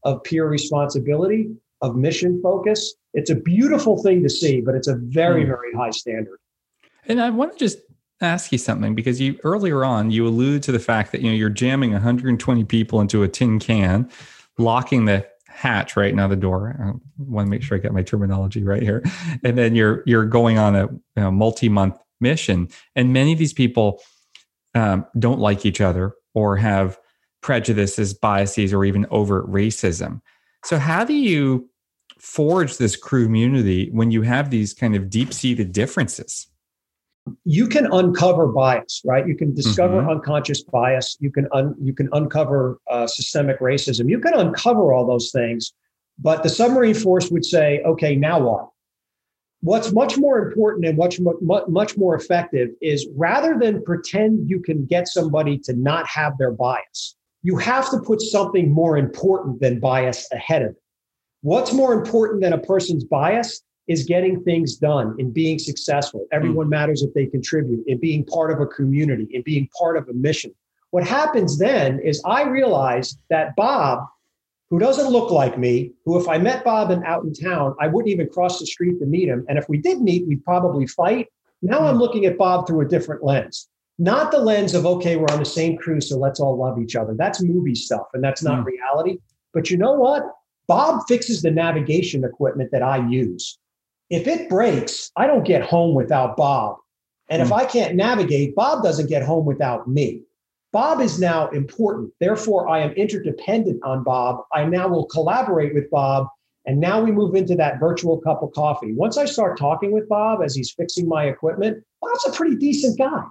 of 0.06 0.22
peer 0.22 0.48
responsibility, 0.48 1.50
of 1.82 1.96
mission 1.96 2.40
focus. 2.40 2.94
It's 3.12 3.28
a 3.28 3.34
beautiful 3.34 4.02
thing 4.02 4.22
to 4.22 4.30
see, 4.30 4.60
but 4.60 4.74
it's 4.74 4.88
a 4.88 4.94
very, 4.94 5.44
mm. 5.44 5.48
very 5.48 5.74
high 5.74 5.90
standard. 5.90 6.38
And 7.06 7.20
I 7.20 7.30
want 7.30 7.52
to 7.52 7.58
just 7.58 7.78
ask 8.20 8.52
you 8.52 8.58
something 8.58 8.94
because 8.94 9.20
you 9.20 9.38
earlier 9.44 9.84
on 9.84 10.10
you 10.10 10.26
allude 10.26 10.62
to 10.62 10.72
the 10.72 10.78
fact 10.78 11.12
that 11.12 11.20
you 11.20 11.28
know 11.28 11.36
you're 11.36 11.50
jamming 11.50 11.92
120 11.92 12.64
people 12.64 13.00
into 13.00 13.24
a 13.24 13.28
tin 13.28 13.58
can, 13.58 14.08
locking 14.58 15.04
the 15.04 15.26
hatch 15.48 15.96
right 15.96 16.14
now 16.14 16.28
the 16.28 16.36
door. 16.36 16.76
I 16.80 16.92
want 17.18 17.46
to 17.46 17.50
make 17.50 17.62
sure 17.62 17.76
I 17.76 17.80
get 17.80 17.92
my 17.92 18.02
terminology 18.02 18.62
right 18.62 18.82
here. 18.82 19.02
And 19.42 19.58
then 19.58 19.74
you're 19.74 20.04
you're 20.06 20.24
going 20.24 20.56
on 20.56 20.76
a 20.76 20.86
you 20.86 21.00
know, 21.16 21.32
multi-month 21.32 21.98
mission, 22.20 22.68
and 22.94 23.12
many 23.12 23.32
of 23.32 23.38
these 23.40 23.52
people 23.52 24.00
um, 24.74 25.04
don't 25.18 25.40
like 25.40 25.66
each 25.66 25.80
other 25.80 26.14
or 26.32 26.56
have 26.56 26.96
prejudices, 27.46 28.12
biases, 28.12 28.72
or 28.72 28.84
even 28.84 29.06
overt 29.12 29.48
racism. 29.48 30.20
So, 30.64 30.80
how 30.80 31.04
do 31.04 31.14
you 31.14 31.70
forge 32.18 32.76
this 32.76 33.00
crewmunity 33.00 33.92
when 33.92 34.10
you 34.10 34.22
have 34.22 34.50
these 34.50 34.74
kind 34.74 34.96
of 34.96 35.08
deep 35.08 35.32
seated 35.32 35.70
differences? 35.70 36.48
You 37.44 37.68
can 37.68 37.86
uncover 37.92 38.48
bias, 38.48 39.00
right? 39.04 39.28
You 39.28 39.36
can 39.36 39.54
discover 39.54 40.00
mm-hmm. 40.00 40.10
unconscious 40.10 40.64
bias. 40.64 41.16
You 41.20 41.30
can 41.30 41.46
un, 41.52 41.76
you 41.80 41.92
can 41.92 42.08
uncover 42.12 42.80
uh, 42.90 43.06
systemic 43.06 43.60
racism. 43.60 44.10
You 44.10 44.18
can 44.18 44.34
uncover 44.34 44.92
all 44.92 45.06
those 45.06 45.30
things, 45.30 45.72
but 46.18 46.42
the 46.42 46.48
submarine 46.48 46.94
force 46.94 47.30
would 47.30 47.44
say, 47.44 47.80
"Okay, 47.86 48.16
now 48.16 48.40
what?" 48.40 48.70
What's 49.60 49.92
much 49.92 50.18
more 50.18 50.40
important 50.40 50.84
and 50.84 50.98
much 50.98 51.20
much 51.68 51.96
more 51.96 52.16
effective 52.16 52.70
is 52.82 53.06
rather 53.14 53.56
than 53.56 53.84
pretend 53.84 54.50
you 54.50 54.58
can 54.60 54.84
get 54.84 55.06
somebody 55.06 55.58
to 55.58 55.74
not 55.74 56.08
have 56.08 56.38
their 56.38 56.50
bias, 56.50 57.15
you 57.46 57.56
have 57.56 57.88
to 57.88 58.00
put 58.00 58.20
something 58.20 58.72
more 58.72 58.98
important 58.98 59.60
than 59.60 59.78
bias 59.78 60.26
ahead 60.32 60.62
of 60.62 60.70
it. 60.70 60.82
What's 61.42 61.72
more 61.72 61.92
important 61.92 62.42
than 62.42 62.52
a 62.52 62.58
person's 62.58 63.04
bias 63.04 63.62
is 63.86 64.02
getting 64.02 64.42
things 64.42 64.74
done 64.74 65.14
and 65.20 65.32
being 65.32 65.60
successful. 65.60 66.26
Everyone 66.32 66.66
mm. 66.66 66.70
matters 66.70 67.04
if 67.04 67.14
they 67.14 67.26
contribute, 67.26 67.84
in 67.86 68.00
being 68.00 68.24
part 68.24 68.50
of 68.50 68.60
a 68.60 68.66
community, 68.66 69.28
in 69.30 69.42
being 69.42 69.68
part 69.78 69.96
of 69.96 70.08
a 70.08 70.12
mission. 70.12 70.52
What 70.90 71.06
happens 71.06 71.56
then 71.56 72.00
is 72.00 72.20
I 72.26 72.42
realize 72.42 73.16
that 73.30 73.54
Bob, 73.54 74.00
who 74.68 74.80
doesn't 74.80 75.12
look 75.12 75.30
like 75.30 75.56
me, 75.56 75.92
who 76.04 76.18
if 76.18 76.28
I 76.28 76.38
met 76.38 76.64
Bob 76.64 76.90
in, 76.90 77.04
out 77.04 77.22
in 77.22 77.32
town, 77.32 77.76
I 77.80 77.86
wouldn't 77.86 78.12
even 78.12 78.28
cross 78.28 78.58
the 78.58 78.66
street 78.66 78.98
to 78.98 79.06
meet 79.06 79.28
him. 79.28 79.46
And 79.48 79.56
if 79.56 79.68
we 79.68 79.78
did 79.78 80.00
meet, 80.00 80.26
we'd 80.26 80.44
probably 80.44 80.88
fight 80.88 81.28
Now 81.62 81.86
I'm 81.86 81.98
looking 81.98 82.24
at 82.26 82.36
Bob 82.36 82.66
through 82.66 82.80
a 82.80 82.88
different 82.88 83.22
lens. 83.22 83.68
Not 83.98 84.30
the 84.30 84.38
lens 84.38 84.74
of, 84.74 84.84
okay, 84.84 85.16
we're 85.16 85.32
on 85.32 85.38
the 85.38 85.44
same 85.44 85.76
crew, 85.78 86.00
so 86.00 86.18
let's 86.18 86.38
all 86.38 86.56
love 86.56 86.78
each 86.78 86.96
other. 86.96 87.14
That's 87.16 87.42
movie 87.42 87.74
stuff 87.74 88.06
and 88.12 88.22
that's 88.22 88.42
not 88.42 88.64
mm. 88.64 88.66
reality. 88.66 89.18
But 89.54 89.70
you 89.70 89.78
know 89.78 89.94
what? 89.94 90.22
Bob 90.68 91.02
fixes 91.08 91.42
the 91.42 91.50
navigation 91.50 92.24
equipment 92.24 92.70
that 92.72 92.82
I 92.82 93.08
use. 93.08 93.58
If 94.10 94.26
it 94.26 94.50
breaks, 94.50 95.10
I 95.16 95.26
don't 95.26 95.44
get 95.44 95.62
home 95.62 95.94
without 95.94 96.36
Bob. 96.36 96.76
And 97.30 97.40
mm. 97.40 97.46
if 97.46 97.52
I 97.52 97.64
can't 97.64 97.94
navigate, 97.94 98.54
Bob 98.54 98.82
doesn't 98.82 99.08
get 99.08 99.22
home 99.22 99.46
without 99.46 99.88
me. 99.88 100.22
Bob 100.72 101.00
is 101.00 101.18
now 101.18 101.48
important. 101.50 102.12
Therefore, 102.20 102.68
I 102.68 102.80
am 102.80 102.92
interdependent 102.92 103.82
on 103.82 104.04
Bob. 104.04 104.44
I 104.52 104.66
now 104.66 104.88
will 104.88 105.06
collaborate 105.06 105.72
with 105.72 105.88
Bob. 105.90 106.28
And 106.66 106.80
now 106.80 107.00
we 107.00 107.12
move 107.12 107.34
into 107.34 107.54
that 107.54 107.80
virtual 107.80 108.20
cup 108.20 108.42
of 108.42 108.52
coffee. 108.52 108.92
Once 108.92 109.16
I 109.16 109.24
start 109.24 109.56
talking 109.56 109.92
with 109.92 110.08
Bob 110.08 110.40
as 110.44 110.54
he's 110.54 110.72
fixing 110.72 111.08
my 111.08 111.24
equipment, 111.24 111.82
Bob's 112.02 112.26
a 112.26 112.32
pretty 112.32 112.56
decent 112.56 112.98
guy. 112.98 113.22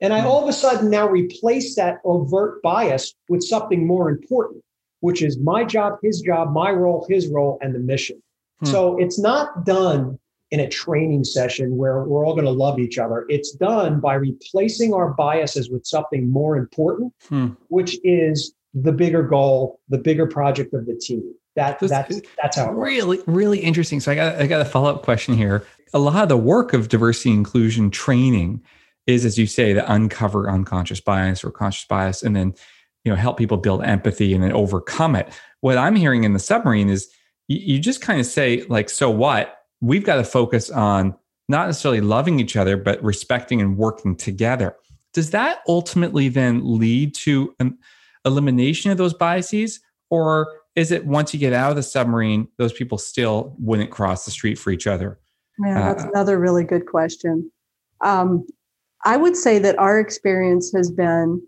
And 0.00 0.12
I 0.12 0.20
hmm. 0.20 0.26
all 0.26 0.42
of 0.42 0.48
a 0.48 0.52
sudden 0.52 0.90
now 0.90 1.08
replace 1.08 1.76
that 1.76 1.98
overt 2.04 2.62
bias 2.62 3.14
with 3.28 3.42
something 3.42 3.86
more 3.86 4.08
important, 4.08 4.62
which 5.00 5.22
is 5.22 5.38
my 5.38 5.64
job, 5.64 5.98
his 6.02 6.20
job, 6.20 6.52
my 6.52 6.70
role, 6.70 7.06
his 7.08 7.28
role, 7.28 7.58
and 7.60 7.74
the 7.74 7.78
mission. 7.78 8.22
Hmm. 8.60 8.66
So 8.66 8.98
it's 8.98 9.18
not 9.18 9.64
done 9.64 10.18
in 10.50 10.60
a 10.60 10.68
training 10.68 11.24
session 11.24 11.76
where 11.76 12.02
we're 12.02 12.26
all 12.26 12.34
going 12.34 12.44
to 12.44 12.50
love 12.50 12.78
each 12.78 12.98
other. 12.98 13.24
It's 13.28 13.52
done 13.52 14.00
by 14.00 14.14
replacing 14.14 14.92
our 14.92 15.14
biases 15.14 15.70
with 15.70 15.86
something 15.86 16.30
more 16.30 16.56
important, 16.56 17.12
hmm. 17.28 17.48
which 17.68 17.98
is 18.02 18.52
the 18.74 18.92
bigger 18.92 19.22
goal, 19.22 19.80
the 19.88 19.98
bigger 19.98 20.26
project 20.26 20.74
of 20.74 20.86
the 20.86 20.94
team. 20.94 21.34
That, 21.56 21.80
that's 21.80 22.20
that's 22.40 22.56
how 22.56 22.70
it 22.70 22.74
really 22.74 23.18
works. 23.18 23.28
really 23.28 23.58
interesting. 23.58 23.98
So 24.00 24.12
I 24.12 24.14
got 24.14 24.36
I 24.36 24.46
got 24.46 24.60
a 24.60 24.64
follow 24.64 24.94
up 24.94 25.02
question 25.02 25.36
here. 25.36 25.66
A 25.92 25.98
lot 25.98 26.22
of 26.22 26.28
the 26.28 26.36
work 26.36 26.72
of 26.72 26.88
diversity 26.88 27.32
inclusion 27.32 27.90
training 27.90 28.62
is, 29.10 29.24
as 29.24 29.38
you 29.38 29.46
say, 29.46 29.74
to 29.74 29.92
uncover 29.92 30.48
unconscious 30.48 31.00
bias 31.00 31.44
or 31.44 31.50
conscious 31.50 31.84
bias, 31.86 32.22
and 32.22 32.34
then 32.34 32.54
you 33.04 33.12
know 33.12 33.16
help 33.16 33.36
people 33.36 33.56
build 33.56 33.84
empathy 33.84 34.32
and 34.34 34.42
then 34.42 34.52
overcome 34.52 35.16
it. 35.16 35.28
What 35.60 35.76
I'm 35.76 35.96
hearing 35.96 36.24
in 36.24 36.32
the 36.32 36.38
submarine 36.38 36.88
is 36.88 37.10
you, 37.48 37.74
you 37.74 37.78
just 37.78 38.00
kind 38.00 38.20
of 38.20 38.26
say 38.26 38.62
like, 38.68 38.88
so 38.88 39.10
what? 39.10 39.56
We've 39.82 40.04
got 40.04 40.16
to 40.16 40.24
focus 40.24 40.70
on 40.70 41.14
not 41.48 41.66
necessarily 41.66 42.00
loving 42.00 42.38
each 42.38 42.56
other, 42.56 42.76
but 42.76 43.02
respecting 43.02 43.60
and 43.60 43.76
working 43.76 44.14
together. 44.14 44.76
Does 45.12 45.30
that 45.30 45.60
ultimately 45.66 46.28
then 46.28 46.60
lead 46.78 47.14
to 47.16 47.54
an 47.58 47.76
elimination 48.24 48.90
of 48.90 48.98
those 48.98 49.14
biases, 49.14 49.80
or 50.10 50.60
is 50.76 50.92
it 50.92 51.04
once 51.04 51.34
you 51.34 51.40
get 51.40 51.52
out 51.52 51.70
of 51.70 51.76
the 51.76 51.82
submarine, 51.82 52.48
those 52.56 52.72
people 52.72 52.98
still 52.98 53.56
wouldn't 53.58 53.90
cross 53.90 54.24
the 54.24 54.30
street 54.30 54.58
for 54.58 54.70
each 54.70 54.86
other? 54.86 55.18
Yeah, 55.58 55.92
that's 55.92 56.04
uh, 56.04 56.08
another 56.08 56.38
really 56.38 56.64
good 56.64 56.86
question. 56.86 57.50
Um, 58.02 58.46
I 59.04 59.16
would 59.16 59.36
say 59.36 59.58
that 59.58 59.78
our 59.78 59.98
experience 59.98 60.72
has 60.74 60.90
been 60.90 61.42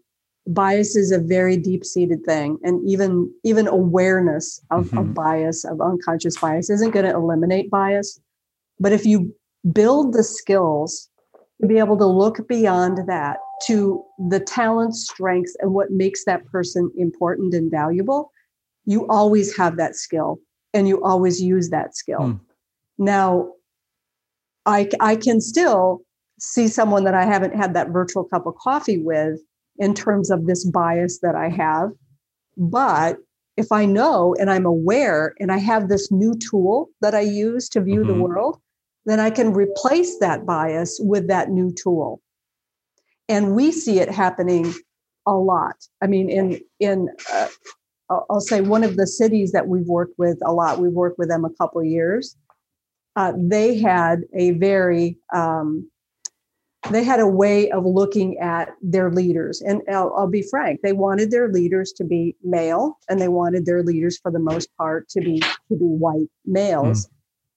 bias 0.46 0.96
is 0.96 1.12
a 1.12 1.18
very 1.20 1.56
deep-seated 1.56 2.24
thing, 2.24 2.58
and 2.62 2.88
even 2.88 3.32
even 3.44 3.68
awareness 3.68 4.60
of, 4.70 4.86
mm-hmm. 4.86 4.98
of 4.98 5.14
bias, 5.14 5.64
of 5.64 5.80
unconscious 5.80 6.36
bias, 6.38 6.70
isn't 6.70 6.90
going 6.90 7.06
to 7.06 7.14
eliminate 7.14 7.70
bias. 7.70 8.20
But 8.80 8.92
if 8.92 9.06
you 9.06 9.34
build 9.72 10.14
the 10.14 10.24
skills 10.24 11.08
to 11.60 11.68
be 11.68 11.78
able 11.78 11.96
to 11.98 12.06
look 12.06 12.48
beyond 12.48 13.06
that 13.06 13.38
to 13.66 14.04
the 14.28 14.40
talent, 14.40 14.96
strengths, 14.96 15.56
and 15.60 15.72
what 15.72 15.92
makes 15.92 16.24
that 16.24 16.44
person 16.46 16.90
important 16.96 17.54
and 17.54 17.70
valuable, 17.70 18.32
you 18.84 19.06
always 19.08 19.56
have 19.56 19.76
that 19.76 19.94
skill 19.94 20.40
and 20.74 20.88
you 20.88 21.04
always 21.04 21.40
use 21.40 21.70
that 21.70 21.94
skill. 21.94 22.20
Mm. 22.20 22.40
Now, 22.98 23.52
I, 24.66 24.88
I 24.98 25.14
can 25.14 25.40
still 25.40 26.02
see 26.42 26.66
someone 26.66 27.05
that 27.05 27.14
I 27.14 27.24
haven't 27.24 27.55
had 27.55 27.72
that 27.74 27.90
virtual 27.90 28.24
cup 28.24 28.46
of 28.46 28.57
coffee 28.57 28.98
with 28.98 29.38
in 29.78 29.94
terms 29.94 30.28
of 30.28 30.46
this 30.46 30.64
bias 30.64 31.20
that 31.20 31.37
I 31.37 31.48
have. 31.48 31.90
But 32.57 33.18
if 33.57 33.70
I 33.70 33.87
know 33.87 34.35
and 34.40 34.50
I'm 34.50 34.66
aware 34.66 35.35
and 35.38 35.52
I 35.52 35.59
have 35.59 35.88
this 35.88 36.11
new 36.11 36.35
tool 36.50 36.88
that 37.00 37.14
I 37.14 37.20
use 37.20 37.68
to 37.70 37.81
view 37.81 38.00
mm-hmm. 38.00 38.09
the 38.09 38.22
world, 38.24 38.61
then 39.07 39.20
I 39.20 39.31
can 39.31 39.52
replace 39.52 40.18
that 40.18 40.44
bias 40.44 40.98
with 41.00 41.28
that 41.28 41.50
new 41.50 41.72
tool. 41.72 42.20
And 43.28 43.55
we 43.55 43.70
see 43.70 44.00
it 44.00 44.11
happening 44.11 44.74
a 45.26 45.35
lot. 45.35 45.76
I 46.02 46.09
mean, 46.09 46.28
in 46.28 46.61
in 46.81 47.09
uh, 47.33 47.48
I'll 48.11 48.40
say 48.40 48.61
one 48.61 48.83
of 48.83 48.96
the 48.96 49.07
cities 49.07 49.52
that 49.52 49.68
we've 49.68 49.87
worked 49.87 50.18
with 50.18 50.38
a 50.44 50.52
lot. 50.52 50.81
We've 50.81 50.90
worked 50.90 51.20
with 51.20 51.28
them 51.28 51.44
a 51.44 51.55
couple 51.55 51.83
years. 51.85 52.37
Uh, 53.14 53.33
they 53.37 53.78
had 53.78 54.22
a 54.35 54.52
very 54.52 55.18
um, 55.33 55.88
they 56.90 57.05
had 57.05 57.21
a 57.21 57.27
way 57.27 57.71
of 57.71 57.85
looking 57.85 58.38
at 58.38 58.71
their 58.83 59.11
leaders. 59.11 59.61
And 59.61 59.83
I'll, 59.88 60.12
I'll, 60.16 60.29
be 60.29 60.42
frank, 60.42 60.81
they 60.83 60.92
wanted 60.92 61.31
their 61.31 61.49
leaders 61.49 61.92
to 61.92 62.05
be 62.05 62.37
male 62.42 62.99
and 63.09 63.21
they 63.21 63.29
wanted 63.29 63.66
their 63.66 63.83
leaders 63.83 64.18
for 64.18 64.33
the 64.33 64.40
most 64.40 64.68
part 64.77 65.09
to 65.11 65.21
be 65.21 65.38
to 65.38 65.77
be 65.77 65.77
white 65.77 66.29
males. 66.45 67.07
Mm. 67.07 67.11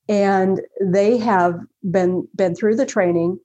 And 0.08 0.62
they 0.80 1.18
have 1.18 1.60
been 1.90 2.28
been 2.36 2.54
through 2.54 2.76
the 2.76 2.86
training, 2.86 3.40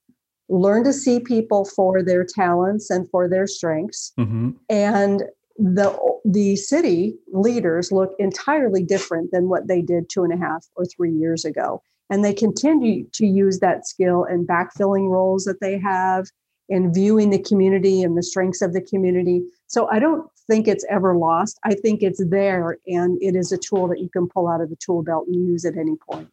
learned 0.51 0.85
to 0.85 0.93
see 0.93 1.21
people 1.21 1.65
for 1.65 2.03
their 2.03 2.25
talents 2.25 2.91
and 2.91 3.09
for 3.11 3.29
their 3.29 3.47
strengths. 3.47 4.13
Mm-hmm. 4.19 4.51
And 4.69 5.23
the 5.57 5.99
the 6.27 6.57
city 6.57 7.17
leaders 7.33 7.91
look 7.91 8.15
entirely 8.19 8.83
different 8.83 9.31
than 9.33 9.49
what 9.49 9.69
they 9.69 9.81
did 9.81 10.11
two 10.11 10.25
and 10.25 10.33
a 10.33 10.37
half 10.37 10.67
or 10.77 10.85
three 10.85 11.13
years 11.13 11.47
ago 11.47 11.83
and 12.11 12.25
they 12.25 12.35
continue 12.35 13.05
to 13.13 13.25
use 13.25 13.61
that 13.61 13.87
skill 13.87 14.25
in 14.25 14.47
backfilling 14.47 15.09
roles 15.09 15.45
that 15.45 15.61
they 15.61 15.79
have 15.79 16.27
in 16.69 16.93
viewing 16.93 17.31
the 17.31 17.39
community 17.39 18.03
and 18.03 18.17
the 18.17 18.23
strengths 18.23 18.63
of 18.63 18.73
the 18.73 18.81
community. 18.81 19.43
So 19.67 19.89
i 19.91 19.99
don't 19.99 20.29
think 20.51 20.67
it's 20.67 20.85
ever 20.91 21.17
lost. 21.17 21.61
I 21.65 21.75
think 21.75 22.03
it's 22.03 22.23
there 22.29 22.77
and 22.87 23.23
it 23.23 23.37
is 23.37 23.53
a 23.53 23.59
tool 23.59 23.87
that 23.89 24.01
you 24.01 24.09
can 24.11 24.29
pull 24.29 24.49
out 24.49 24.61
of 24.61 24.69
the 24.69 24.77
tool 24.77 25.03
belt 25.03 25.29
and 25.29 25.47
use 25.47 25.65
at 25.65 25.77
any 25.77 25.95
point. 25.97 26.29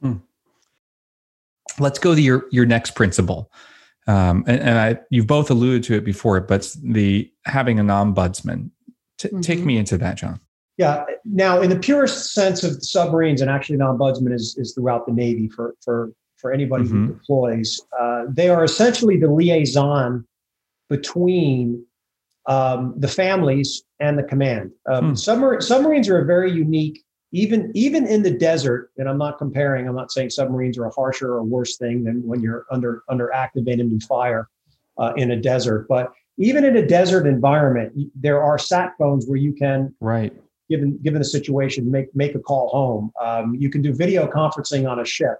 Hmm. 0.00 0.16
let's 1.80 1.98
go 1.98 2.14
to 2.14 2.20
your 2.20 2.44
your 2.52 2.66
next 2.66 2.92
principle. 2.92 3.50
Um, 4.06 4.44
and, 4.46 4.60
and 4.60 4.78
I, 4.78 5.00
you've 5.10 5.26
both 5.26 5.50
alluded 5.50 5.82
to 5.84 5.94
it 5.94 6.04
before 6.04 6.40
but 6.40 6.74
the 6.82 7.30
having 7.44 7.78
an 7.80 7.88
ombudsman 7.88 8.70
T- 9.18 9.28
mm-hmm. 9.28 9.40
take 9.40 9.64
me 9.64 9.76
into 9.76 9.98
that 9.98 10.16
john 10.16 10.40
yeah. 10.78 11.04
Now, 11.24 11.60
in 11.60 11.70
the 11.70 11.78
purest 11.78 12.32
sense 12.32 12.62
of 12.62 12.82
submarines, 12.82 13.40
and 13.40 13.50
actually, 13.50 13.74
an 13.74 13.80
ombudsman 13.82 14.32
is, 14.32 14.56
is 14.56 14.72
throughout 14.72 15.06
the 15.06 15.12
Navy 15.12 15.48
for 15.48 15.74
for 15.84 16.12
for 16.36 16.52
anybody 16.52 16.84
mm-hmm. 16.84 17.06
who 17.06 17.14
deploys. 17.14 17.80
Uh, 18.00 18.24
they 18.28 18.48
are 18.48 18.62
essentially 18.62 19.18
the 19.18 19.28
liaison 19.30 20.24
between 20.88 21.84
um, 22.46 22.94
the 22.96 23.08
families 23.08 23.82
and 23.98 24.16
the 24.16 24.22
command. 24.22 24.70
Um, 24.90 25.08
hmm. 25.08 25.12
submar- 25.12 25.62
submarines 25.62 26.08
are 26.08 26.18
a 26.18 26.24
very 26.24 26.50
unique, 26.50 27.02
even 27.32 27.72
even 27.74 28.06
in 28.06 28.22
the 28.22 28.30
desert. 28.30 28.90
And 28.96 29.08
I'm 29.08 29.18
not 29.18 29.36
comparing. 29.36 29.88
I'm 29.88 29.96
not 29.96 30.12
saying 30.12 30.30
submarines 30.30 30.78
are 30.78 30.86
a 30.86 30.90
harsher 30.90 31.32
or 31.32 31.42
worse 31.42 31.76
thing 31.76 32.04
than 32.04 32.24
when 32.24 32.40
you're 32.40 32.66
under 32.70 33.02
under 33.08 33.32
active 33.32 33.66
enemy 33.66 33.98
fire 33.98 34.48
uh, 34.96 35.12
in 35.16 35.32
a 35.32 35.36
desert. 35.36 35.86
But 35.88 36.12
even 36.38 36.64
in 36.64 36.76
a 36.76 36.86
desert 36.86 37.26
environment, 37.26 38.12
there 38.14 38.40
are 38.40 38.58
sat 38.58 38.92
phones 38.96 39.26
where 39.26 39.38
you 39.38 39.52
can 39.52 39.92
right 40.00 40.32
given 40.68 40.98
given 40.98 41.18
the 41.18 41.24
situation, 41.24 41.90
make 41.90 42.14
make 42.14 42.34
a 42.34 42.38
call 42.38 42.68
home. 42.68 43.12
Um, 43.20 43.54
you 43.54 43.70
can 43.70 43.82
do 43.82 43.92
video 43.92 44.26
conferencing 44.26 44.88
on 44.88 45.00
a 45.00 45.04
ship. 45.04 45.38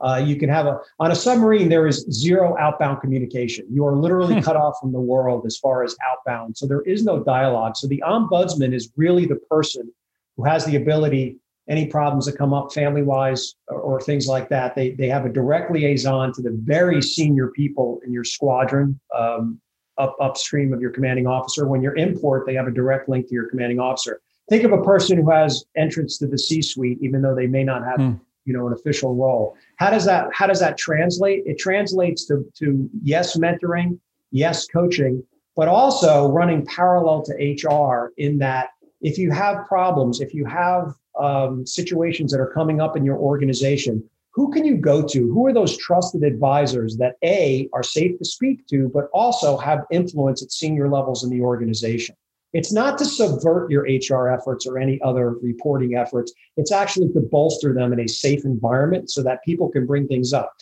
Uh, 0.00 0.22
you 0.24 0.36
can 0.36 0.48
have 0.48 0.66
a 0.66 0.80
on 1.00 1.10
a 1.10 1.14
submarine. 1.14 1.68
There 1.68 1.86
is 1.86 2.06
zero 2.10 2.56
outbound 2.58 3.00
communication. 3.00 3.66
You 3.70 3.86
are 3.86 3.96
literally 3.96 4.34
hmm. 4.34 4.40
cut 4.40 4.56
off 4.56 4.76
from 4.80 4.92
the 4.92 5.00
world 5.00 5.46
as 5.46 5.56
far 5.56 5.84
as 5.84 5.96
outbound. 6.08 6.56
So 6.56 6.66
there 6.66 6.82
is 6.82 7.04
no 7.04 7.22
dialogue. 7.22 7.76
So 7.76 7.86
the 7.86 8.02
ombudsman 8.06 8.74
is 8.74 8.92
really 8.96 9.26
the 9.26 9.36
person 9.36 9.90
who 10.36 10.44
has 10.44 10.64
the 10.64 10.76
ability. 10.76 11.38
Any 11.68 11.86
problems 11.86 12.26
that 12.26 12.38
come 12.38 12.54
up 12.54 12.72
family 12.72 13.02
wise 13.02 13.56
or, 13.66 13.80
or 13.80 14.00
things 14.00 14.28
like 14.28 14.48
that, 14.50 14.76
they 14.76 14.90
they 14.90 15.08
have 15.08 15.24
a 15.24 15.30
direct 15.30 15.72
liaison 15.72 16.32
to 16.34 16.42
the 16.42 16.56
very 16.62 17.02
senior 17.02 17.48
people 17.48 18.00
in 18.04 18.12
your 18.12 18.24
squadron. 18.24 19.00
Um, 19.16 19.60
up 19.98 20.14
upstream 20.20 20.74
of 20.74 20.80
your 20.82 20.90
commanding 20.90 21.26
officer. 21.26 21.66
When 21.66 21.80
you're 21.80 21.96
in 21.96 22.18
port, 22.18 22.44
they 22.44 22.52
have 22.52 22.66
a 22.66 22.70
direct 22.70 23.08
link 23.08 23.28
to 23.28 23.32
your 23.34 23.48
commanding 23.48 23.80
officer 23.80 24.20
think 24.48 24.64
of 24.64 24.72
a 24.72 24.82
person 24.82 25.18
who 25.18 25.30
has 25.30 25.64
entrance 25.76 26.18
to 26.18 26.26
the 26.26 26.38
C-suite, 26.38 26.98
even 27.00 27.22
though 27.22 27.34
they 27.34 27.46
may 27.46 27.64
not 27.64 27.84
have, 27.84 27.96
hmm. 27.96 28.12
you 28.44 28.52
know, 28.52 28.66
an 28.66 28.72
official 28.72 29.14
role. 29.14 29.56
How 29.76 29.90
does 29.90 30.04
that 30.04 30.28
how 30.32 30.46
does 30.46 30.60
that 30.60 30.78
translate? 30.78 31.42
It 31.46 31.58
translates 31.58 32.26
to 32.26 32.44
to 32.58 32.88
yes, 33.02 33.36
mentoring, 33.36 33.98
yes, 34.30 34.66
coaching, 34.66 35.22
but 35.56 35.68
also 35.68 36.28
running 36.28 36.64
parallel 36.66 37.22
to 37.22 37.32
HR 37.34 38.12
in 38.16 38.38
that 38.38 38.70
if 39.00 39.18
you 39.18 39.30
have 39.30 39.66
problems, 39.66 40.20
if 40.20 40.34
you 40.34 40.44
have 40.44 40.94
um, 41.18 41.66
situations 41.66 42.32
that 42.32 42.40
are 42.40 42.52
coming 42.52 42.80
up 42.80 42.96
in 42.96 43.04
your 43.04 43.16
organization, 43.16 44.02
who 44.32 44.50
can 44.52 44.64
you 44.66 44.76
go 44.76 45.06
to? 45.06 45.32
Who 45.32 45.46
are 45.46 45.52
those 45.52 45.78
trusted 45.78 46.22
advisors 46.22 46.96
that 46.98 47.16
A, 47.24 47.70
are 47.72 47.82
safe 47.82 48.18
to 48.18 48.24
speak 48.24 48.66
to, 48.68 48.90
but 48.92 49.08
also 49.14 49.56
have 49.56 49.84
influence 49.90 50.42
at 50.42 50.52
senior 50.52 50.90
levels 50.90 51.24
in 51.24 51.30
the 51.30 51.40
organization? 51.40 52.14
It's 52.52 52.72
not 52.72 52.96
to 52.98 53.04
subvert 53.04 53.70
your 53.70 53.82
HR 53.82 54.28
efforts 54.28 54.66
or 54.66 54.78
any 54.78 55.00
other 55.02 55.30
reporting 55.42 55.96
efforts. 55.96 56.32
It's 56.56 56.72
actually 56.72 57.12
to 57.12 57.20
bolster 57.20 57.74
them 57.74 57.92
in 57.92 58.00
a 58.00 58.08
safe 58.08 58.44
environment 58.44 59.10
so 59.10 59.22
that 59.22 59.44
people 59.44 59.68
can 59.68 59.86
bring 59.86 60.06
things 60.06 60.32
up. 60.32 60.52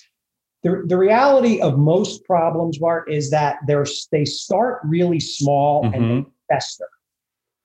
the, 0.63 0.83
the 0.87 0.97
reality 0.97 1.61
of 1.61 1.79
most 1.79 2.25
problems, 2.25 2.79
Bart, 2.79 3.13
is 3.13 3.31
that 3.31 3.59
they're, 3.67 3.87
they 4.11 4.25
start 4.25 4.81
really 4.85 5.21
small 5.21 5.85
mm-hmm. 5.85 5.95
and 5.95 6.25
they 6.25 6.31
fester. 6.51 6.89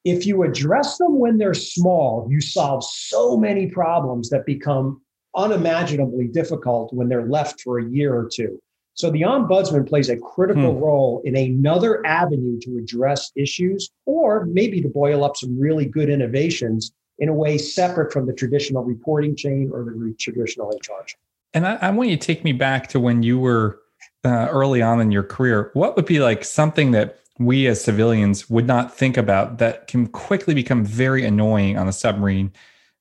If 0.06 0.26
you 0.26 0.44
address 0.44 0.98
them 0.98 1.20
when 1.20 1.38
they're 1.38 1.54
small, 1.54 2.28
you 2.30 2.42
solve 2.42 2.84
so 2.84 3.38
many 3.38 3.68
problems 3.68 4.30
that 4.30 4.46
become 4.46 5.02
unimaginably 5.36 6.28
difficult 6.28 6.94
when 6.94 7.10
they're 7.10 7.28
left 7.28 7.62
for 7.62 7.80
a 7.80 7.86
year 7.90 8.16
or 8.16 8.30
two. 8.32 8.62
So 9.00 9.10
the 9.10 9.22
ombudsman 9.22 9.88
plays 9.88 10.10
a 10.10 10.18
critical 10.18 10.74
hmm. 10.74 10.84
role 10.84 11.22
in 11.24 11.38
another 11.38 12.06
avenue 12.06 12.60
to 12.60 12.78
address 12.78 13.32
issues 13.34 13.90
or 14.06 14.44
maybe 14.44 14.82
to 14.82 14.90
boil 14.90 15.24
up 15.24 15.38
some 15.38 15.58
really 15.58 15.86
good 15.86 16.10
innovations 16.10 16.92
in 17.18 17.30
a 17.30 17.34
way 17.34 17.58
separate 17.58 18.12
from 18.12 18.28
the 18.28 18.34
traditional 18.34 18.84
reporting 18.84 19.38
chain 19.38 19.72
or 19.74 19.86
the 19.86 20.14
traditional 20.20 20.68
HR 20.68 21.06
chain. 21.06 21.18
And 21.54 21.66
I, 21.66 21.76
I 21.76 21.92
want 21.92 22.10
you 22.10 22.18
to 22.18 22.28
take 22.28 22.44
me 22.44 22.52
back 22.52 22.88
to 22.88 23.00
when 23.00 23.24
you 23.24 23.40
were 23.40 23.80
uh, 24.26 24.50
early 24.52 24.82
on 24.82 25.00
in 25.00 25.14
your 25.14 25.24
career. 25.24 25.72
What 25.76 25.96
would 25.96 26.06
be 26.06 26.20
like 26.20 26.44
something 26.44 26.92
that 26.92 27.20
we 27.38 27.68
as 27.68 27.82
civilians 27.82 28.50
would 28.50 28.68
not 28.68 28.94
think 28.94 29.16
about 29.16 29.60
that 29.60 29.88
can 29.88 30.08
quickly 30.08 30.54
become 30.54 30.84
very 30.84 31.24
annoying 31.24 31.78
on 31.78 31.88
a 31.88 31.94
submarine 31.94 32.52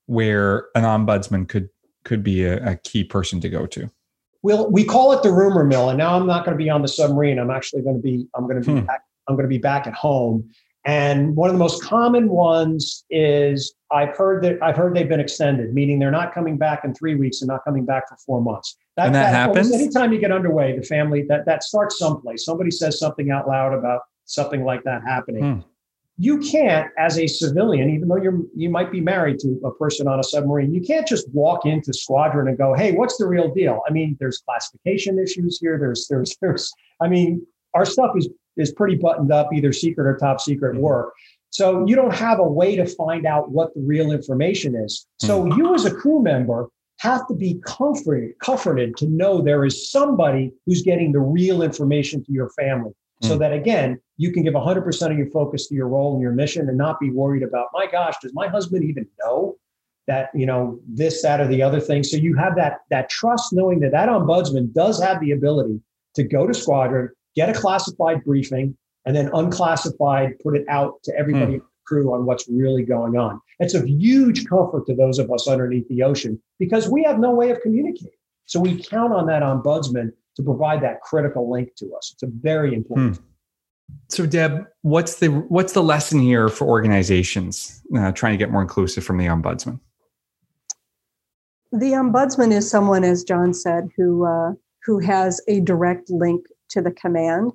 where 0.07 0.69
an 0.77 0.85
ombudsman 0.85 1.49
could 1.49 1.71
could 2.05 2.23
be 2.23 2.45
a, 2.45 2.65
a 2.65 2.77
key 2.77 3.03
person 3.03 3.41
to 3.41 3.49
go 3.49 3.67
to? 3.67 3.91
Well, 4.43 4.71
we 4.71 4.85
call 4.85 5.13
it 5.13 5.23
the 5.23 5.33
rumor 5.33 5.65
mill, 5.65 5.89
and 5.89 5.99
now 5.99 6.15
I'm 6.17 6.27
not 6.27 6.45
going 6.45 6.57
to 6.57 6.63
be 6.63 6.71
on 6.71 6.83
the 6.83 6.89
submarine. 6.89 7.39
I'm 7.39 7.51
actually 7.51 7.83
going 7.83 7.97
to 7.97 8.03
be 8.03 8.27
I'm 8.35 8.45
going 8.45 8.63
to 8.63 8.67
be 8.67 8.81
hmm. 8.81 8.87
back, 8.87 9.03
I'm 9.29 9.35
going 9.35 9.45
to 9.45 9.49
be 9.49 9.59
back 9.59 9.87
at 9.87 9.95
home. 9.95 10.49
And 10.85 11.37
one 11.37 11.51
of 11.51 11.55
the 11.55 11.59
most 11.59 11.83
common 11.83 12.31
ones 12.31 13.05
is 13.11 13.75
I've 13.91 14.17
heard 14.17 14.43
that 14.45 14.63
I've 14.63 14.77
heard 14.77 14.95
they've 14.95 15.09
been 15.09 15.21
extended, 15.21 15.75
meaning 15.75 15.99
they're 15.99 16.11
not 16.11 16.33
coming 16.33 16.57
back 16.57 16.85
in 16.85 16.95
three 16.95 17.15
weeks 17.15 17.43
and 17.43 17.49
not 17.49 17.65
coming 17.65 17.85
back 17.85 18.09
for 18.09 18.17
four 18.17 18.41
months. 18.41 18.77
That, 18.97 19.07
and 19.07 19.15
that, 19.15 19.33
that 19.33 19.49
happens 19.49 19.73
anytime 19.73 20.13
you 20.13 20.19
get 20.19 20.33
underway. 20.33 20.77
The 20.77 20.85
family 20.85 21.25
that 21.29 21.45
that 21.47 21.63
starts 21.63 21.99
someplace. 21.99 22.45
Somebody 22.45 22.71
says 22.71 22.99
something 22.99 23.31
out 23.31 23.49
loud 23.49 23.75
about 23.75 24.03
something 24.25 24.65
like 24.65 24.85
that 24.85 25.03
happening. 25.03 25.43
Hmm. 25.43 25.68
You 26.21 26.39
can't, 26.39 26.91
as 26.99 27.19
a 27.19 27.29
civilian, 27.29 27.91
even 27.91 28.09
though 28.09 28.17
you're 28.17 28.41
you 28.55 28.69
might 28.71 28.91
be 28.91 29.01
married 29.01 29.39
to 29.41 29.61
a 29.65 29.73
person 29.73 30.09
on 30.09 30.19
a 30.19 30.25
submarine, 30.25 30.75
you 30.75 30.81
can't 30.81 31.07
just 31.07 31.29
walk 31.33 31.65
into 31.65 31.93
squadron 31.93 32.49
and 32.49 32.59
go, 32.59 32.75
"Hey, 32.75 32.93
what's 32.93 33.17
the 33.19 33.27
real 33.27 33.55
deal?" 33.55 33.81
I 33.89 33.93
mean, 33.93 34.17
there's 34.19 34.39
classification 34.39 35.19
issues 35.19 35.59
here. 35.61 35.79
There's 35.79 36.09
there's 36.09 36.37
there's. 36.41 36.73
I 37.01 37.09
mean, 37.09 37.47
our 37.75 37.85
stuff 37.85 38.13
is 38.17 38.29
is 38.57 38.73
pretty 38.73 38.97
buttoned 38.97 39.33
up, 39.33 39.51
either 39.55 39.73
secret 39.73 40.07
or 40.07 40.17
top 40.17 40.41
secret 40.41 40.73
mm-hmm. 40.75 40.83
work. 40.83 41.15
So 41.51 41.87
you 41.87 41.97
don't 41.97 42.15
have 42.15 42.41
a 42.41 42.49
way 42.49 42.77
to 42.77 42.85
find 42.85 43.25
out 43.25 43.51
what 43.51 43.73
the 43.75 43.81
real 43.81 44.13
information 44.13 44.75
is. 44.75 45.07
So 45.19 45.45
mm-hmm. 45.45 45.59
you 45.59 45.75
as 45.75 45.85
a 45.85 45.95
crew 45.95 46.23
member 46.23 46.69
have 46.99 47.27
to 47.29 47.35
be 47.35 47.61
comforted, 47.65 48.39
comforted 48.41 48.97
to 48.97 49.07
know 49.07 49.41
there 49.41 49.65
is 49.65 49.91
somebody 49.91 50.53
who's 50.67 50.83
getting 50.83 51.13
the 51.13 51.21
real 51.21 51.63
information 51.63 52.25
to 52.25 52.33
your 52.33 52.51
family. 52.51 52.93
So 53.23 53.37
mm. 53.37 53.39
that 53.39 53.53
again, 53.53 54.01
you 54.19 54.33
can 54.33 54.43
give 54.43 54.55
100% 54.55 55.11
of 55.11 55.17
your 55.17 55.31
focus 55.31 55.69
to 55.69 55.75
your 55.75 55.89
role 55.89 56.13
and 56.13 56.21
your 56.21 56.33
mission 56.33 56.69
and 56.69 56.77
not 56.77 57.01
be 57.01 57.11
worried 57.11 57.45
about, 57.45 57.69
my 57.73 57.87
gosh, 57.87 58.15
does 58.21 58.35
my 58.35 58.49
husband 58.49 58.85
even 58.85 59.07
know 59.25 59.57
that, 60.09 60.31
you 60.35 60.45
know, 60.45 60.81
this, 60.87 61.23
that, 61.23 61.41
or 61.41 61.47
the 61.47 61.63
other 61.63 61.81
thing? 61.81 62.03
So 62.03 62.17
you 62.17 62.35
have 62.35 62.57
that, 62.57 62.81
that 62.91 63.09
trust 63.09 63.53
knowing 63.53 63.79
that 63.81 63.93
that 63.93 64.09
ombudsman 64.09 64.75
does 64.75 65.01
have 65.01 65.21
the 65.21 65.31
ability 65.31 65.81
to 66.17 66.25
go 66.25 66.49
to 66.49 66.53
squadron, 66.53 67.11
get 67.37 67.49
a 67.49 67.53
classified 67.53 68.25
briefing, 68.25 68.77
and 69.07 69.15
then 69.15 69.31
unclassified, 69.33 70.39
put 70.41 70.57
it 70.57 70.67
out 70.69 71.01
to 71.05 71.17
everybody 71.17 71.59
mm. 71.59 71.63
crew 71.87 72.13
on 72.13 72.27
what's 72.27 72.49
really 72.49 72.83
going 72.83 73.17
on. 73.17 73.41
It's 73.61 73.75
a 73.75 73.87
huge 73.87 74.47
comfort 74.47 74.87
to 74.87 74.97
those 74.97 75.21
of 75.21 75.31
us 75.31 75.47
underneath 75.47 75.89
the 75.89 76.03
ocean 76.03 76.43
because 76.59 76.89
we 76.89 77.05
have 77.05 77.21
no 77.21 77.31
way 77.31 77.51
of 77.51 77.61
communicating. 77.61 78.11
So 78.47 78.59
we 78.59 78.83
count 78.83 79.13
on 79.13 79.27
that 79.27 79.43
ombudsman 79.43 80.11
to 80.37 80.43
provide 80.43 80.83
that 80.83 81.03
critical 81.03 81.49
link 81.51 81.75
to 81.77 81.95
us. 81.95 82.11
It's 82.13 82.23
a 82.25 82.29
very 82.29 82.75
important. 82.75 83.17
Hmm. 83.17 83.25
So, 84.09 84.25
Deb, 84.25 84.67
what's 84.83 85.17
the 85.17 85.27
what's 85.27 85.75
the 85.75 85.83
lesson 85.83 86.19
here 86.21 86.49
for 86.49 86.67
organizations 86.67 87.83
uh, 87.97 88.13
trying 88.13 88.33
to 88.33 88.39
get 88.39 88.51
more 88.51 88.63
inclusive 88.63 89.05
from 89.05 89.19
the 89.19 89.27
ombudsman? 89.27 89.81
The 91.73 91.93
ombudsman 91.93 92.51
is 92.51 92.71
someone, 92.71 93.05
as 93.05 93.23
John 93.23 93.53
said, 93.53 93.91
who 93.97 94.25
uh, 94.25 94.53
who 94.85 94.99
has 95.01 95.43
a 95.47 95.61
direct 95.61 96.11
link 96.11 96.47
to 96.71 96.81
the 96.81 96.91
command. 96.91 97.53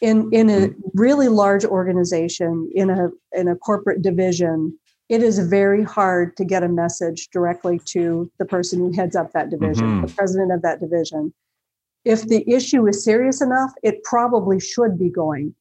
In 0.00 0.28
in 0.32 0.50
a 0.50 0.66
hmm. 0.66 0.80
really 0.92 1.28
large 1.28 1.64
organization, 1.64 2.70
in 2.74 2.90
a 2.90 3.08
in 3.32 3.48
a 3.48 3.56
corporate 3.56 4.02
division, 4.02 4.78
it 5.08 5.22
is 5.22 5.38
very 5.38 5.82
hard 5.82 6.36
to 6.36 6.44
get 6.44 6.62
a 6.62 6.68
message 6.68 7.28
directly 7.32 7.80
to 7.86 8.30
the 8.38 8.44
person 8.44 8.80
who 8.80 8.92
heads 8.92 9.16
up 9.16 9.32
that 9.32 9.48
division, 9.48 9.86
mm-hmm. 9.86 10.06
the 10.06 10.12
president 10.12 10.52
of 10.52 10.60
that 10.60 10.80
division 10.80 11.32
if 12.04 12.22
the 12.22 12.48
issue 12.50 12.86
is 12.86 13.04
serious 13.04 13.40
enough, 13.40 13.72
it 13.82 14.02
probably 14.04 14.60
should 14.60 14.98
be 14.98 15.10
going 15.10 15.54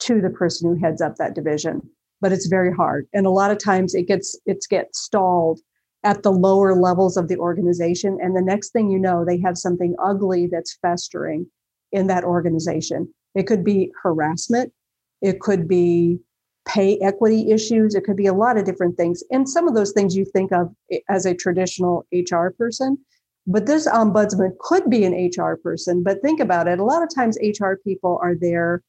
to 0.00 0.20
the 0.20 0.30
person 0.30 0.68
who 0.68 0.80
heads 0.80 1.00
up 1.00 1.16
that 1.16 1.34
division. 1.34 1.80
But 2.20 2.32
it's 2.32 2.46
very 2.46 2.72
hard. 2.72 3.06
And 3.12 3.26
a 3.26 3.30
lot 3.30 3.50
of 3.50 3.58
times 3.58 3.94
it 3.94 4.06
gets 4.06 4.38
it 4.46 4.64
gets 4.70 5.00
stalled 5.00 5.60
at 6.04 6.22
the 6.22 6.32
lower 6.32 6.74
levels 6.74 7.16
of 7.16 7.28
the 7.28 7.36
organization. 7.36 8.18
And 8.20 8.36
the 8.36 8.42
next 8.42 8.70
thing 8.70 8.90
you 8.90 8.98
know, 8.98 9.24
they 9.24 9.40
have 9.40 9.56
something 9.56 9.94
ugly 10.02 10.48
that's 10.50 10.78
festering 10.82 11.46
in 11.92 12.06
that 12.08 12.24
organization. 12.24 13.12
It 13.34 13.46
could 13.46 13.64
be 13.64 13.92
harassment, 14.02 14.72
it 15.20 15.40
could 15.40 15.68
be 15.68 16.18
pay 16.66 16.98
equity 16.98 17.50
issues, 17.50 17.94
it 17.94 18.04
could 18.04 18.16
be 18.16 18.26
a 18.26 18.34
lot 18.34 18.56
of 18.56 18.64
different 18.64 18.96
things. 18.96 19.22
And 19.30 19.48
some 19.48 19.66
of 19.66 19.74
those 19.74 19.92
things 19.92 20.16
you 20.16 20.24
think 20.24 20.52
of 20.52 20.72
eh, 20.90 20.98
as 21.08 21.26
a 21.26 21.34
traditional 21.34 22.06
HR 22.12 22.48
person, 22.56 22.98
but 23.46 23.66
this 23.66 23.88
ombudsman 23.88 24.56
could 24.60 24.88
be 24.88 25.04
an 25.04 25.30
HR 25.36 25.56
person. 25.56 26.02
But 26.02 26.22
think 26.22 26.40
about 26.40 26.68
it 26.68 26.78
a 26.78 26.84
lot 26.84 27.02
of 27.02 27.14
times, 27.14 27.38
HR 27.42 27.74
people 27.84 28.18
are 28.22 28.34
there 28.34 28.82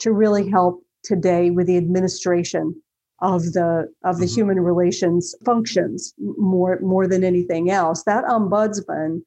to 0.00 0.12
really 0.12 0.48
help 0.48 0.82
today 1.02 1.50
with 1.50 1.66
the 1.66 1.76
administration 1.76 2.80
of 3.20 3.52
the 3.52 3.92
of 4.04 4.18
the 4.18 4.26
mm-hmm. 4.26 4.34
human 4.34 4.60
relations 4.60 5.34
functions 5.44 6.14
more 6.18 6.78
more 6.80 7.06
than 7.06 7.24
anything 7.24 7.70
else 7.70 8.04
that 8.04 8.24
ombudsman 8.24 9.20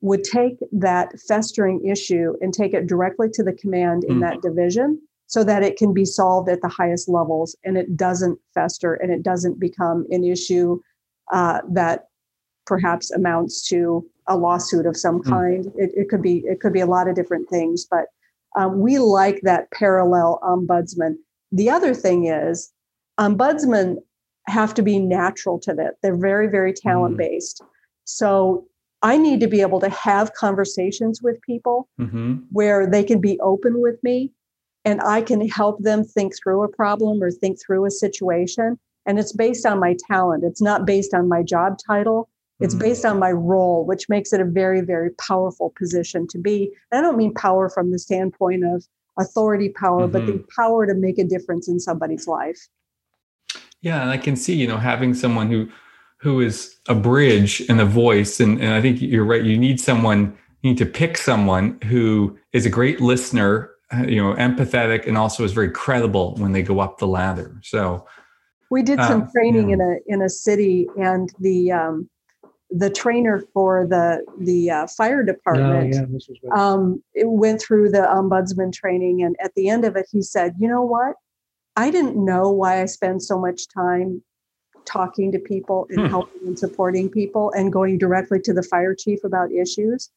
would 0.00 0.22
take 0.24 0.58
that 0.70 1.08
festering 1.26 1.84
issue 1.84 2.34
and 2.40 2.54
take 2.54 2.74
it 2.74 2.86
directly 2.86 3.28
to 3.32 3.42
the 3.42 3.52
command 3.52 4.04
in 4.04 4.10
mm-hmm. 4.10 4.20
that 4.20 4.42
division 4.42 5.00
so 5.26 5.42
that 5.42 5.62
it 5.62 5.76
can 5.76 5.94
be 5.94 6.04
solved 6.04 6.48
at 6.48 6.60
the 6.60 6.68
highest 6.68 7.08
levels 7.08 7.56
and 7.64 7.76
it 7.76 7.96
doesn't 7.96 8.38
fester 8.54 8.94
and 8.94 9.10
it 9.10 9.22
doesn't 9.22 9.58
become 9.58 10.06
an 10.10 10.24
issue 10.24 10.78
uh, 11.32 11.60
that 11.68 12.08
perhaps 12.66 13.10
amounts 13.10 13.66
to 13.68 14.04
a 14.28 14.36
lawsuit 14.36 14.86
of 14.86 14.96
some 14.96 15.18
hmm. 15.18 15.30
kind. 15.30 15.64
Mm. 15.66 15.72
It, 15.76 15.90
it, 15.96 16.08
could 16.08 16.22
be 16.22 16.38
it 16.46 16.60
could 16.60 16.72
be 16.72 16.80
a 16.80 16.86
lot 16.86 17.08
of 17.08 17.14
different 17.14 17.48
things, 17.48 17.86
but 17.90 18.06
um, 18.56 18.80
we 18.80 18.98
like 18.98 19.40
that 19.42 19.70
parallel 19.70 20.40
ombudsman. 20.42 21.14
The 21.50 21.70
other 21.70 21.94
thing 21.94 22.26
is, 22.26 22.72
ombudsmen 23.18 23.96
have 24.46 24.74
to 24.74 24.82
be 24.82 24.98
natural 24.98 25.58
to 25.60 25.74
that. 25.74 25.94
They're 26.02 26.16
very 26.16 26.48
very 26.48 26.72
talent 26.72 27.16
based. 27.16 27.62
Mm. 27.62 27.66
So 28.04 28.66
I 29.02 29.18
need 29.18 29.40
to 29.40 29.48
be 29.48 29.60
able 29.60 29.80
to 29.80 29.88
have 29.88 30.34
conversations 30.34 31.20
with 31.22 31.42
people 31.42 31.88
mm-hmm. 32.00 32.36
where 32.50 32.86
they 32.86 33.02
can 33.02 33.20
be 33.20 33.38
open 33.40 33.80
with 33.80 34.02
me 34.02 34.32
and 34.84 35.00
I 35.00 35.22
can 35.22 35.48
help 35.48 35.82
them 35.82 36.04
think 36.04 36.34
through 36.36 36.62
a 36.62 36.68
problem 36.68 37.22
or 37.22 37.30
think 37.30 37.58
through 37.60 37.84
a 37.84 37.90
situation. 37.90 38.78
And 39.06 39.18
it's 39.18 39.32
based 39.32 39.66
on 39.66 39.80
my 39.80 39.96
talent. 40.08 40.44
It's 40.44 40.62
not 40.62 40.86
based 40.86 41.14
on 41.14 41.28
my 41.28 41.42
job 41.42 41.78
title. 41.84 42.28
It's 42.62 42.74
mm-hmm. 42.74 42.82
based 42.82 43.04
on 43.04 43.18
my 43.18 43.32
role, 43.32 43.84
which 43.84 44.08
makes 44.08 44.32
it 44.32 44.40
a 44.40 44.44
very, 44.44 44.80
very 44.80 45.10
powerful 45.10 45.72
position 45.76 46.26
to 46.28 46.38
be. 46.38 46.72
And 46.90 46.98
I 46.98 47.02
don't 47.02 47.16
mean 47.16 47.34
power 47.34 47.68
from 47.68 47.90
the 47.90 47.98
standpoint 47.98 48.64
of 48.64 48.84
authority 49.18 49.70
power, 49.70 50.02
mm-hmm. 50.02 50.12
but 50.12 50.26
the 50.26 50.32
mm-hmm. 50.32 50.60
power 50.60 50.86
to 50.86 50.94
make 50.94 51.18
a 51.18 51.24
difference 51.24 51.68
in 51.68 51.80
somebody's 51.80 52.26
life. 52.26 52.68
Yeah, 53.80 54.00
and 54.00 54.10
I 54.10 54.16
can 54.16 54.36
see, 54.36 54.54
you 54.54 54.66
know, 54.66 54.76
having 54.76 55.12
someone 55.12 55.50
who 55.50 55.68
who 56.18 56.40
is 56.40 56.76
a 56.88 56.94
bridge 56.94 57.60
and 57.68 57.80
a 57.80 57.84
voice, 57.84 58.38
and, 58.38 58.60
and 58.60 58.72
I 58.74 58.80
think 58.80 59.02
you're 59.02 59.24
right. 59.24 59.42
You 59.42 59.58
need 59.58 59.80
someone, 59.80 60.38
you 60.62 60.70
need 60.70 60.78
to 60.78 60.86
pick 60.86 61.18
someone 61.18 61.80
who 61.82 62.38
is 62.52 62.64
a 62.64 62.70
great 62.70 63.00
listener, 63.00 63.72
you 64.06 64.22
know, 64.22 64.32
empathetic, 64.34 65.08
and 65.08 65.18
also 65.18 65.42
is 65.42 65.52
very 65.52 65.70
credible 65.70 66.36
when 66.36 66.52
they 66.52 66.62
go 66.62 66.78
up 66.78 66.98
the 66.98 67.08
ladder. 67.08 67.58
So 67.64 68.06
we 68.70 68.84
did 68.84 69.00
some 69.00 69.22
uh, 69.22 69.26
training 69.32 69.70
yeah. 69.70 69.74
in 69.74 69.80
a 69.80 70.14
in 70.14 70.22
a 70.22 70.28
city, 70.28 70.86
and 70.96 71.28
the 71.40 71.72
um, 71.72 72.08
the 72.74 72.90
trainer 72.90 73.42
for 73.52 73.86
the 73.86 74.24
the 74.38 74.70
uh, 74.70 74.86
fire 74.86 75.22
department 75.22 75.94
oh, 75.94 76.18
yeah, 76.42 76.50
um, 76.54 77.02
went 77.16 77.60
through 77.60 77.90
the 77.90 77.98
ombudsman 77.98 78.72
training, 78.72 79.22
and 79.22 79.36
at 79.42 79.54
the 79.54 79.68
end 79.68 79.84
of 79.84 79.96
it, 79.96 80.06
he 80.10 80.22
said, 80.22 80.54
"You 80.58 80.68
know 80.68 80.82
what? 80.82 81.16
I 81.76 81.90
didn't 81.90 82.22
know 82.22 82.50
why 82.50 82.82
I 82.82 82.86
spend 82.86 83.22
so 83.22 83.38
much 83.38 83.68
time 83.68 84.22
talking 84.84 85.30
to 85.32 85.38
people 85.38 85.86
and 85.90 86.00
hmm. 86.00 86.06
helping 86.06 86.46
and 86.46 86.58
supporting 86.58 87.08
people, 87.08 87.52
and 87.52 87.72
going 87.72 87.98
directly 87.98 88.40
to 88.40 88.52
the 88.52 88.62
fire 88.62 88.94
chief 88.94 89.22
about 89.24 89.52
issues. 89.52 90.10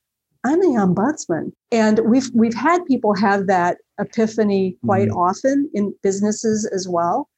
I'm 0.43 0.59
the 0.59 0.77
ombudsman, 0.79 1.51
and 1.71 1.99
we've 1.99 2.29
we've 2.33 2.53
had 2.53 2.85
people 2.85 3.15
have 3.15 3.47
that 3.47 3.77
epiphany 3.99 4.77
quite 4.85 5.09
mm-hmm. 5.09 5.17
often 5.17 5.69
in 5.73 5.93
businesses 6.01 6.65
as 6.65 6.87
well." 6.87 7.29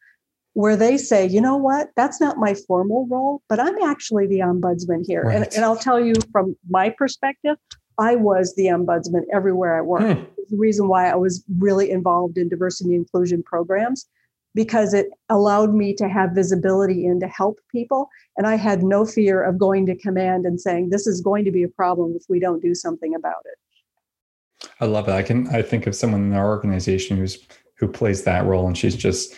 Where 0.57 0.75
they 0.75 0.97
say, 0.97 1.23
you 1.23 1.39
know 1.39 1.55
what, 1.55 1.89
that's 1.95 2.19
not 2.19 2.37
my 2.37 2.55
formal 2.55 3.05
role, 3.11 3.43
but 3.47 3.59
I'm 3.59 3.79
actually 3.83 4.25
the 4.25 4.39
ombudsman 4.39 5.03
here. 5.05 5.21
Right. 5.21 5.35
And, 5.35 5.47
and 5.53 5.63
I'll 5.63 5.77
tell 5.77 5.99
you 5.99 6.15
from 6.31 6.55
my 6.67 6.89
perspective, 6.89 7.57
I 7.99 8.15
was 8.15 8.55
the 8.55 8.65
ombudsman 8.65 9.21
everywhere 9.31 9.77
I 9.77 9.81
worked. 9.81 10.19
Hmm. 10.19 10.23
The 10.49 10.57
reason 10.57 10.87
why 10.87 11.11
I 11.11 11.15
was 11.15 11.43
really 11.59 11.91
involved 11.91 12.39
in 12.39 12.49
diversity 12.49 12.95
and 12.95 13.05
inclusion 13.05 13.43
programs 13.43 14.07
because 14.55 14.95
it 14.95 15.09
allowed 15.29 15.75
me 15.75 15.93
to 15.93 16.09
have 16.09 16.31
visibility 16.31 17.05
and 17.05 17.21
to 17.21 17.27
help 17.27 17.59
people. 17.71 18.09
And 18.35 18.47
I 18.47 18.55
had 18.55 18.81
no 18.81 19.05
fear 19.05 19.43
of 19.43 19.59
going 19.59 19.85
to 19.85 19.95
command 19.95 20.47
and 20.47 20.59
saying, 20.59 20.89
this 20.89 21.05
is 21.05 21.21
going 21.21 21.45
to 21.45 21.51
be 21.51 21.61
a 21.61 21.69
problem 21.69 22.15
if 22.15 22.23
we 22.29 22.39
don't 22.39 22.63
do 22.63 22.73
something 22.73 23.13
about 23.13 23.43
it. 23.45 24.69
I 24.81 24.85
love 24.85 25.07
it. 25.07 25.11
I 25.11 25.21
can 25.21 25.49
I 25.49 25.61
think 25.61 25.85
of 25.85 25.93
someone 25.93 26.23
in 26.23 26.33
our 26.33 26.47
organization 26.47 27.15
who's 27.15 27.45
who 27.77 27.87
plays 27.87 28.23
that 28.23 28.43
role 28.45 28.65
and 28.65 28.75
she's 28.75 28.95
just 28.95 29.35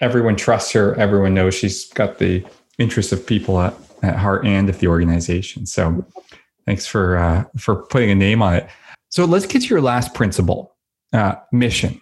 everyone 0.00 0.36
trusts 0.36 0.72
her, 0.72 0.94
everyone 0.96 1.34
knows 1.34 1.54
she's 1.54 1.88
got 1.92 2.18
the 2.18 2.44
interests 2.78 3.12
of 3.12 3.26
people 3.26 3.60
at, 3.60 3.74
at 4.02 4.16
heart 4.16 4.46
and 4.46 4.68
of 4.68 4.78
the 4.78 4.88
organization. 4.88 5.66
So 5.66 6.04
thanks 6.66 6.86
for 6.86 7.16
uh, 7.16 7.44
for 7.58 7.86
putting 7.86 8.10
a 8.10 8.14
name 8.14 8.42
on 8.42 8.54
it. 8.54 8.68
So 9.08 9.24
let's 9.24 9.46
get 9.46 9.62
to 9.62 9.68
your 9.68 9.80
last 9.80 10.14
principle, 10.14 10.76
uh, 11.12 11.34
mission. 11.52 12.00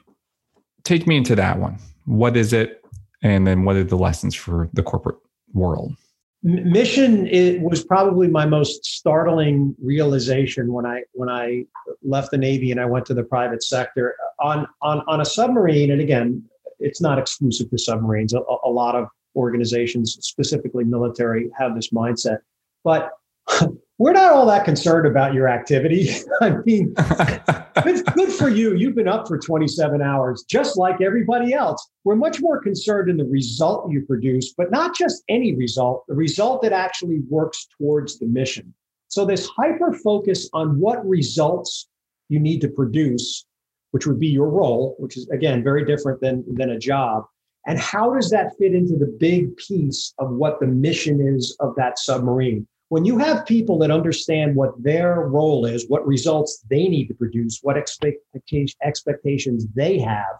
Take 0.85 1.07
me 1.07 1.17
into 1.17 1.35
that 1.37 1.59
one 1.59 1.79
what 2.09 2.37
is 2.37 2.53
it 2.53 2.83
and 3.23 3.47
then 3.47 3.65
what 3.65 3.77
are 3.77 3.85
the 3.85 3.97
lessons 3.97 4.35
for 4.35 4.71
the 4.73 4.83
corporate 4.83 5.17
world 5.53 5.95
mission 6.43 7.27
it 7.27 7.61
was 7.61 7.85
probably 7.85 8.29
my 8.29 8.47
most 8.47 8.85
startling 8.87 9.75
realization 9.83 10.73
when 10.73 10.87
i 10.87 11.03
when 11.13 11.29
i 11.29 11.63
left 12.03 12.31
the 12.31 12.39
navy 12.39 12.71
and 12.71 12.81
i 12.81 12.87
went 12.87 13.05
to 13.05 13.13
the 13.13 13.25
private 13.25 13.63
sector 13.63 14.17
on 14.41 14.67
on 14.81 15.03
on 15.07 15.21
a 15.21 15.25
submarine 15.25 15.91
and 15.91 16.01
again 16.01 16.43
it's 16.81 17.01
not 17.01 17.19
exclusive 17.19 17.71
to 17.71 17.79
submarines 17.79 18.33
a, 18.33 18.41
a 18.65 18.71
lot 18.71 18.95
of 18.95 19.07
organizations 19.37 20.17
specifically 20.21 20.85
military 20.85 21.51
have 21.59 21.75
this 21.75 21.91
mindset 21.91 22.39
but 22.85 23.11
we're 23.99 24.13
not 24.13 24.33
all 24.33 24.47
that 24.47 24.65
concerned 24.65 25.07
about 25.07 25.35
your 25.35 25.49
activity. 25.49 26.11
I 26.41 26.51
mean, 26.65 26.95
it's 26.99 28.03
good 28.13 28.33
for 28.33 28.49
you. 28.49 28.75
You've 28.75 28.95
been 28.95 29.09
up 29.09 29.27
for 29.27 29.39
27 29.39 30.01
hours, 30.01 30.45
just 30.49 30.77
like 30.77 31.01
everybody 31.01 31.53
else. 31.53 31.87
We're 32.05 32.17
much 32.17 32.41
more 32.41 32.61
concerned 32.61 33.11
in 33.11 33.17
the 33.17 33.25
result 33.25 33.91
you 33.91 34.05
produce, 34.07 34.55
but 34.57 34.71
not 34.71 34.97
just 34.97 35.23
any 35.29 35.55
result, 35.55 36.05
the 36.07 36.15
result 36.15 36.63
that 36.63 36.73
actually 36.73 37.21
works 37.29 37.67
towards 37.79 38.19
the 38.19 38.27
mission. 38.27 38.73
So, 39.09 39.25
this 39.25 39.49
hyper 39.49 39.93
focus 39.93 40.49
on 40.53 40.79
what 40.79 41.07
results 41.07 41.89
you 42.29 42.39
need 42.39 42.61
to 42.61 42.69
produce, 42.69 43.47
which 43.93 44.07
would 44.07 44.21
be 44.21 44.29
your 44.29 44.49
role, 44.49 44.97
which 44.99 45.17
is, 45.17 45.29
again, 45.31 45.63
very 45.63 45.85
different 45.85 46.21
than, 46.21 46.45
than 46.55 46.71
a 46.71 46.79
job. 46.79 47.25
And 47.67 47.79
how 47.79 48.15
does 48.15 48.31
that 48.31 48.57
fit 48.59 48.75
into 48.75 48.97
the 48.97 49.15
big 49.19 49.57
piece 49.57 50.15
of 50.19 50.31
what 50.31 50.61
the 50.61 50.67
mission 50.67 51.21
is 51.21 51.57
of 51.61 51.75
that 51.77 51.99
submarine? 51.99 52.67
when 52.89 53.05
you 53.05 53.19
have 53.19 53.45
people 53.47 53.79
that 53.79 53.91
understand 53.91 54.57
what 54.57 54.83
their 54.83 55.21
role 55.29 55.67
is, 55.67 55.89
what 55.89 56.07
results 56.07 56.65
they 56.71 56.89
need 56.89 57.07
to 57.09 57.15
produce, 57.15 57.61
what 57.63 57.77
expectations 57.77 59.67
they 59.75 59.99
have, 59.99 60.39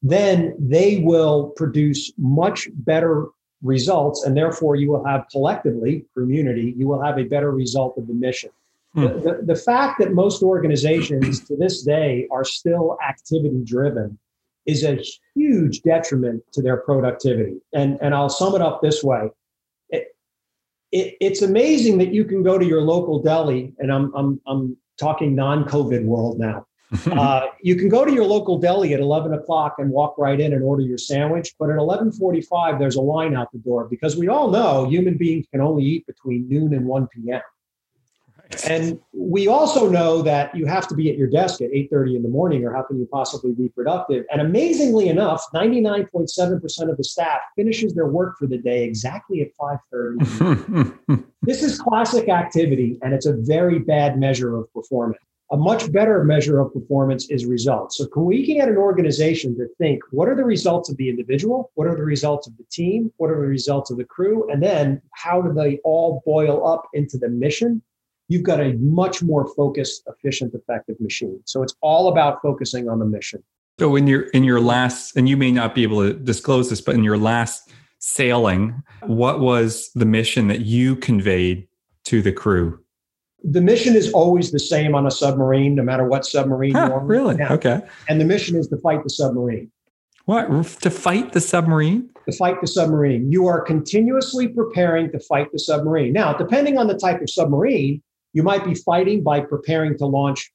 then 0.00 0.54
they 0.58 0.98
will 0.98 1.48
produce 1.56 2.12
much 2.18 2.68
better 2.74 3.26
results. 3.62 4.24
And 4.24 4.36
therefore, 4.36 4.76
you 4.76 4.90
will 4.90 5.04
have 5.04 5.26
collectively, 5.30 6.04
community, 6.16 6.74
you 6.76 6.86
will 6.86 7.02
have 7.02 7.18
a 7.18 7.24
better 7.24 7.50
result 7.50 7.98
of 7.98 8.06
the 8.06 8.14
mission. 8.14 8.50
Hmm. 8.94 9.02
The, 9.02 9.08
the, 9.08 9.54
the 9.54 9.56
fact 9.56 9.98
that 10.00 10.12
most 10.12 10.42
organizations 10.42 11.40
to 11.46 11.56
this 11.56 11.82
day 11.82 12.28
are 12.30 12.44
still 12.44 12.98
activity 13.06 13.62
driven 13.64 14.18
is 14.66 14.84
a 14.84 15.02
huge 15.34 15.82
detriment 15.82 16.42
to 16.52 16.62
their 16.62 16.76
productivity. 16.76 17.56
And, 17.72 17.98
and 18.00 18.14
I'll 18.14 18.28
sum 18.28 18.54
it 18.54 18.60
up 18.60 18.80
this 18.82 19.02
way 19.02 19.30
it, 20.92 21.16
it's 21.20 21.42
amazing 21.42 21.98
that 21.98 22.12
you 22.12 22.24
can 22.24 22.42
go 22.42 22.58
to 22.58 22.64
your 22.64 22.82
local 22.82 23.20
deli, 23.20 23.72
and 23.78 23.90
I'm 23.90 24.14
I'm 24.14 24.40
I'm 24.46 24.76
talking 24.98 25.34
non-COVID 25.34 26.04
world 26.04 26.38
now. 26.38 26.66
uh, 27.10 27.46
you 27.62 27.74
can 27.74 27.88
go 27.88 28.04
to 28.04 28.12
your 28.12 28.26
local 28.26 28.58
deli 28.58 28.92
at 28.92 29.00
11 29.00 29.32
o'clock 29.32 29.76
and 29.78 29.90
walk 29.90 30.14
right 30.18 30.38
in 30.38 30.52
and 30.52 30.62
order 30.62 30.82
your 30.82 30.98
sandwich, 30.98 31.54
but 31.58 31.70
at 31.70 31.76
11:45 31.76 32.78
there's 32.78 32.96
a 32.96 33.00
line 33.00 33.34
out 33.34 33.50
the 33.52 33.58
door 33.58 33.88
because 33.88 34.16
we 34.16 34.28
all 34.28 34.50
know 34.50 34.84
human 34.84 35.16
beings 35.16 35.46
can 35.50 35.62
only 35.62 35.82
eat 35.82 36.06
between 36.06 36.46
noon 36.48 36.74
and 36.74 36.84
1 36.86 37.08
p.m. 37.08 37.40
And 38.68 39.00
we 39.12 39.48
also 39.48 39.88
know 39.88 40.22
that 40.22 40.54
you 40.54 40.66
have 40.66 40.86
to 40.88 40.94
be 40.94 41.10
at 41.10 41.16
your 41.16 41.28
desk 41.28 41.60
at 41.60 41.70
8:30 41.72 42.16
in 42.16 42.22
the 42.22 42.28
morning, 42.28 42.64
or 42.64 42.74
how 42.74 42.82
can 42.82 42.98
you 42.98 43.06
possibly 43.06 43.52
be 43.52 43.68
productive? 43.68 44.24
And 44.30 44.40
amazingly 44.40 45.08
enough, 45.08 45.44
99.7% 45.54 46.90
of 46.90 46.96
the 46.96 47.04
staff 47.04 47.40
finishes 47.56 47.94
their 47.94 48.06
work 48.06 48.38
for 48.38 48.46
the 48.46 48.58
day 48.58 48.84
exactly 48.84 49.40
at 49.40 49.48
5:30. 49.56 51.24
this 51.42 51.62
is 51.62 51.78
classic 51.78 52.28
activity, 52.28 52.98
and 53.02 53.14
it's 53.14 53.26
a 53.26 53.34
very 53.34 53.78
bad 53.78 54.18
measure 54.18 54.56
of 54.56 54.72
performance. 54.72 55.18
A 55.50 55.56
much 55.56 55.92
better 55.92 56.24
measure 56.24 56.60
of 56.60 56.72
performance 56.72 57.28
is 57.28 57.44
results. 57.44 57.98
So, 57.98 58.06
can 58.06 58.24
we 58.24 58.46
get 58.46 58.68
an 58.68 58.78
organization 58.78 59.54
to 59.58 59.68
think 59.76 60.02
what 60.10 60.26
are 60.28 60.34
the 60.34 60.44
results 60.44 60.88
of 60.88 60.96
the 60.96 61.10
individual? 61.10 61.70
What 61.74 61.86
are 61.86 61.94
the 61.94 62.04
results 62.04 62.46
of 62.46 62.56
the 62.56 62.64
team? 62.72 63.12
What 63.18 63.30
are 63.30 63.38
the 63.38 63.48
results 63.48 63.90
of 63.90 63.98
the 63.98 64.04
crew? 64.04 64.50
And 64.50 64.62
then 64.62 65.02
how 65.12 65.42
do 65.42 65.52
they 65.52 65.78
all 65.84 66.22
boil 66.24 66.66
up 66.66 66.88
into 66.94 67.18
the 67.18 67.28
mission 67.28 67.82
you've 68.32 68.42
got 68.42 68.60
a 68.60 68.72
much 68.80 69.22
more 69.22 69.46
focused, 69.54 70.02
efficient, 70.06 70.54
effective 70.54 70.96
machine. 71.00 71.40
So 71.44 71.62
it's 71.62 71.74
all 71.82 72.08
about 72.08 72.40
focusing 72.40 72.88
on 72.88 72.98
the 72.98 73.04
mission. 73.04 73.42
So 73.78 73.94
in 73.96 74.06
your 74.06 74.22
in 74.30 74.44
your 74.44 74.60
last, 74.60 75.16
and 75.16 75.28
you 75.28 75.36
may 75.36 75.50
not 75.50 75.74
be 75.74 75.82
able 75.82 76.00
to 76.02 76.14
disclose 76.14 76.70
this, 76.70 76.80
but 76.80 76.94
in 76.94 77.04
your 77.04 77.18
last 77.18 77.70
sailing, 77.98 78.82
what 79.06 79.40
was 79.40 79.90
the 79.94 80.06
mission 80.06 80.48
that 80.48 80.60
you 80.60 80.96
conveyed 80.96 81.68
to 82.04 82.22
the 82.22 82.32
crew? 82.32 82.78
The 83.44 83.60
mission 83.60 83.96
is 83.96 84.12
always 84.12 84.52
the 84.52 84.58
same 84.58 84.94
on 84.94 85.06
a 85.06 85.10
submarine, 85.10 85.74
no 85.74 85.82
matter 85.82 86.04
what 86.04 86.24
submarine 86.24 86.74
huh, 86.74 86.86
you're 86.86 87.00
on. 87.00 87.06
Really? 87.06 87.36
Yeah. 87.36 87.52
Okay. 87.52 87.80
And 88.08 88.20
the 88.20 88.24
mission 88.24 88.56
is 88.56 88.68
to 88.68 88.76
fight 88.78 89.02
the 89.02 89.10
submarine. 89.10 89.70
What? 90.26 90.48
To 90.82 90.90
fight 90.90 91.32
the 91.32 91.40
submarine? 91.40 92.08
To 92.28 92.36
fight 92.36 92.60
the 92.60 92.68
submarine. 92.68 93.32
You 93.32 93.48
are 93.48 93.60
continuously 93.60 94.46
preparing 94.46 95.10
to 95.10 95.18
fight 95.18 95.50
the 95.52 95.58
submarine. 95.58 96.12
Now, 96.12 96.32
depending 96.34 96.78
on 96.78 96.86
the 96.86 96.94
type 96.94 97.20
of 97.20 97.28
submarine, 97.28 98.00
you 98.32 98.42
might 98.42 98.64
be 98.64 98.74
fighting 98.74 99.22
by 99.22 99.40
preparing 99.40 99.96
to 99.98 100.06
launch 100.06 100.50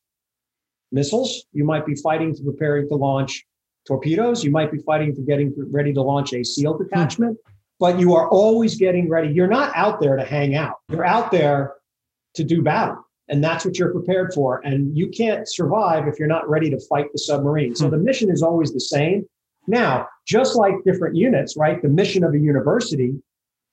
missiles. 0.92 1.46
You 1.52 1.64
might 1.64 1.86
be 1.86 1.96
fighting 1.96 2.34
to 2.36 2.44
preparing 2.44 2.88
to 2.90 2.96
launch 2.96 3.46
torpedoes. 3.88 4.44
You 4.44 4.52
might 4.52 4.72
be 4.72 4.80
fighting 4.80 5.16
to 5.16 5.22
getting 5.22 5.54
ready 5.72 5.94
to 5.94 6.02
launch 6.02 6.34
a 6.34 6.44
SEAL 6.44 6.78
detachment. 6.78 7.38
Hmm. 7.46 7.52
But 7.80 8.00
you 8.00 8.16
are 8.16 8.28
always 8.30 8.76
getting 8.76 9.08
ready. 9.08 9.32
You're 9.32 9.48
not 9.48 9.72
out 9.76 10.00
there 10.02 10.16
to 10.16 10.26
hang 10.26 10.56
out. 10.56 10.78
You're 10.90 11.06
out 11.06 11.32
there 11.32 11.76
to 12.34 12.44
do 12.44 12.64
battle. 12.64 13.04
And 13.30 13.44
that's 13.44 13.66
what 13.66 13.78
you're 13.78 13.92
prepared 13.92 14.34
for. 14.34 14.62
And 14.66 14.98
you 14.98 15.10
can't 15.10 15.48
survive 15.48 16.08
if 16.08 16.18
you're 16.18 16.28
not 16.28 16.50
ready 16.50 16.70
to 16.72 16.80
fight 16.90 17.12
the 17.12 17.20
submarine. 17.20 17.76
So 17.76 17.86
hmm. 17.86 17.92
the 17.92 17.98
mission 17.98 18.32
is 18.32 18.42
always 18.42 18.74
the 18.74 18.80
same. 18.80 19.26
Now, 19.68 20.08
just 20.26 20.56
like 20.56 20.74
different 20.86 21.16
units, 21.16 21.58
right? 21.58 21.82
The 21.82 21.90
mission 21.90 22.24
of 22.24 22.34
a 22.34 22.40
university 22.40 23.14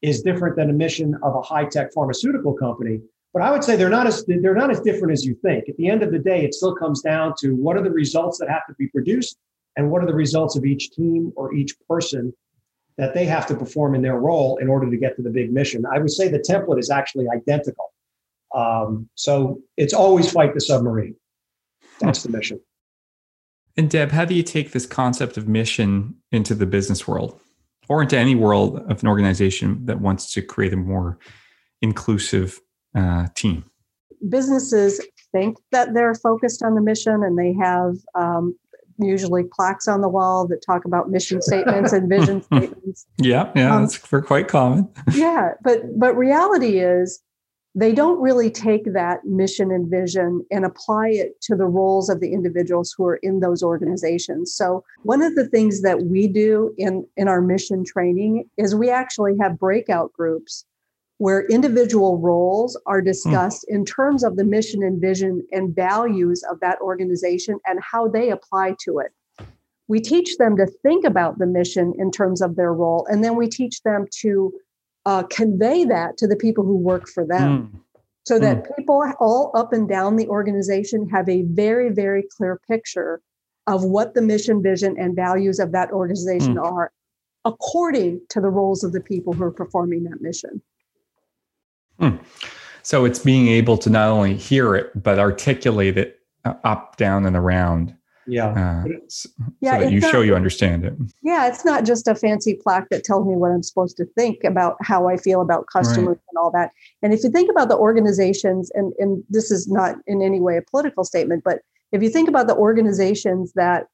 is 0.02 0.22
different 0.22 0.56
than 0.56 0.68
a 0.68 0.72
mission 0.72 1.14
of 1.22 1.34
a 1.34 1.40
high 1.40 1.64
tech 1.64 1.92
pharmaceutical 1.94 2.52
company. 2.52 3.00
But 3.34 3.42
I 3.42 3.50
would 3.50 3.64
say 3.64 3.74
they're 3.74 3.90
not 3.90 4.06
as 4.06 4.24
they're 4.26 4.54
not 4.54 4.70
as 4.70 4.80
different 4.80 5.12
as 5.12 5.24
you 5.24 5.34
think. 5.34 5.68
At 5.68 5.76
the 5.76 5.88
end 5.88 6.04
of 6.04 6.12
the 6.12 6.20
day, 6.20 6.44
it 6.44 6.54
still 6.54 6.74
comes 6.74 7.02
down 7.02 7.34
to 7.40 7.56
what 7.56 7.76
are 7.76 7.82
the 7.82 7.90
results 7.90 8.38
that 8.38 8.48
have 8.48 8.64
to 8.68 8.74
be 8.78 8.86
produced 8.86 9.36
and 9.76 9.90
what 9.90 10.02
are 10.02 10.06
the 10.06 10.14
results 10.14 10.56
of 10.56 10.64
each 10.64 10.92
team 10.92 11.32
or 11.34 11.52
each 11.52 11.74
person 11.88 12.32
that 12.96 13.12
they 13.12 13.24
have 13.24 13.44
to 13.48 13.56
perform 13.56 13.96
in 13.96 14.02
their 14.02 14.18
role 14.20 14.56
in 14.58 14.68
order 14.68 14.88
to 14.88 14.96
get 14.96 15.16
to 15.16 15.22
the 15.22 15.30
big 15.30 15.52
mission. 15.52 15.84
I 15.92 15.98
would 15.98 16.12
say 16.12 16.28
the 16.28 16.38
template 16.38 16.78
is 16.78 16.90
actually 16.90 17.26
identical. 17.28 17.92
Um, 18.54 19.08
so 19.16 19.60
it's 19.76 19.92
always 19.92 20.30
fight 20.30 20.54
the 20.54 20.60
submarine. 20.60 21.16
That's 21.98 22.22
the 22.22 22.28
mission. 22.28 22.60
And 23.76 23.90
Deb, 23.90 24.12
how 24.12 24.24
do 24.24 24.34
you 24.36 24.44
take 24.44 24.70
this 24.70 24.86
concept 24.86 25.36
of 25.36 25.48
mission 25.48 26.14
into 26.30 26.54
the 26.54 26.66
business 26.66 27.08
world 27.08 27.40
or 27.88 28.00
into 28.00 28.16
any 28.16 28.36
world 28.36 28.78
of 28.88 29.02
an 29.02 29.08
organization 29.08 29.86
that 29.86 30.00
wants 30.00 30.32
to 30.34 30.42
create 30.42 30.72
a 30.72 30.76
more 30.76 31.18
inclusive 31.82 32.60
uh, 32.94 33.28
team? 33.34 33.64
Businesses 34.28 35.00
think 35.32 35.58
that 35.72 35.94
they're 35.94 36.14
focused 36.14 36.62
on 36.62 36.74
the 36.74 36.80
mission 36.80 37.22
and 37.22 37.38
they 37.38 37.52
have 37.52 37.96
um, 38.14 38.56
usually 38.98 39.42
plaques 39.52 39.88
on 39.88 40.00
the 40.00 40.08
wall 40.08 40.46
that 40.48 40.62
talk 40.64 40.84
about 40.84 41.10
mission 41.10 41.42
statements 41.42 41.92
and 41.92 42.08
vision 42.08 42.42
statements. 42.52 43.06
Yeah, 43.18 43.50
yeah, 43.54 43.74
um, 43.74 43.82
that's 43.82 43.96
for 43.96 44.22
quite 44.22 44.48
common. 44.48 44.88
yeah, 45.14 45.52
but 45.62 45.98
but 45.98 46.14
reality 46.16 46.78
is 46.78 47.20
they 47.76 47.92
don't 47.92 48.20
really 48.20 48.50
take 48.50 48.92
that 48.92 49.24
mission 49.24 49.72
and 49.72 49.90
vision 49.90 50.46
and 50.52 50.64
apply 50.64 51.08
it 51.08 51.40
to 51.40 51.56
the 51.56 51.66
roles 51.66 52.08
of 52.08 52.20
the 52.20 52.32
individuals 52.32 52.94
who 52.96 53.04
are 53.04 53.16
in 53.16 53.40
those 53.40 53.64
organizations. 53.64 54.54
So 54.54 54.84
one 55.02 55.22
of 55.22 55.34
the 55.34 55.48
things 55.48 55.82
that 55.82 56.04
we 56.04 56.28
do 56.28 56.72
in 56.78 57.06
in 57.16 57.28
our 57.28 57.40
mission 57.40 57.84
training 57.84 58.48
is 58.56 58.74
we 58.74 58.90
actually 58.90 59.36
have 59.40 59.58
breakout 59.58 60.12
groups 60.12 60.64
where 61.18 61.46
individual 61.46 62.18
roles 62.18 62.78
are 62.86 63.00
hmm. 63.00 63.06
discussed 63.06 63.64
mm. 63.70 63.74
in 63.74 63.84
terms 63.84 64.24
of 64.24 64.36
the 64.36 64.44
mission 64.44 64.82
and 64.82 65.00
vision 65.00 65.46
and 65.52 65.74
values 65.74 66.42
of 66.50 66.58
that 66.60 66.78
organization 66.80 67.58
and 67.66 67.78
how 67.82 68.08
they 68.08 68.30
apply 68.30 68.74
to 68.80 68.98
it. 68.98 69.12
We 69.86 70.00
teach 70.00 70.38
them 70.38 70.56
to 70.56 70.66
think 70.82 71.04
about 71.04 71.38
the 71.38 71.46
mission 71.46 71.92
in 71.98 72.10
terms 72.10 72.40
of 72.40 72.56
their 72.56 72.72
role, 72.72 73.06
and 73.10 73.22
then 73.22 73.36
we 73.36 73.48
teach 73.48 73.82
them 73.82 74.06
to 74.22 74.52
uh, 75.04 75.22
convey 75.24 75.84
that 75.84 76.16
to 76.16 76.26
the 76.26 76.36
people 76.36 76.64
who 76.64 76.76
work 76.76 77.06
for 77.08 77.26
them. 77.26 77.70
Mm. 77.74 77.80
so 78.26 78.38
that 78.38 78.64
mm. 78.64 78.76
people 78.76 79.04
all 79.20 79.52
up 79.54 79.74
and 79.74 79.86
down 79.86 80.16
the 80.16 80.26
organization 80.28 81.06
have 81.10 81.28
a 81.28 81.42
very, 81.42 81.90
very 81.90 82.24
clear 82.36 82.58
picture 82.66 83.20
of 83.66 83.84
what 83.84 84.14
the 84.14 84.22
mission, 84.22 84.62
vision, 84.62 84.96
and 84.98 85.14
values 85.14 85.58
of 85.58 85.72
that 85.72 85.90
organization 85.90 86.54
mm. 86.54 86.64
are 86.64 86.90
according 87.44 88.20
to 88.30 88.40
the 88.40 88.48
roles 88.48 88.82
of 88.82 88.92
the 88.92 89.00
people 89.00 89.34
who 89.34 89.44
are 89.44 89.50
performing 89.50 90.04
that 90.04 90.20
mission. 90.20 90.62
Hmm. 91.98 92.16
So 92.82 93.04
it's 93.04 93.18
being 93.18 93.48
able 93.48 93.78
to 93.78 93.90
not 93.90 94.08
only 94.08 94.36
hear 94.36 94.74
it, 94.74 94.90
but 95.02 95.18
articulate 95.18 95.96
it 95.96 96.20
uh, 96.44 96.54
up, 96.64 96.96
down, 96.96 97.24
and 97.24 97.36
around. 97.36 97.96
Yeah. 98.26 98.48
Uh, 98.48 98.84
so, 99.08 99.28
yeah, 99.60 99.80
that 99.80 99.92
you 99.92 100.00
not, 100.00 100.10
show 100.10 100.20
you 100.20 100.34
understand 100.34 100.84
it. 100.84 100.94
Yeah, 101.22 101.46
it's 101.46 101.64
not 101.64 101.84
just 101.84 102.08
a 102.08 102.14
fancy 102.14 102.54
plaque 102.54 102.88
that 102.90 103.04
tells 103.04 103.26
me 103.26 103.36
what 103.36 103.50
I'm 103.50 103.62
supposed 103.62 103.96
to 103.98 104.06
think 104.16 104.44
about 104.44 104.76
how 104.82 105.08
I 105.08 105.16
feel 105.16 105.40
about 105.40 105.66
customers 105.66 106.16
right. 106.16 106.28
and 106.30 106.38
all 106.38 106.50
that. 106.52 106.70
And 107.02 107.12
if 107.12 107.22
you 107.22 107.30
think 107.30 107.50
about 107.50 107.68
the 107.68 107.76
organizations, 107.76 108.70
and, 108.74 108.92
and 108.98 109.22
this 109.28 109.50
is 109.50 109.68
not 109.68 109.96
in 110.06 110.22
any 110.22 110.40
way 110.40 110.56
a 110.56 110.62
political 110.62 111.04
statement, 111.04 111.42
but 111.44 111.60
if 111.92 112.02
you 112.02 112.10
think 112.10 112.28
about 112.28 112.48
the 112.48 112.56
organizations 112.56 113.52
that 113.54 113.86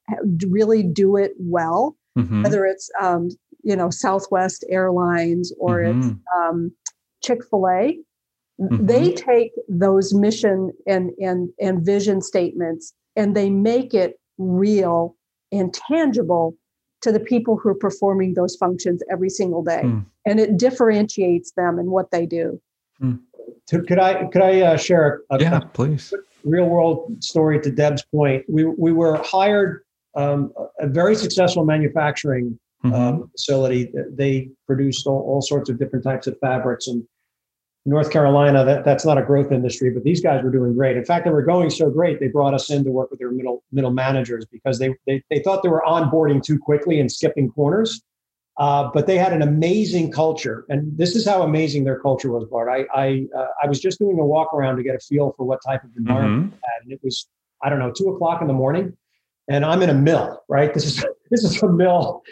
really 0.48 0.82
do 0.82 1.16
it 1.16 1.32
well, 1.38 1.96
mm-hmm. 2.16 2.42
whether 2.42 2.64
it's 2.64 2.90
um, 3.00 3.28
you 3.62 3.76
know 3.76 3.90
Southwest 3.90 4.64
Airlines 4.68 5.52
or 5.58 5.80
mm-hmm. 5.80 6.00
it's 6.00 6.18
um, 6.38 6.72
Chick 7.22 7.40
Fil 7.48 7.68
A, 7.68 7.98
mm-hmm. 8.60 8.86
they 8.86 9.12
take 9.12 9.52
those 9.68 10.14
mission 10.14 10.72
and 10.86 11.10
and 11.20 11.50
and 11.60 11.84
vision 11.84 12.20
statements 12.20 12.94
and 13.16 13.36
they 13.36 13.50
make 13.50 13.94
it 13.94 14.18
real 14.38 15.16
and 15.52 15.74
tangible 15.74 16.56
to 17.02 17.12
the 17.12 17.20
people 17.20 17.56
who 17.56 17.68
are 17.68 17.74
performing 17.74 18.34
those 18.34 18.56
functions 18.56 19.02
every 19.10 19.30
single 19.30 19.62
day 19.62 19.82
mm. 19.84 20.04
and 20.26 20.38
it 20.38 20.56
differentiates 20.56 21.52
them 21.52 21.78
and 21.78 21.90
what 21.90 22.10
they 22.10 22.26
do 22.26 22.60
mm. 23.02 23.18
could 23.68 23.98
i 23.98 24.24
could 24.26 24.42
i 24.42 24.60
uh, 24.60 24.76
share 24.76 25.22
a, 25.30 25.40
yeah, 25.40 25.58
a 25.58 25.66
please 25.66 26.12
real 26.44 26.66
world 26.66 27.12
story 27.22 27.60
to 27.60 27.70
deb's 27.70 28.04
point 28.14 28.44
we 28.48 28.64
we 28.64 28.92
were 28.92 29.16
hired 29.22 29.82
um, 30.16 30.52
a 30.80 30.88
very 30.88 31.14
successful 31.14 31.64
manufacturing 31.64 32.58
mm-hmm. 32.84 32.94
um, 32.94 33.30
facility 33.32 33.92
they 34.12 34.50
produced 34.66 35.06
all, 35.06 35.20
all 35.20 35.42
sorts 35.42 35.70
of 35.70 35.78
different 35.78 36.04
types 36.04 36.26
of 36.26 36.38
fabrics 36.40 36.86
and 36.86 37.04
North 37.86 38.10
Carolina, 38.10 38.62
that, 38.64 38.84
that's 38.84 39.06
not 39.06 39.16
a 39.16 39.22
growth 39.22 39.52
industry, 39.52 39.90
but 39.90 40.04
these 40.04 40.20
guys 40.20 40.44
were 40.44 40.50
doing 40.50 40.74
great. 40.74 40.98
In 40.98 41.04
fact, 41.04 41.24
they 41.24 41.30
were 41.30 41.42
going 41.42 41.70
so 41.70 41.88
great, 41.88 42.20
they 42.20 42.28
brought 42.28 42.52
us 42.52 42.68
in 42.70 42.84
to 42.84 42.90
work 42.90 43.10
with 43.10 43.18
their 43.18 43.30
middle 43.30 43.62
middle 43.72 43.90
managers 43.90 44.44
because 44.46 44.78
they 44.78 44.94
they, 45.06 45.22
they 45.30 45.40
thought 45.40 45.62
they 45.62 45.70
were 45.70 45.82
onboarding 45.86 46.42
too 46.42 46.58
quickly 46.58 47.00
and 47.00 47.10
skipping 47.10 47.50
corners. 47.50 48.02
Uh, 48.58 48.90
but 48.92 49.06
they 49.06 49.16
had 49.16 49.32
an 49.32 49.40
amazing 49.40 50.12
culture, 50.12 50.66
and 50.68 50.96
this 50.98 51.16
is 51.16 51.26
how 51.26 51.40
amazing 51.42 51.84
their 51.84 51.98
culture 51.98 52.30
was, 52.30 52.44
Bart. 52.50 52.68
I 52.68 52.84
I, 52.94 53.26
uh, 53.34 53.46
I 53.62 53.66
was 53.66 53.80
just 53.80 53.98
doing 53.98 54.18
a 54.18 54.26
walk 54.26 54.52
around 54.52 54.76
to 54.76 54.82
get 54.82 54.94
a 54.94 54.98
feel 54.98 55.32
for 55.38 55.46
what 55.46 55.60
type 55.66 55.82
of 55.82 55.90
environment 55.96 56.52
mm-hmm. 56.52 56.54
had, 56.56 56.82
and 56.82 56.92
it 56.92 57.00
was 57.02 57.26
I 57.62 57.70
don't 57.70 57.78
know 57.78 57.90
two 57.90 58.10
o'clock 58.10 58.42
in 58.42 58.48
the 58.48 58.52
morning, 58.52 58.94
and 59.48 59.64
I'm 59.64 59.80
in 59.80 59.88
a 59.88 59.94
mill, 59.94 60.42
right? 60.48 60.74
This 60.74 60.84
is 60.84 61.02
this 61.30 61.42
is 61.42 61.62
a 61.62 61.68
mill, 61.68 62.22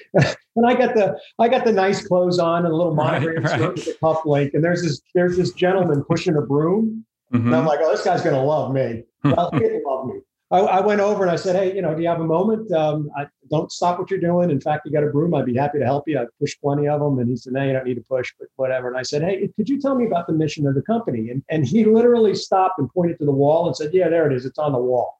and 0.58 0.66
I 0.66 0.74
got 0.74 0.94
the 0.94 1.18
I 1.38 1.48
got 1.48 1.64
the 1.64 1.72
nice 1.72 2.06
clothes 2.06 2.38
on 2.38 2.64
and 2.64 2.72
a 2.72 2.76
little 2.76 2.94
monogram 2.94 3.44
right, 3.44 3.60
right. 3.60 3.74
with 3.74 3.86
a 3.86 3.94
cuff 3.94 4.24
link, 4.26 4.54
and 4.54 4.62
there's 4.62 4.82
this 4.82 5.00
there's 5.14 5.36
this 5.36 5.52
gentleman 5.52 6.04
pushing 6.04 6.36
a 6.36 6.42
broom, 6.42 7.04
mm-hmm. 7.32 7.46
and 7.46 7.56
I'm 7.56 7.64
like, 7.64 7.80
oh, 7.82 7.90
this 7.90 8.04
guy's 8.04 8.22
gonna 8.22 8.44
love 8.44 8.72
me. 8.72 9.04
Well, 9.24 9.50
he 9.52 9.58
didn't 9.60 9.84
love 9.84 10.06
me. 10.06 10.20
I, 10.50 10.60
I, 10.60 10.80
went 10.80 11.02
over 11.02 11.22
and 11.22 11.30
I 11.30 11.36
said, 11.36 11.56
hey, 11.56 11.74
you 11.74 11.82
know, 11.82 11.94
do 11.94 12.00
you 12.00 12.08
have 12.08 12.20
a 12.20 12.26
moment? 12.26 12.72
Um, 12.72 13.10
I, 13.14 13.26
don't 13.50 13.70
stop 13.70 13.98
what 13.98 14.10
you're 14.10 14.20
doing. 14.20 14.50
In 14.50 14.60
fact, 14.60 14.86
you 14.86 14.92
got 14.92 15.04
a 15.04 15.08
broom. 15.08 15.34
I'd 15.34 15.44
be 15.44 15.54
happy 15.54 15.78
to 15.78 15.84
help 15.84 16.04
you. 16.06 16.18
I 16.18 16.24
pushed 16.40 16.60
plenty 16.62 16.88
of 16.88 17.00
them, 17.00 17.18
and 17.18 17.28
he 17.28 17.36
said, 17.36 17.52
no, 17.52 17.64
you 17.64 17.72
don't 17.74 17.84
need 17.84 17.96
to 17.96 18.04
push, 18.08 18.32
but 18.38 18.48
whatever. 18.56 18.88
And 18.88 18.96
I 18.96 19.02
said, 19.02 19.22
hey, 19.22 19.48
could 19.56 19.68
you 19.68 19.78
tell 19.78 19.94
me 19.94 20.06
about 20.06 20.26
the 20.26 20.32
mission 20.32 20.66
of 20.66 20.74
the 20.74 20.82
company? 20.82 21.30
And 21.30 21.42
and 21.50 21.66
he 21.66 21.84
literally 21.84 22.34
stopped 22.34 22.78
and 22.78 22.88
pointed 22.90 23.18
to 23.18 23.26
the 23.26 23.32
wall 23.32 23.66
and 23.66 23.76
said, 23.76 23.90
yeah, 23.92 24.08
there 24.08 24.30
it 24.30 24.34
is. 24.34 24.46
It's 24.46 24.58
on 24.58 24.72
the 24.72 24.78
wall. 24.78 25.18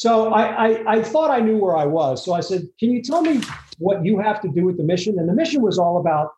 So 0.00 0.32
I, 0.32 0.44
I, 0.44 0.92
I, 0.92 1.02
thought 1.02 1.30
I 1.30 1.40
knew 1.40 1.58
where 1.58 1.76
I 1.76 1.84
was. 1.84 2.24
So 2.24 2.32
I 2.32 2.40
said, 2.40 2.62
Can 2.78 2.90
you 2.90 3.02
tell 3.02 3.20
me 3.20 3.42
what 3.80 4.04
you 4.04 4.18
have 4.18 4.40
to 4.42 4.48
do 4.48 4.64
with 4.64 4.76
the 4.76 4.84
mission? 4.84 5.18
And 5.18 5.28
the 5.28 5.34
mission 5.34 5.62
was 5.62 5.78
all 5.78 5.98
about 5.98 6.30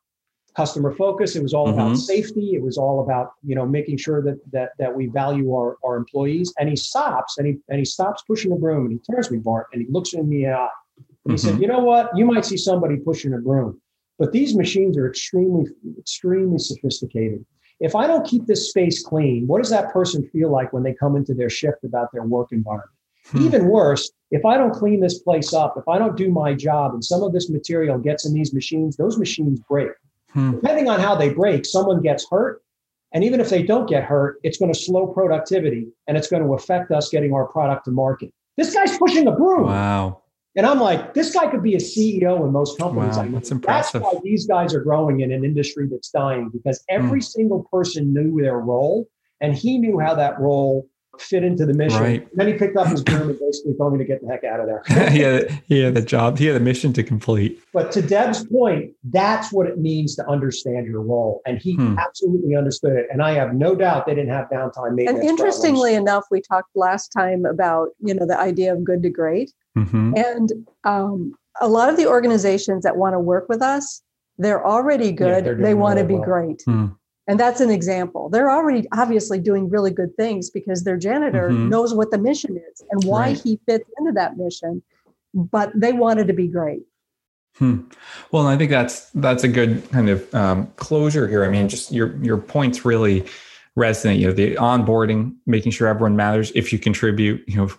customer 0.56 0.92
focus. 0.94 1.36
It 1.36 1.42
was 1.42 1.54
all 1.54 1.68
mm-hmm. 1.68 1.80
about 1.80 1.96
safety. 1.96 2.54
It 2.54 2.62
was 2.62 2.78
all 2.78 3.02
about, 3.02 3.32
you 3.42 3.54
know, 3.54 3.66
making 3.66 3.98
sure 3.98 4.22
that 4.22 4.38
that 4.52 4.70
that 4.78 4.94
we 4.94 5.06
value 5.06 5.54
our, 5.54 5.76
our 5.84 5.96
employees. 5.96 6.52
And 6.58 6.68
he 6.68 6.76
stops 6.76 7.38
and 7.38 7.46
he 7.46 7.56
and 7.68 7.78
he 7.78 7.84
stops 7.84 8.22
pushing 8.26 8.50
the 8.50 8.56
broom 8.56 8.86
and 8.86 8.92
he 8.92 9.12
turns 9.12 9.30
me, 9.30 9.38
Bart, 9.38 9.66
and 9.72 9.82
he 9.82 9.88
looks 9.90 10.14
in 10.14 10.28
me 10.28 10.46
eye. 10.46 10.68
And 10.96 11.08
he 11.24 11.30
mm-hmm. 11.30 11.36
said, 11.36 11.60
You 11.60 11.66
know 11.66 11.80
what? 11.80 12.16
You 12.16 12.24
might 12.24 12.44
see 12.44 12.56
somebody 12.56 12.96
pushing 12.96 13.34
a 13.34 13.38
broom, 13.38 13.80
but 14.18 14.32
these 14.32 14.54
machines 14.54 14.96
are 14.96 15.08
extremely, 15.08 15.70
extremely 15.98 16.58
sophisticated. 16.58 17.44
If 17.80 17.96
I 17.96 18.06
don't 18.06 18.24
keep 18.24 18.46
this 18.46 18.70
space 18.70 19.02
clean, 19.02 19.48
what 19.48 19.60
does 19.60 19.70
that 19.70 19.92
person 19.92 20.28
feel 20.28 20.52
like 20.52 20.72
when 20.72 20.84
they 20.84 20.94
come 20.94 21.16
into 21.16 21.34
their 21.34 21.50
shift 21.50 21.82
about 21.82 22.12
their 22.12 22.22
work 22.22 22.52
environment? 22.52 22.90
Hmm. 23.26 23.42
Even 23.42 23.66
worse, 23.66 24.10
if 24.30 24.44
I 24.44 24.56
don't 24.56 24.74
clean 24.74 25.00
this 25.00 25.18
place 25.20 25.52
up, 25.52 25.74
if 25.76 25.86
I 25.88 25.98
don't 25.98 26.16
do 26.16 26.30
my 26.30 26.54
job 26.54 26.94
and 26.94 27.04
some 27.04 27.22
of 27.22 27.32
this 27.32 27.50
material 27.50 27.98
gets 27.98 28.26
in 28.26 28.34
these 28.34 28.52
machines, 28.52 28.96
those 28.96 29.18
machines 29.18 29.60
break. 29.68 29.90
Hmm. 30.30 30.52
Depending 30.52 30.88
on 30.88 31.00
how 31.00 31.14
they 31.14 31.28
break, 31.28 31.64
someone 31.64 32.02
gets 32.02 32.26
hurt. 32.28 32.62
And 33.14 33.22
even 33.22 33.40
if 33.40 33.50
they 33.50 33.62
don't 33.62 33.88
get 33.88 34.04
hurt, 34.04 34.38
it's 34.42 34.56
going 34.56 34.72
to 34.72 34.78
slow 34.78 35.06
productivity 35.06 35.88
and 36.08 36.16
it's 36.16 36.28
going 36.28 36.42
to 36.42 36.54
affect 36.54 36.90
us 36.90 37.10
getting 37.10 37.34
our 37.34 37.46
product 37.46 37.84
to 37.84 37.90
market. 37.90 38.32
This 38.56 38.74
guy's 38.74 38.96
pushing 38.96 39.26
a 39.26 39.32
broom. 39.32 39.66
Wow. 39.66 40.22
And 40.54 40.66
I'm 40.66 40.80
like, 40.80 41.14
this 41.14 41.32
guy 41.32 41.50
could 41.50 41.62
be 41.62 41.74
a 41.74 41.78
CEO 41.78 42.44
in 42.44 42.52
most 42.52 42.78
companies. 42.78 43.16
Wow, 43.16 43.28
that's 43.28 43.50
impressive. 43.50 44.02
That's 44.02 44.14
why 44.14 44.20
these 44.22 44.46
guys 44.46 44.74
are 44.74 44.82
growing 44.82 45.20
in 45.20 45.32
an 45.32 45.44
industry 45.44 45.88
that's 45.90 46.10
dying 46.10 46.50
because 46.50 46.84
every 46.90 47.20
mm. 47.20 47.24
single 47.24 47.66
person 47.70 48.12
knew 48.12 48.38
their 48.40 48.58
role 48.58 49.08
and 49.40 49.54
he 49.54 49.78
knew 49.78 49.98
how 49.98 50.14
that 50.14 50.38
role 50.38 50.86
fit 51.18 51.44
into 51.44 51.66
the 51.66 51.74
mission. 51.74 52.00
Right. 52.00 52.28
then 52.34 52.48
he 52.48 52.54
picked 52.54 52.76
up 52.76 52.88
his 52.88 53.02
broom 53.02 53.30
and 53.30 53.38
basically 53.38 53.74
told 53.74 53.92
me 53.92 53.98
to 53.98 54.04
get 54.04 54.22
the 54.22 54.28
heck 54.28 54.44
out 54.44 54.60
of 54.60 54.66
there. 54.66 54.82
he, 55.10 55.20
had, 55.20 55.62
he 55.66 55.80
had 55.80 55.94
the 55.94 56.02
job, 56.02 56.38
he 56.38 56.46
had 56.46 56.56
a 56.56 56.60
mission 56.60 56.92
to 56.94 57.02
complete. 57.02 57.60
But 57.72 57.92
to 57.92 58.02
Deb's 58.02 58.44
point, 58.46 58.92
that's 59.04 59.52
what 59.52 59.66
it 59.66 59.78
means 59.78 60.16
to 60.16 60.26
understand 60.26 60.86
your 60.86 61.02
role. 61.02 61.42
And 61.46 61.58
he 61.58 61.74
hmm. 61.74 61.98
absolutely 61.98 62.56
understood 62.56 62.92
it. 62.92 63.06
And 63.12 63.22
I 63.22 63.32
have 63.32 63.54
no 63.54 63.74
doubt 63.74 64.06
they 64.06 64.14
didn't 64.14 64.30
have 64.30 64.48
downtime 64.48 64.94
maintenance. 64.94 65.20
And 65.20 65.28
interestingly 65.28 65.92
problems. 65.92 66.10
enough, 66.10 66.24
we 66.30 66.40
talked 66.40 66.70
last 66.74 67.08
time 67.08 67.44
about, 67.44 67.90
you 68.00 68.14
know, 68.14 68.26
the 68.26 68.38
idea 68.38 68.72
of 68.72 68.82
good 68.84 69.02
to 69.02 69.10
great. 69.10 69.52
Mm-hmm. 69.76 70.14
And 70.16 70.52
um, 70.84 71.34
a 71.60 71.68
lot 71.68 71.88
of 71.88 71.96
the 71.96 72.06
organizations 72.06 72.84
that 72.84 72.96
want 72.96 73.14
to 73.14 73.18
work 73.18 73.48
with 73.48 73.62
us, 73.62 74.02
they're 74.38 74.66
already 74.66 75.12
good. 75.12 75.44
Yeah, 75.44 75.54
they 75.54 75.74
want 75.74 75.98
to 75.98 76.04
be 76.04 76.14
well. 76.14 76.24
great. 76.24 76.62
Hmm. 76.64 76.86
And 77.28 77.38
that's 77.38 77.60
an 77.60 77.70
example. 77.70 78.28
They're 78.28 78.50
already 78.50 78.86
obviously 78.92 79.38
doing 79.38 79.70
really 79.70 79.92
good 79.92 80.16
things 80.16 80.50
because 80.50 80.82
their 80.84 80.96
janitor 80.96 81.50
mm-hmm. 81.50 81.68
knows 81.68 81.94
what 81.94 82.10
the 82.10 82.18
mission 82.18 82.56
is 82.56 82.82
and 82.90 83.04
why 83.04 83.28
right. 83.28 83.40
he 83.40 83.60
fits 83.66 83.88
into 83.98 84.12
that 84.12 84.36
mission. 84.36 84.82
But 85.32 85.70
they 85.74 85.92
wanted 85.92 86.26
to 86.26 86.32
be 86.32 86.48
great. 86.48 86.82
Hmm. 87.56 87.82
Well, 88.30 88.46
I 88.46 88.56
think 88.56 88.70
that's 88.70 89.10
that's 89.10 89.44
a 89.44 89.48
good 89.48 89.88
kind 89.90 90.08
of 90.08 90.34
um, 90.34 90.66
closure 90.76 91.28
here. 91.28 91.44
I 91.44 91.48
mean, 91.48 91.68
just 91.68 91.92
your 91.92 92.16
your 92.22 92.38
points 92.38 92.84
really 92.84 93.26
resonate. 93.78 94.18
You 94.18 94.28
know, 94.28 94.32
the 94.32 94.54
onboarding, 94.56 95.36
making 95.46 95.72
sure 95.72 95.86
everyone 95.86 96.16
matters. 96.16 96.50
If 96.54 96.72
you 96.72 96.78
contribute, 96.78 97.46
you 97.46 97.56
know, 97.56 97.70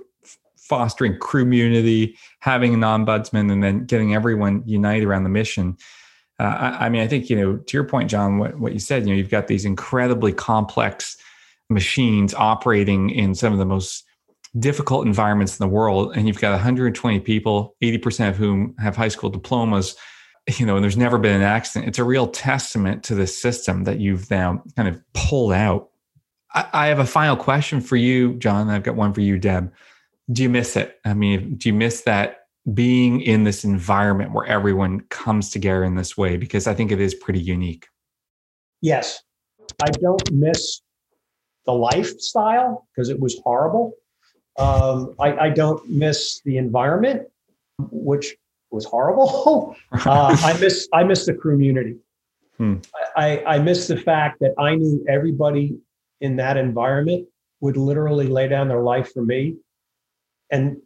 fostering 0.57 1.17
crewmunity, 1.17 2.15
having 2.39 2.73
an 2.73 2.81
ombudsman, 2.81 3.51
and 3.51 3.63
then 3.63 3.85
getting 3.85 4.13
everyone 4.13 4.63
united 4.65 5.05
around 5.05 5.23
the 5.23 5.29
mission. 5.29 5.75
Uh, 6.39 6.43
I, 6.43 6.85
I, 6.85 6.89
mean, 6.89 7.01
I 7.01 7.07
think 7.07 7.29
you 7.29 7.35
know, 7.35 7.57
to 7.57 7.77
your 7.77 7.83
point, 7.83 8.09
John, 8.09 8.37
what, 8.37 8.59
what 8.59 8.73
you 8.73 8.79
said, 8.79 9.03
you 9.03 9.09
know, 9.09 9.15
you've 9.15 9.29
got 9.29 9.47
these 9.47 9.65
incredibly 9.65 10.33
complex 10.33 11.17
machines 11.69 12.33
operating 12.33 13.09
in 13.09 13.35
some 13.35 13.53
of 13.53 13.59
the 13.59 13.65
most 13.65 14.03
difficult 14.59 15.07
environments 15.07 15.59
in 15.59 15.67
the 15.67 15.73
world, 15.73 16.15
and 16.15 16.27
you've 16.27 16.39
got 16.39 16.51
120 16.51 17.19
people, 17.21 17.75
80% 17.83 18.29
of 18.29 18.37
whom 18.37 18.75
have 18.77 18.95
high 18.95 19.07
school 19.07 19.29
diplomas. 19.29 19.95
You 20.59 20.65
know, 20.65 20.75
and 20.75 20.83
there's 20.83 20.97
never 20.97 21.17
been 21.17 21.35
an 21.37 21.41
accident. 21.41 21.87
It's 21.87 21.99
a 21.99 22.03
real 22.03 22.27
testament 22.27 23.03
to 23.03 23.15
the 23.15 23.25
system 23.25 23.85
that 23.85 24.01
you've 24.01 24.29
now 24.29 24.61
kind 24.75 24.89
of 24.89 25.01
pulled 25.13 25.53
out. 25.53 25.89
I, 26.53 26.67
I 26.73 26.87
have 26.87 26.99
a 26.99 27.05
final 27.05 27.37
question 27.37 27.79
for 27.79 27.95
you, 27.95 28.33
John. 28.35 28.69
I've 28.69 28.83
got 28.83 28.95
one 28.95 29.13
for 29.13 29.21
you, 29.21 29.39
Deb. 29.39 29.71
Do 30.29 30.43
you 30.43 30.49
miss 30.49 30.75
it? 30.75 30.99
I 31.05 31.13
mean, 31.13 31.55
do 31.55 31.69
you 31.69 31.73
miss 31.73 32.01
that 32.01 32.42
being 32.71 33.21
in 33.21 33.43
this 33.43 33.63
environment 33.63 34.31
where 34.31 34.45
everyone 34.45 35.01
comes 35.09 35.49
together 35.49 35.83
in 35.83 35.95
this 35.95 36.15
way 36.15 36.37
because 36.37 36.65
I 36.65 36.73
think 36.73 36.91
it 36.91 37.01
is 37.01 37.13
pretty 37.13 37.41
unique. 37.41 37.87
Yes. 38.81 39.21
I 39.81 39.89
don't 39.89 40.31
miss 40.31 40.81
the 41.65 41.73
lifestyle 41.73 42.87
because 42.95 43.09
it 43.09 43.19
was 43.19 43.39
horrible. 43.43 43.93
Um, 44.57 45.15
I, 45.19 45.37
I, 45.37 45.49
don't 45.49 45.89
miss 45.89 46.41
the 46.45 46.57
environment, 46.57 47.27
which 47.79 48.35
was 48.69 48.85
horrible. 48.85 49.75
uh, 49.91 50.37
I 50.39 50.57
miss 50.59 50.87
I 50.93 51.03
miss 51.03 51.25
the 51.25 51.33
crewmunity. 51.33 51.97
Hmm. 52.57 52.75
I, 53.15 53.43
I 53.45 53.59
miss 53.59 53.87
the 53.87 53.97
fact 53.97 54.39
that 54.41 54.53
I 54.59 54.75
knew 54.75 55.03
everybody 55.09 55.79
in 56.21 56.35
that 56.35 56.57
environment 56.57 57.27
would 57.61 57.77
literally 57.77 58.27
lay 58.27 58.47
down 58.47 58.67
their 58.67 58.81
life 58.81 59.11
for 59.11 59.23
me. 59.23 59.55
And 60.51 60.77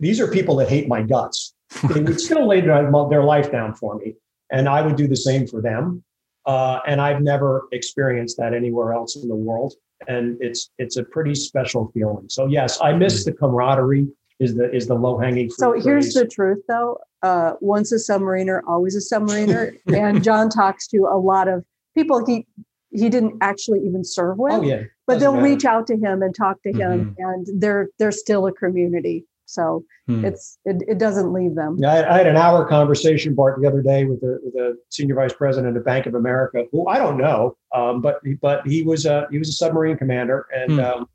these 0.00 0.20
are 0.20 0.26
people 0.28 0.56
that 0.56 0.68
hate 0.68 0.88
my 0.88 1.02
guts. 1.02 1.54
They 1.94 2.00
would 2.02 2.20
still 2.28 2.48
lay 2.48 2.60
their, 2.60 2.90
their 3.10 3.22
life 3.22 3.52
down 3.52 3.74
for 3.74 3.96
me, 3.96 4.14
and 4.50 4.68
I 4.68 4.82
would 4.82 4.96
do 4.96 5.06
the 5.06 5.16
same 5.16 5.46
for 5.46 5.60
them. 5.60 6.02
Uh, 6.46 6.80
and 6.86 7.00
I've 7.00 7.20
never 7.20 7.68
experienced 7.72 8.36
that 8.38 8.54
anywhere 8.54 8.92
else 8.94 9.14
in 9.16 9.28
the 9.28 9.36
world. 9.36 9.74
and 10.08 10.38
it's 10.40 10.70
it's 10.78 10.96
a 10.96 11.04
pretty 11.04 11.34
special 11.34 11.90
feeling. 11.92 12.26
So 12.28 12.46
yes, 12.46 12.78
I 12.82 12.92
miss 12.94 13.24
the 13.24 13.32
camaraderie. 13.32 14.08
Is 14.38 14.54
the 14.54 14.74
is 14.74 14.86
the 14.86 14.94
low 14.94 15.18
hanging 15.18 15.50
So 15.50 15.72
here's 15.78 16.14
the 16.14 16.26
truth, 16.26 16.60
though. 16.66 16.96
Uh, 17.22 17.52
once 17.60 17.92
a 17.92 17.96
submariner, 17.96 18.62
always 18.66 18.96
a 18.96 19.14
submariner. 19.14 19.76
and 19.94 20.24
John 20.24 20.48
talks 20.48 20.88
to 20.88 20.96
a 21.12 21.18
lot 21.18 21.46
of 21.46 21.62
people 21.94 22.24
he 22.24 22.46
he 22.90 23.10
didn't 23.10 23.34
actually 23.42 23.80
even 23.80 24.02
serve 24.02 24.38
with. 24.38 24.54
Oh 24.54 24.62
yeah, 24.62 24.84
but 25.06 25.14
Doesn't 25.14 25.20
they'll 25.20 25.32
matter. 25.34 25.44
reach 25.54 25.66
out 25.66 25.86
to 25.88 25.96
him 25.96 26.22
and 26.22 26.34
talk 26.34 26.56
to 26.62 26.72
him, 26.72 27.14
and 27.18 27.46
they're 27.60 27.88
they're 27.98 28.10
still 28.12 28.46
a 28.46 28.52
community. 28.52 29.26
So 29.50 29.84
Hmm. 30.06 30.24
it's 30.24 30.58
it, 30.64 30.82
it 30.88 30.98
doesn't 30.98 31.32
leave 31.32 31.54
them. 31.54 31.76
Yeah, 31.78 31.92
I, 31.92 32.14
I 32.14 32.18
had 32.18 32.26
an 32.26 32.36
hour 32.36 32.64
conversation, 32.66 33.34
Bart, 33.34 33.60
the 33.60 33.66
other 33.68 33.82
day 33.82 34.04
with 34.04 34.20
the 34.20 34.38
with 34.42 34.54
the 34.54 34.78
senior 34.90 35.16
vice 35.16 35.32
president 35.32 35.76
of 35.76 35.84
Bank 35.84 36.06
of 36.06 36.14
America, 36.14 36.64
who 36.72 36.86
I 36.86 36.98
don't 36.98 37.18
know, 37.18 37.56
um, 37.74 38.00
but 38.00 38.20
but 38.40 38.66
he 38.66 38.82
was 38.82 39.06
a 39.06 39.26
he 39.30 39.38
was 39.38 39.48
a 39.48 39.52
submarine 39.52 39.96
commander, 39.96 40.46
and 40.54 40.72
Hmm. 40.74 40.80
um, 40.80 41.08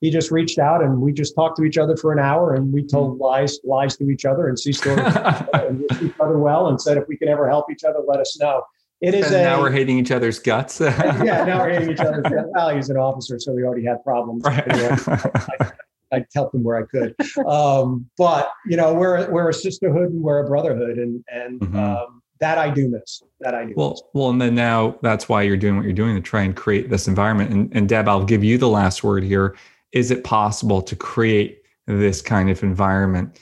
he 0.00 0.10
just 0.10 0.30
reached 0.30 0.58
out 0.58 0.82
and 0.82 1.00
we 1.00 1.12
just 1.12 1.34
talked 1.34 1.56
to 1.58 1.64
each 1.64 1.78
other 1.78 1.96
for 1.96 2.12
an 2.12 2.18
hour, 2.18 2.54
and 2.54 2.72
we 2.72 2.80
Hmm. 2.82 2.86
told 2.88 3.18
lies 3.18 3.58
lies 3.64 3.96
to 3.98 4.08
each 4.10 4.24
other 4.24 4.48
and 4.48 4.58
see 4.58 4.72
stories 4.72 5.14
and 5.52 5.80
wished 5.80 6.02
each 6.02 6.16
other 6.20 6.38
well, 6.38 6.68
and 6.68 6.80
said 6.80 6.96
if 6.96 7.06
we 7.08 7.16
can 7.16 7.28
ever 7.28 7.48
help 7.48 7.70
each 7.70 7.84
other, 7.84 8.00
let 8.06 8.18
us 8.20 8.38
know. 8.40 8.62
It 9.00 9.14
is 9.14 9.26
and 9.26 9.36
a 9.36 9.42
now 9.42 9.60
we're 9.60 9.70
hating 9.72 9.98
each 9.98 10.10
other's 10.10 10.38
guts. 10.38 10.80
yeah, 10.80 11.44
now 11.44 11.58
we're 11.60 11.70
hating 11.70 11.90
each 11.90 12.00
other. 12.00 12.24
Well, 12.54 12.74
he's 12.74 12.88
an 12.88 12.96
officer, 12.96 13.38
so 13.38 13.52
we 13.52 13.62
already 13.62 13.84
had 13.84 14.02
problems. 14.04 14.44
Anyway, 14.46 14.90
Right. 15.06 15.60
I'd 16.14 16.26
help 16.34 16.52
them 16.52 16.62
where 16.62 16.76
I 16.76 16.86
could. 16.86 17.14
Um, 17.46 18.08
but 18.16 18.48
you 18.66 18.76
know, 18.76 18.94
we're 18.94 19.30
we're 19.30 19.48
a 19.48 19.54
sisterhood 19.54 20.10
and 20.12 20.22
we're 20.22 20.44
a 20.44 20.48
brotherhood, 20.48 20.98
and 20.98 21.24
and 21.32 21.60
Mhm. 21.60 21.74
um, 21.76 22.22
that 22.40 22.58
I 22.58 22.70
do 22.70 22.88
miss. 22.88 23.22
That 23.40 23.54
I 23.54 23.62
do. 23.62 23.68
miss. 23.68 23.76
Well, 23.76 24.10
well, 24.14 24.30
and 24.30 24.40
then 24.40 24.54
now 24.54 24.98
that's 25.02 25.28
why 25.28 25.42
you're 25.42 25.56
doing 25.56 25.76
what 25.76 25.84
you're 25.84 25.92
doing 25.92 26.14
to 26.16 26.20
try 26.22 26.42
and 26.42 26.54
create 26.54 26.90
this 26.90 27.06
environment. 27.08 27.50
And, 27.52 27.74
and 27.76 27.88
Deb, 27.88 28.08
I'll 28.08 28.24
give 28.24 28.42
you 28.44 28.58
the 28.58 28.68
last 28.68 29.02
word 29.04 29.22
here. 29.24 29.56
Is 29.92 30.10
it 30.10 30.24
possible 30.24 30.82
to 30.82 30.96
create 30.96 31.62
this 31.86 32.20
kind 32.22 32.50
of 32.50 32.62
environment 32.62 33.38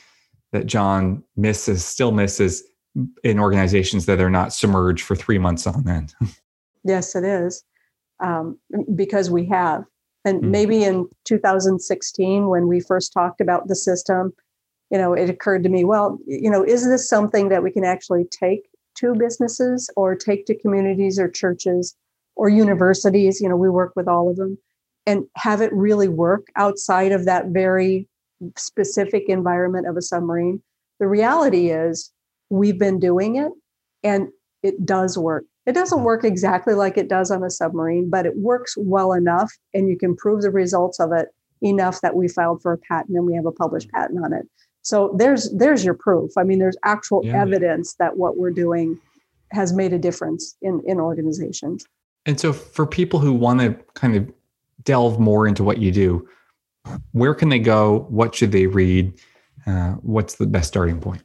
that 0.52 0.66
John 0.66 1.22
misses, 1.36 1.84
still 1.84 2.12
misses 2.12 2.62
in 3.24 3.38
organizations 3.38 4.04
that 4.06 4.20
are 4.20 4.28
not 4.30 4.52
submerged 4.52 5.04
for 5.04 5.16
three 5.16 5.38
months 5.38 5.66
on 5.66 5.88
end? 5.88 6.14
Yes, 6.84 7.14
it 7.14 7.22
is, 7.24 7.62
um, 8.18 8.58
because 8.96 9.30
we 9.30 9.46
have. 9.46 9.84
And 10.24 10.42
Mm. 10.42 10.50
maybe 10.50 10.84
in 10.84 11.08
2016, 11.24 12.48
when 12.48 12.68
we 12.68 12.80
first 12.80 13.12
talked 13.12 13.40
about 13.40 13.68
the 13.68 13.74
system, 13.74 14.32
you 14.90 14.98
know, 14.98 15.14
it 15.14 15.30
occurred 15.30 15.62
to 15.64 15.68
me, 15.68 15.84
well, 15.84 16.18
you 16.26 16.50
know, 16.50 16.62
is 16.62 16.86
this 16.86 17.08
something 17.08 17.48
that 17.48 17.62
we 17.62 17.70
can 17.70 17.84
actually 17.84 18.24
take 18.26 18.68
to 18.96 19.14
businesses 19.14 19.88
or 19.96 20.14
take 20.14 20.46
to 20.46 20.58
communities 20.58 21.18
or 21.18 21.28
churches 21.28 21.96
or 22.36 22.48
universities? 22.48 23.40
You 23.40 23.48
know, 23.48 23.56
we 23.56 23.70
work 23.70 23.94
with 23.96 24.06
all 24.06 24.28
of 24.28 24.36
them 24.36 24.58
and 25.06 25.24
have 25.36 25.60
it 25.60 25.72
really 25.72 26.08
work 26.08 26.46
outside 26.56 27.10
of 27.10 27.24
that 27.24 27.46
very 27.46 28.06
specific 28.56 29.24
environment 29.28 29.88
of 29.88 29.96
a 29.96 30.02
submarine. 30.02 30.62
The 31.00 31.08
reality 31.08 31.70
is, 31.70 32.12
we've 32.50 32.78
been 32.78 32.98
doing 32.98 33.36
it 33.36 33.50
and 34.04 34.28
it 34.62 34.84
does 34.84 35.16
work. 35.16 35.44
It 35.66 35.72
doesn't 35.72 36.02
work 36.02 36.24
exactly 36.24 36.74
like 36.74 36.98
it 36.98 37.08
does 37.08 37.30
on 37.30 37.44
a 37.44 37.50
submarine, 37.50 38.10
but 38.10 38.26
it 38.26 38.36
works 38.36 38.74
well 38.76 39.12
enough, 39.12 39.52
and 39.72 39.88
you 39.88 39.96
can 39.96 40.16
prove 40.16 40.42
the 40.42 40.50
results 40.50 40.98
of 40.98 41.12
it 41.12 41.28
enough 41.60 42.00
that 42.00 42.16
we 42.16 42.26
filed 42.26 42.60
for 42.60 42.72
a 42.72 42.78
patent 42.78 43.16
and 43.16 43.24
we 43.24 43.34
have 43.34 43.46
a 43.46 43.52
published 43.52 43.88
patent 43.90 44.24
on 44.24 44.32
it. 44.32 44.48
So 44.82 45.14
there's 45.16 45.50
there's 45.52 45.84
your 45.84 45.94
proof. 45.94 46.32
I 46.36 46.42
mean, 46.42 46.58
there's 46.58 46.76
actual 46.84 47.20
Yeah. 47.24 47.40
evidence 47.40 47.94
that 48.00 48.16
what 48.16 48.36
we're 48.36 48.50
doing 48.50 48.98
has 49.52 49.72
made 49.72 49.92
a 49.92 49.98
difference 49.98 50.56
in 50.62 50.82
in 50.84 50.98
organizations. 50.98 51.86
And 52.26 52.40
so, 52.40 52.52
for 52.52 52.86
people 52.86 53.20
who 53.20 53.32
want 53.32 53.60
to 53.60 53.76
kind 53.94 54.16
of 54.16 54.32
delve 54.82 55.20
more 55.20 55.46
into 55.46 55.62
what 55.62 55.78
you 55.78 55.92
do, 55.92 56.28
where 57.12 57.34
can 57.34 57.48
they 57.48 57.60
go? 57.60 58.06
What 58.08 58.34
should 58.34 58.50
they 58.50 58.66
read? 58.66 59.12
Uh, 59.66 59.92
what's 60.02 60.34
the 60.36 60.46
best 60.46 60.66
starting 60.68 61.00
point? 61.00 61.22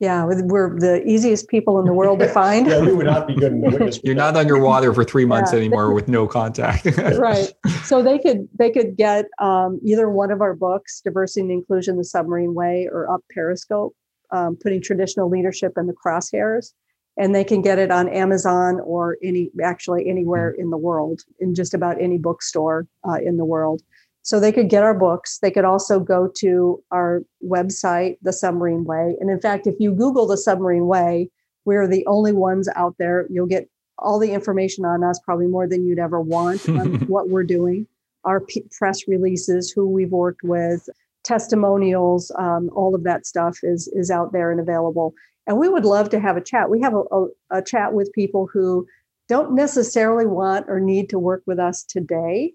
Yeah, 0.00 0.24
we're 0.24 0.78
the 0.80 1.06
easiest 1.06 1.48
people 1.48 1.78
in 1.78 1.84
the 1.84 1.92
world 1.92 2.20
to 2.20 2.28
find. 2.32 2.66
yeah, 2.66 2.80
we 2.80 2.94
would 2.94 3.04
not 3.04 3.28
be 3.28 3.34
good 3.34 3.52
in 3.52 3.60
the 3.60 3.68
witness. 3.68 4.00
You're 4.02 4.14
not 4.14 4.34
underwater 4.34 4.94
for 4.94 5.04
three 5.04 5.26
months 5.26 5.52
Yeah. 5.52 5.58
anymore 5.58 5.92
with 5.92 6.08
no 6.08 6.26
contact. 6.26 6.86
right 7.18 7.52
so 7.84 8.02
they 8.02 8.18
could 8.18 8.48
they 8.58 8.70
could 8.70 8.96
get 8.96 9.26
um, 9.38 9.78
either 9.84 10.08
one 10.08 10.30
of 10.30 10.40
our 10.40 10.54
books 10.54 11.02
diversity 11.02 11.42
and 11.42 11.50
inclusion 11.50 11.98
the 11.98 12.04
submarine 12.04 12.54
way 12.54 12.88
or 12.90 13.10
up 13.12 13.20
periscope 13.30 13.94
um, 14.30 14.56
putting 14.62 14.80
traditional 14.80 15.28
leadership 15.28 15.72
in 15.76 15.86
the 15.86 15.92
crosshairs 15.92 16.72
and 17.18 17.34
they 17.34 17.44
can 17.44 17.60
get 17.60 17.78
it 17.78 17.90
on 17.90 18.08
amazon 18.08 18.80
or 18.84 19.18
any 19.22 19.50
actually 19.62 20.08
anywhere 20.08 20.50
in 20.50 20.70
the 20.70 20.76
world 20.78 21.20
in 21.40 21.54
just 21.54 21.74
about 21.74 22.00
any 22.00 22.16
bookstore 22.16 22.86
uh, 23.08 23.18
in 23.24 23.36
the 23.36 23.44
world 23.44 23.82
so 24.22 24.38
they 24.38 24.52
could 24.52 24.68
get 24.68 24.82
our 24.82 24.98
books 24.98 25.38
they 25.38 25.50
could 25.50 25.64
also 25.64 26.00
go 26.00 26.28
to 26.28 26.82
our 26.90 27.22
website 27.44 28.16
the 28.22 28.32
submarine 28.32 28.84
way 28.84 29.16
and 29.20 29.30
in 29.30 29.40
fact 29.40 29.66
if 29.66 29.74
you 29.78 29.92
google 29.92 30.26
the 30.26 30.36
submarine 30.36 30.86
way 30.86 31.28
we're 31.64 31.86
the 31.86 32.06
only 32.06 32.32
ones 32.32 32.68
out 32.76 32.94
there 32.98 33.26
you'll 33.30 33.46
get 33.46 33.68
all 34.00 34.18
the 34.18 34.32
information 34.32 34.84
on 34.84 35.04
us, 35.04 35.20
probably 35.20 35.46
more 35.46 35.66
than 35.66 35.86
you'd 35.86 35.98
ever 35.98 36.20
want 36.20 36.68
on 36.68 36.94
what 37.06 37.28
we're 37.28 37.44
doing, 37.44 37.86
our 38.24 38.40
p- 38.40 38.64
press 38.76 39.06
releases, 39.06 39.70
who 39.70 39.88
we've 39.88 40.12
worked 40.12 40.42
with, 40.42 40.88
testimonials, 41.22 42.32
um, 42.38 42.70
all 42.74 42.94
of 42.94 43.04
that 43.04 43.26
stuff 43.26 43.58
is 43.62 43.88
is 43.88 44.10
out 44.10 44.32
there 44.32 44.50
and 44.50 44.60
available. 44.60 45.14
And 45.46 45.58
we 45.58 45.68
would 45.68 45.84
love 45.84 46.10
to 46.10 46.20
have 46.20 46.36
a 46.36 46.40
chat. 46.40 46.70
We 46.70 46.80
have 46.80 46.94
a, 46.94 47.02
a, 47.12 47.26
a 47.50 47.62
chat 47.62 47.92
with 47.92 48.12
people 48.12 48.48
who 48.52 48.86
don't 49.28 49.54
necessarily 49.54 50.26
want 50.26 50.66
or 50.68 50.80
need 50.80 51.08
to 51.10 51.18
work 51.18 51.42
with 51.46 51.58
us 51.58 51.82
today, 51.84 52.52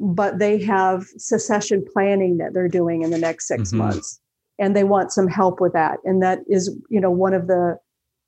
but 0.00 0.38
they 0.38 0.58
have 0.62 1.04
succession 1.18 1.84
planning 1.92 2.38
that 2.38 2.54
they're 2.54 2.68
doing 2.68 3.02
in 3.02 3.10
the 3.10 3.18
next 3.18 3.46
6 3.46 3.70
Mhm. 3.70 3.76
months, 3.76 4.18
and 4.58 4.74
they 4.74 4.84
want 4.84 5.12
some 5.12 5.28
help 5.28 5.60
with 5.60 5.74
that. 5.74 5.98
And 6.04 6.22
that 6.22 6.40
is, 6.48 6.74
you 6.88 7.00
know, 7.00 7.10
one 7.10 7.34
of 7.34 7.46
the 7.46 7.78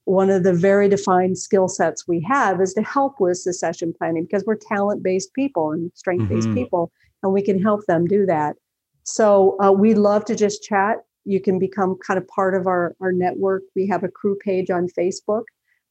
one 0.04 0.30
of 0.30 0.42
the 0.42 0.52
very 0.52 0.88
defined 0.88 1.38
skill 1.38 1.68
sets 1.68 2.08
we 2.08 2.20
have 2.28 2.60
is 2.60 2.74
to 2.74 2.82
help 2.82 3.20
with 3.20 3.38
succession 3.38 3.94
planning 3.96 4.24
because 4.24 4.44
we're 4.44 4.56
talent 4.56 5.00
based 5.00 5.32
people 5.32 5.70
and 5.70 5.92
strength 5.94 6.28
based 6.28 6.48
Mhm. 6.48 6.54
people, 6.54 6.92
and 7.22 7.32
we 7.32 7.40
can 7.40 7.60
help 7.62 7.84
them 7.86 8.06
do 8.06 8.26
that. 8.26 8.56
So 9.04 9.56
uh, 9.62 9.72
we 9.72 9.94
love 9.94 10.24
to 10.26 10.34
just 10.34 10.62
chat. 10.62 10.98
You 11.24 11.40
can 11.40 11.58
become 11.58 11.96
kind 12.04 12.18
of 12.18 12.26
part 12.26 12.54
of 12.54 12.66
our, 12.66 12.96
our 13.00 13.12
network. 13.12 13.62
We 13.76 13.86
have 13.86 14.02
a 14.02 14.08
crew 14.08 14.36
page 14.36 14.70
on 14.70 14.88
Facebook, 14.88 15.44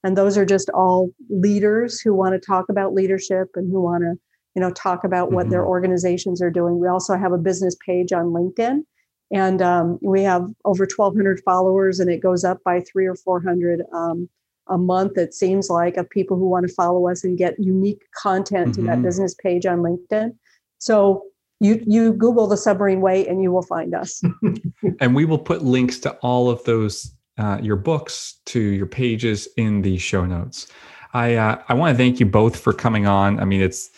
and 0.03 0.17
those 0.17 0.38
are 0.38 0.45
just 0.45 0.69
all 0.71 1.09
leaders 1.29 2.01
who 2.01 2.13
want 2.13 2.34
to 2.34 2.39
talk 2.39 2.67
about 2.69 2.93
leadership 2.93 3.47
and 3.55 3.71
who 3.71 3.82
want 3.82 4.03
to, 4.03 4.19
you 4.56 4.62
know, 4.62 4.72
talk 4.72 5.04
about 5.04 5.32
what 5.32 5.49
their 5.49 5.66
organizations 5.66 6.41
are 6.41 6.49
doing. 6.49 6.80
We 6.80 6.88
also 6.88 7.18
have 7.18 7.32
a 7.32 7.38
business 7.38 7.76
page 7.86 8.12
on 8.12 8.28
LinkedIn, 8.28 8.84
and 9.32 9.62
um, 9.62 9.99
we 10.02 10.24
have 10.24 10.49
over 10.66 10.86
1,200 10.86 11.41
followers, 11.45 11.99
and 11.99 12.10
it 12.10 12.22
goes 12.22 12.43
up 12.43 12.60
by 12.64 12.82
three 12.82 13.06
or 13.06 13.16
400 13.16 13.84
um, 13.93 14.28
a 14.68 14.78
month. 14.78 15.18
It 15.18 15.34
seems 15.34 15.70
like 15.70 15.97
of 15.97 16.10
people 16.10 16.38
who 16.38 16.47
want 16.49 16.68
to 16.68 16.74
follow 16.74 17.08
us 17.10 17.24
and 17.24 17.38
get 17.38 17.56
unique 17.60 18.04
content 18.16 18.74
to 18.76 18.82
that 18.84 18.99
Mhm. 18.99 19.04
business 19.04 19.34
page 19.36 19.66
on 19.66 19.80
LinkedIn. 19.80 20.36
So 20.80 21.24
you 21.60 21.82
you 21.86 22.14
Google 22.14 22.47
the 22.47 22.58
submarine 22.58 23.02
way, 23.02 23.28
and 23.28 23.41
you 23.41 23.52
will 23.52 23.62
find 23.62 23.93
us. 23.93 24.22
and 24.99 25.16
we 25.16 25.26
will 25.26 25.39
put 25.39 25.64
links 25.64 25.99
to 25.99 26.12
all 26.22 26.49
of 26.49 26.64
those 26.66 27.14
uh, 27.38 27.58
your 27.62 27.76
books 27.78 28.39
to 28.45 28.60
your 28.60 28.86
pages 28.86 29.47
in 29.58 29.82
the 29.82 29.97
show 29.97 30.26
notes 30.26 30.68
i 31.14 31.36
uh, 31.36 31.62
i 31.70 31.74
want 31.74 31.93
to 31.93 31.97
thank 31.97 32.20
you 32.20 32.26
both 32.26 32.60
for 32.60 32.74
coming 32.74 33.08
on 33.08 33.39
i 33.39 33.45
mean 33.45 33.62
it's 33.62 33.89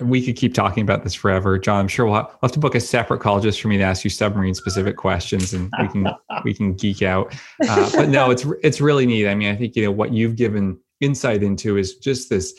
we 0.00 0.24
could 0.24 0.36
keep 0.36 0.54
talking 0.54 0.82
about 0.82 1.04
this 1.04 1.14
forever. 1.14 1.58
John 1.58 1.80
i'm 1.80 1.88
sure 1.88 2.06
we'll 2.06 2.16
have, 2.16 2.26
we'll 2.26 2.48
have 2.48 2.52
to 2.52 2.58
book 2.58 2.74
a 2.74 2.80
separate 2.80 3.20
call 3.20 3.40
just 3.40 3.60
for 3.60 3.68
me 3.68 3.76
to 3.78 3.82
ask 3.84 4.04
you 4.04 4.10
submarine 4.10 4.54
specific 4.54 4.96
questions 4.96 5.52
and 5.52 5.72
we 5.80 5.88
can 5.88 6.08
we 6.44 6.54
can 6.54 6.74
geek 6.74 7.02
out. 7.02 7.34
Uh, 7.68 7.90
but 7.94 8.08
no 8.08 8.30
it's 8.30 8.46
it's 8.62 8.80
really 8.80 9.06
neat. 9.06 9.28
I 9.28 9.34
mean 9.34 9.52
i 9.52 9.56
think 9.56 9.76
you 9.76 9.84
know 9.84 9.90
what 9.90 10.12
you've 10.12 10.36
given 10.36 10.78
insight 11.00 11.42
into 11.42 11.76
is 11.76 11.96
just 11.96 12.30
this 12.30 12.54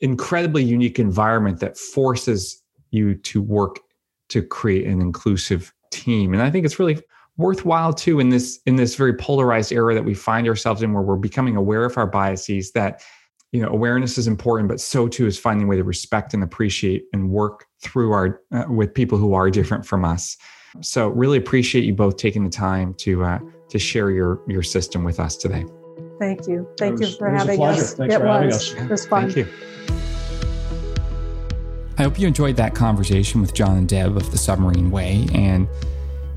incredibly 0.00 0.62
unique 0.62 0.98
environment 0.98 1.60
that 1.60 1.76
forces 1.76 2.62
you 2.90 3.14
to 3.14 3.42
work 3.42 3.80
to 4.28 4.42
create 4.42 4.86
an 4.86 5.00
inclusive 5.00 5.72
team. 5.90 6.32
And 6.32 6.42
i 6.42 6.50
think 6.50 6.64
it's 6.64 6.78
really 6.78 7.00
worthwhile 7.38 7.92
too 7.92 8.20
in 8.20 8.28
this 8.28 8.60
in 8.66 8.76
this 8.76 8.96
very 8.96 9.14
polarized 9.14 9.72
era 9.72 9.94
that 9.94 10.04
we 10.04 10.12
find 10.12 10.46
ourselves 10.48 10.82
in 10.82 10.92
where 10.92 11.02
we're 11.02 11.16
becoming 11.16 11.56
aware 11.56 11.84
of 11.84 11.96
our 11.96 12.06
biases 12.06 12.72
that 12.72 13.00
you 13.52 13.62
know 13.62 13.68
awareness 13.68 14.18
is 14.18 14.26
important 14.26 14.68
but 14.68 14.80
so 14.80 15.08
too 15.08 15.26
is 15.26 15.38
finding 15.38 15.66
a 15.66 15.68
way 15.70 15.76
to 15.76 15.84
respect 15.84 16.34
and 16.34 16.42
appreciate 16.42 17.04
and 17.12 17.30
work 17.30 17.66
through 17.80 18.12
our 18.12 18.40
uh, 18.52 18.64
with 18.68 18.92
people 18.92 19.16
who 19.18 19.32
are 19.34 19.50
different 19.50 19.86
from 19.86 20.04
us 20.04 20.36
so 20.82 21.08
really 21.08 21.38
appreciate 21.38 21.84
you 21.84 21.94
both 21.94 22.16
taking 22.16 22.44
the 22.44 22.50
time 22.50 22.92
to 22.94 23.24
uh, 23.24 23.38
to 23.70 23.78
share 23.78 24.10
your 24.10 24.42
your 24.48 24.62
system 24.62 25.04
with 25.04 25.18
us 25.20 25.36
today 25.36 25.64
Thank 26.18 26.48
you. 26.48 26.68
Thank 26.76 26.98
was- 26.98 27.12
you 27.12 27.16
for 27.16 27.28
it 27.28 27.32
was 27.34 27.42
having 27.42 27.56
pleasure. 27.58 27.80
us. 27.82 27.94
Thanks 27.94 28.14
it 28.14 28.18
for 28.18 28.26
having 28.26 28.46
was. 28.48 28.74
us. 28.74 28.80
It 28.82 28.90
was 28.90 29.06
fun. 29.06 29.30
thank 29.30 29.36
you 29.36 29.46
I 31.96 32.02
hope 32.02 32.18
you 32.18 32.26
enjoyed 32.28 32.56
that 32.56 32.74
conversation 32.76 33.40
with 33.40 33.54
John 33.54 33.76
and 33.76 33.88
Deb 33.88 34.16
of 34.16 34.30
the 34.30 34.38
Submarine 34.38 34.90
Way 34.92 35.26
and 35.34 35.66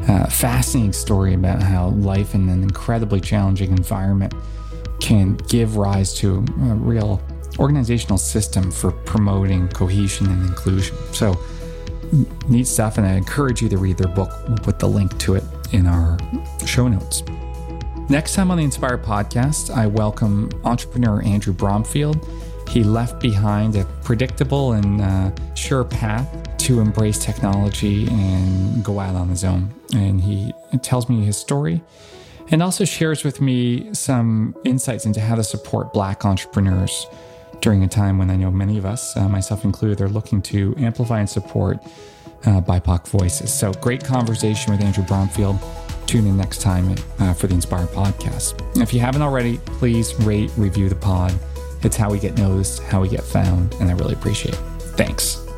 uh, 0.07 0.25
fascinating 0.27 0.93
story 0.93 1.35
about 1.35 1.61
how 1.61 1.89
life 1.89 2.33
in 2.33 2.49
an 2.49 2.63
incredibly 2.63 3.19
challenging 3.19 3.71
environment 3.71 4.33
can 5.01 5.35
give 5.49 5.75
rise 5.75 6.13
to 6.13 6.37
a 6.37 6.75
real 6.75 7.21
organizational 7.59 8.17
system 8.17 8.71
for 8.71 8.91
promoting 8.91 9.67
cohesion 9.69 10.27
and 10.27 10.45
inclusion. 10.47 10.95
So, 11.11 11.37
neat 12.47 12.67
stuff. 12.67 12.97
And 12.97 13.05
I 13.05 13.13
encourage 13.13 13.61
you 13.61 13.69
to 13.69 13.77
read 13.77 13.97
their 13.97 14.13
book. 14.13 14.29
We'll 14.47 14.57
put 14.57 14.79
the 14.79 14.87
link 14.87 15.17
to 15.19 15.35
it 15.35 15.43
in 15.73 15.87
our 15.87 16.17
show 16.65 16.87
notes. 16.87 17.23
Next 18.09 18.35
time 18.35 18.51
on 18.51 18.57
the 18.57 18.63
Inspire 18.63 18.97
podcast, 18.97 19.73
I 19.73 19.87
welcome 19.87 20.49
entrepreneur 20.63 21.21
Andrew 21.23 21.53
Bromfield. 21.53 22.27
He 22.69 22.83
left 22.83 23.21
behind 23.21 23.75
a 23.75 23.85
predictable 24.03 24.73
and 24.73 25.01
uh, 25.01 25.31
sure 25.55 25.83
path 25.83 26.57
to 26.59 26.79
embrace 26.79 27.17
technology 27.17 28.07
and 28.07 28.83
go 28.83 28.99
out 28.99 29.15
on 29.15 29.29
his 29.29 29.43
own. 29.43 29.73
And 29.93 30.21
he 30.21 30.53
tells 30.81 31.09
me 31.09 31.25
his 31.25 31.37
story 31.37 31.81
and 32.51 32.61
also 32.61 32.85
shares 32.85 33.23
with 33.23 33.41
me 33.41 33.93
some 33.93 34.55
insights 34.63 35.05
into 35.05 35.21
how 35.21 35.35
to 35.35 35.43
support 35.43 35.93
Black 35.93 36.25
entrepreneurs 36.25 37.07
during 37.61 37.83
a 37.83 37.87
time 37.87 38.17
when 38.17 38.29
I 38.29 38.35
know 38.35 38.51
many 38.51 38.77
of 38.77 38.85
us, 38.85 39.15
uh, 39.15 39.29
myself 39.29 39.63
included, 39.63 40.01
are 40.01 40.09
looking 40.09 40.41
to 40.43 40.75
amplify 40.77 41.19
and 41.19 41.29
support 41.29 41.77
uh, 42.45 42.59
BIPOC 42.61 43.07
voices. 43.07 43.53
So, 43.53 43.71
great 43.73 44.03
conversation 44.03 44.71
with 44.71 44.81
Andrew 44.81 45.03
Bromfield. 45.03 45.57
Tune 46.07 46.25
in 46.27 46.35
next 46.35 46.61
time 46.61 46.95
uh, 47.19 47.33
for 47.33 47.47
the 47.47 47.53
Inspire 47.53 47.85
podcast. 47.87 48.81
If 48.81 48.93
you 48.93 48.99
haven't 48.99 49.21
already, 49.21 49.57
please 49.59 50.13
rate, 50.23 50.51
review 50.57 50.89
the 50.89 50.95
pod. 50.95 51.33
It's 51.83 51.95
how 51.95 52.11
we 52.11 52.19
get 52.19 52.37
noticed, 52.37 52.81
how 52.83 53.01
we 53.01 53.09
get 53.09 53.23
found, 53.23 53.73
and 53.75 53.89
I 53.89 53.93
really 53.93 54.13
appreciate 54.13 54.55
it. 54.55 54.61
Thanks. 54.97 55.50